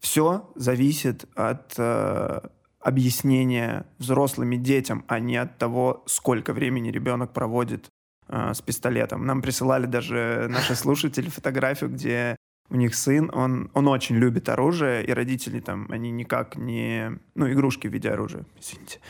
все 0.01 0.51
зависит 0.55 1.27
от 1.35 1.75
э, 1.77 2.41
объяснения 2.85 3.87
взрослыми 3.99 4.57
детям, 4.57 5.05
а 5.09 5.19
не 5.19 5.37
от 5.37 5.59
того, 5.59 6.05
сколько 6.07 6.53
времени 6.53 6.91
ребенок 6.91 7.33
проводит 7.33 7.89
э, 8.29 8.53
с 8.55 8.61
пистолетом. 8.61 9.27
Нам 9.27 9.43
присылали 9.43 9.87
даже 9.87 10.47
наши 10.51 10.75
слушатели 10.75 11.31
фотографию, 11.31 11.91
где 11.91 12.37
у 12.71 12.77
них 12.77 12.95
сын, 12.95 13.31
он, 13.33 13.71
он 13.75 13.89
очень 13.89 14.17
любит 14.17 14.49
оружие, 14.49 15.05
и 15.05 15.13
родители 15.13 15.61
там, 15.61 15.87
они 15.91 16.11
никак 16.11 16.57
не... 16.57 17.19
Ну, 17.35 17.51
игрушки 17.51 17.89
в 17.89 17.93
виде 17.93 18.11
оружия, 18.11 18.45
извините. 18.61 19.01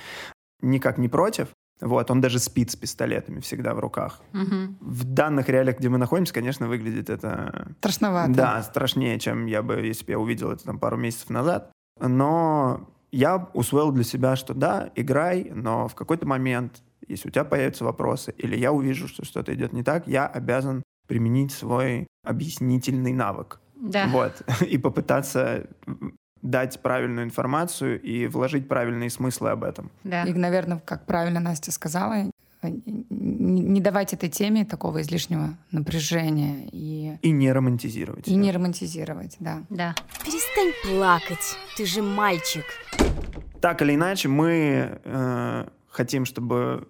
Никак 0.63 0.99
не 0.99 1.09
против. 1.09 1.49
Вот, 1.81 2.11
он 2.11 2.21
даже 2.21 2.39
спит 2.39 2.71
с 2.71 2.77
пистолетами 2.77 3.41
всегда 3.41 3.75
в 3.75 3.81
руках. 3.81 4.21
Мгм. 4.33 4.79
В 4.81 5.05
данных 5.05 5.49
реалиях, 5.49 5.79
где 5.79 5.89
мы 5.89 5.99
находимся, 5.99 6.33
конечно, 6.33 6.69
выглядит 6.69 7.11
это... 7.11 7.73
Страшновато. 7.79 8.33
Да, 8.33 8.63
страшнее, 8.63 9.19
чем 9.19 9.47
я 9.47 9.63
бы, 9.63 9.81
если 9.81 10.05
бы 10.05 10.13
я 10.13 10.19
увидел 10.19 10.53
это 10.53 10.65
там 10.65 10.79
пару 10.79 10.97
месяцев 10.97 11.31
назад. 11.31 11.73
Но 12.01 12.89
я 13.15 13.49
усвоил 13.53 13.93
для 13.93 14.05
себя, 14.05 14.37
что 14.37 14.55
да, 14.55 14.91
играй, 14.95 15.51
но 15.55 15.89
в 15.89 15.95
какой-то 15.95 16.27
момент, 16.27 16.83
если 17.07 17.29
у 17.29 17.31
тебя 17.31 17.45
появятся 17.45 17.85
вопросы, 17.85 18.35
или 18.37 18.57
я 18.57 18.73
увижу, 18.73 19.09
что 19.09 19.25
что-то 19.25 19.55
идет 19.55 19.73
не 19.73 19.83
так, 19.83 20.07
я 20.07 20.27
обязан 20.27 20.83
применить 21.07 21.53
свой 21.53 22.07
объяснительный 22.25 23.13
навык. 23.13 23.61
Да. 23.77 24.07
Вот. 24.09 24.43
И 24.69 24.79
попытаться 24.79 25.67
дать 26.43 26.83
правильную 26.83 27.25
информацию 27.25 27.99
и 28.03 28.27
вложить 28.27 28.69
правильные 28.69 29.09
смыслы 29.09 29.49
об 29.49 29.65
этом. 29.65 29.91
Да. 30.05 30.25
И, 30.25 30.35
наверное, 30.35 30.79
как 30.79 31.07
правильно 31.07 31.41
Настя 31.41 31.73
сказала, 31.73 32.31
не 32.71 33.61
не 33.63 33.81
давать 33.81 34.13
этой 34.13 34.29
теме 34.29 34.65
такого 34.65 35.01
излишнего 35.03 35.57
напряжения 35.71 36.69
и, 36.73 37.17
И 37.23 37.31
не 37.31 37.53
романтизировать. 37.53 38.27
и 38.27 38.31
всё. 38.31 38.39
не 38.41 38.51
романтизировать, 38.53 39.37
да. 39.41 39.63
Да. 39.71 39.95
Перестань 40.25 40.73
плакать, 40.85 41.57
ты 41.77 41.87
же 41.87 42.03
мальчик. 42.03 42.65
Так 43.61 43.83
или 43.83 43.95
иначе, 43.95 44.29
мы 44.29 45.01
э, 45.05 45.67
хотим, 45.89 46.25
чтобы 46.25 46.89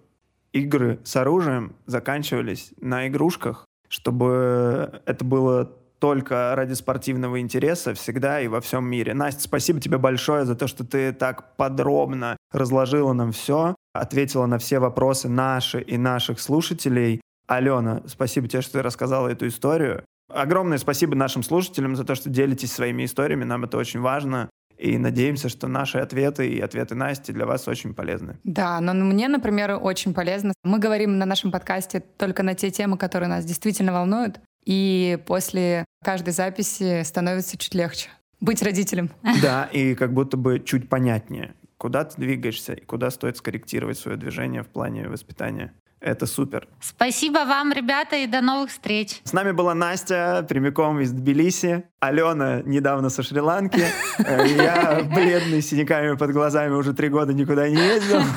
игры 0.51 0.99
с 1.03 1.15
оружием 1.15 1.75
заканчивались 1.85 2.71
на 2.79 3.07
игрушках, 3.07 3.65
чтобы 3.89 5.01
это 5.05 5.23
было 5.25 5.71
только 5.99 6.53
ради 6.55 6.73
спортивного 6.73 7.39
интереса 7.39 7.93
всегда 7.93 8.41
и 8.41 8.47
во 8.47 8.59
всем 8.61 8.85
мире. 8.85 9.13
Настя, 9.13 9.41
спасибо 9.43 9.79
тебе 9.79 9.97
большое 9.97 10.45
за 10.45 10.55
то, 10.55 10.67
что 10.67 10.85
ты 10.85 11.13
так 11.13 11.55
подробно 11.55 12.37
разложила 12.51 13.13
нам 13.13 13.31
все, 13.31 13.74
ответила 13.99 14.45
на 14.45 14.57
все 14.57 14.79
вопросы 14.79 15.29
наши 15.29 15.81
и 15.81 15.97
наших 15.97 16.39
слушателей. 16.39 17.21
Алена, 17.47 18.01
спасибо 18.07 18.47
тебе, 18.47 18.61
что 18.61 18.73
ты 18.73 18.81
рассказала 18.81 19.27
эту 19.27 19.47
историю. 19.47 20.03
Огромное 20.29 20.77
спасибо 20.77 21.15
нашим 21.15 21.43
слушателям 21.43 21.95
за 21.95 22.03
то, 22.03 22.15
что 22.15 22.29
делитесь 22.29 22.71
своими 22.71 23.05
историями. 23.05 23.43
Нам 23.43 23.63
это 23.63 23.77
очень 23.77 23.99
важно. 23.99 24.49
И 24.77 24.97
надеемся, 24.97 25.47
что 25.47 25.67
наши 25.67 25.99
ответы 25.99 26.49
и 26.49 26.59
ответы 26.59 26.95
Насти 26.95 27.31
для 27.31 27.45
вас 27.45 27.67
очень 27.67 27.93
полезны. 27.93 28.39
Да, 28.43 28.81
но 28.81 28.93
мне, 28.93 29.29
например, 29.29 29.79
очень 29.81 30.13
полезно. 30.13 30.53
Мы 30.63 30.79
говорим 30.79 31.17
на 31.17 31.25
нашем 31.25 31.51
подкасте 31.51 32.01
только 32.17 32.43
на 32.43 32.55
те 32.55 32.71
темы, 32.71 32.97
которые 32.97 33.29
нас 33.29 33.45
действительно 33.45 33.93
волнуют. 33.93 34.41
И 34.65 35.17
после 35.27 35.85
каждой 36.03 36.33
записи 36.33 37.03
становится 37.03 37.57
чуть 37.57 37.73
легче 37.73 38.09
быть 38.41 38.61
родителем. 38.61 39.11
Да, 39.41 39.69
и 39.71 39.95
как 39.95 40.13
будто 40.13 40.35
бы 40.37 40.59
чуть 40.59 40.89
понятнее, 40.89 41.53
куда 41.77 42.03
ты 42.03 42.15
двигаешься 42.17 42.73
и 42.73 42.85
куда 42.85 43.09
стоит 43.11 43.37
скорректировать 43.37 43.97
свое 43.97 44.17
движение 44.17 44.63
в 44.63 44.67
плане 44.67 45.07
воспитания 45.07 45.73
Это 45.99 46.25
супер. 46.27 46.67
Спасибо 46.81 47.39
вам, 47.45 47.71
ребята, 47.71 48.15
и 48.17 48.27
до 48.27 48.41
новых 48.41 48.69
встреч. 48.69 49.21
С 49.23 49.33
нами 49.33 49.51
была 49.51 49.73
Настя, 49.73 50.45
прямиком 50.47 50.99
из 50.99 51.11
Тбилиси, 51.11 51.85
Алена 51.99 52.61
недавно 52.61 53.09
со 53.09 53.23
Шри-Ланки, 53.23 53.83
э, 54.19 54.47
я 54.55 55.01
бледный, 55.03 55.61
с 55.61 55.69
синяками 55.69 56.15
под 56.15 56.31
глазами, 56.31 56.73
уже 56.73 56.93
три 56.93 57.09
года 57.09 57.33
никуда 57.33 57.67
не 57.69 57.77
ездил. 57.77 58.21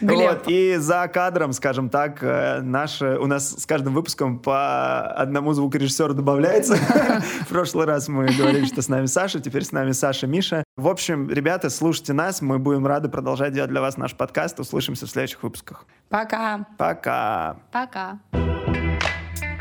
Вот. 0.00 0.44
И 0.46 0.76
за 0.76 1.08
кадром, 1.08 1.52
скажем 1.52 1.90
так, 1.90 2.22
э, 2.22 2.60
наши, 2.62 3.18
у 3.18 3.26
нас 3.26 3.60
с 3.60 3.66
каждым 3.66 3.92
выпуском 3.92 4.38
по 4.38 5.02
одному 5.08 5.52
звукорежиссеру 5.52 6.14
добавляется. 6.14 6.76
В 7.42 7.48
прошлый 7.48 7.84
раз 7.86 8.08
мы 8.08 8.26
говорили, 8.26 8.64
что 8.64 8.80
с 8.80 8.88
нами 8.88 9.06
Саша, 9.06 9.40
теперь 9.40 9.62
с 9.62 9.72
нами 9.72 9.92
Саша, 9.92 10.26
Миша. 10.26 10.64
В 10.76 10.88
общем, 10.88 11.28
ребята, 11.28 11.68
слушайте 11.70 12.12
нас. 12.12 12.40
Мы 12.40 12.58
будем 12.58 12.86
рады 12.86 13.08
продолжать 13.08 13.52
делать 13.52 13.70
для 13.70 13.80
вас 13.80 13.96
наш 13.96 14.14
подкаст. 14.14 14.60
Услышимся 14.60 15.06
в 15.06 15.10
следующих 15.10 15.42
выпусках. 15.42 15.86
Пока. 16.08 16.66
Пока. 16.78 17.56
Пока. 17.70 18.18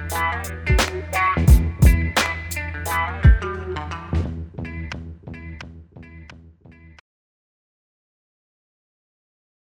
Bye. 0.09 0.68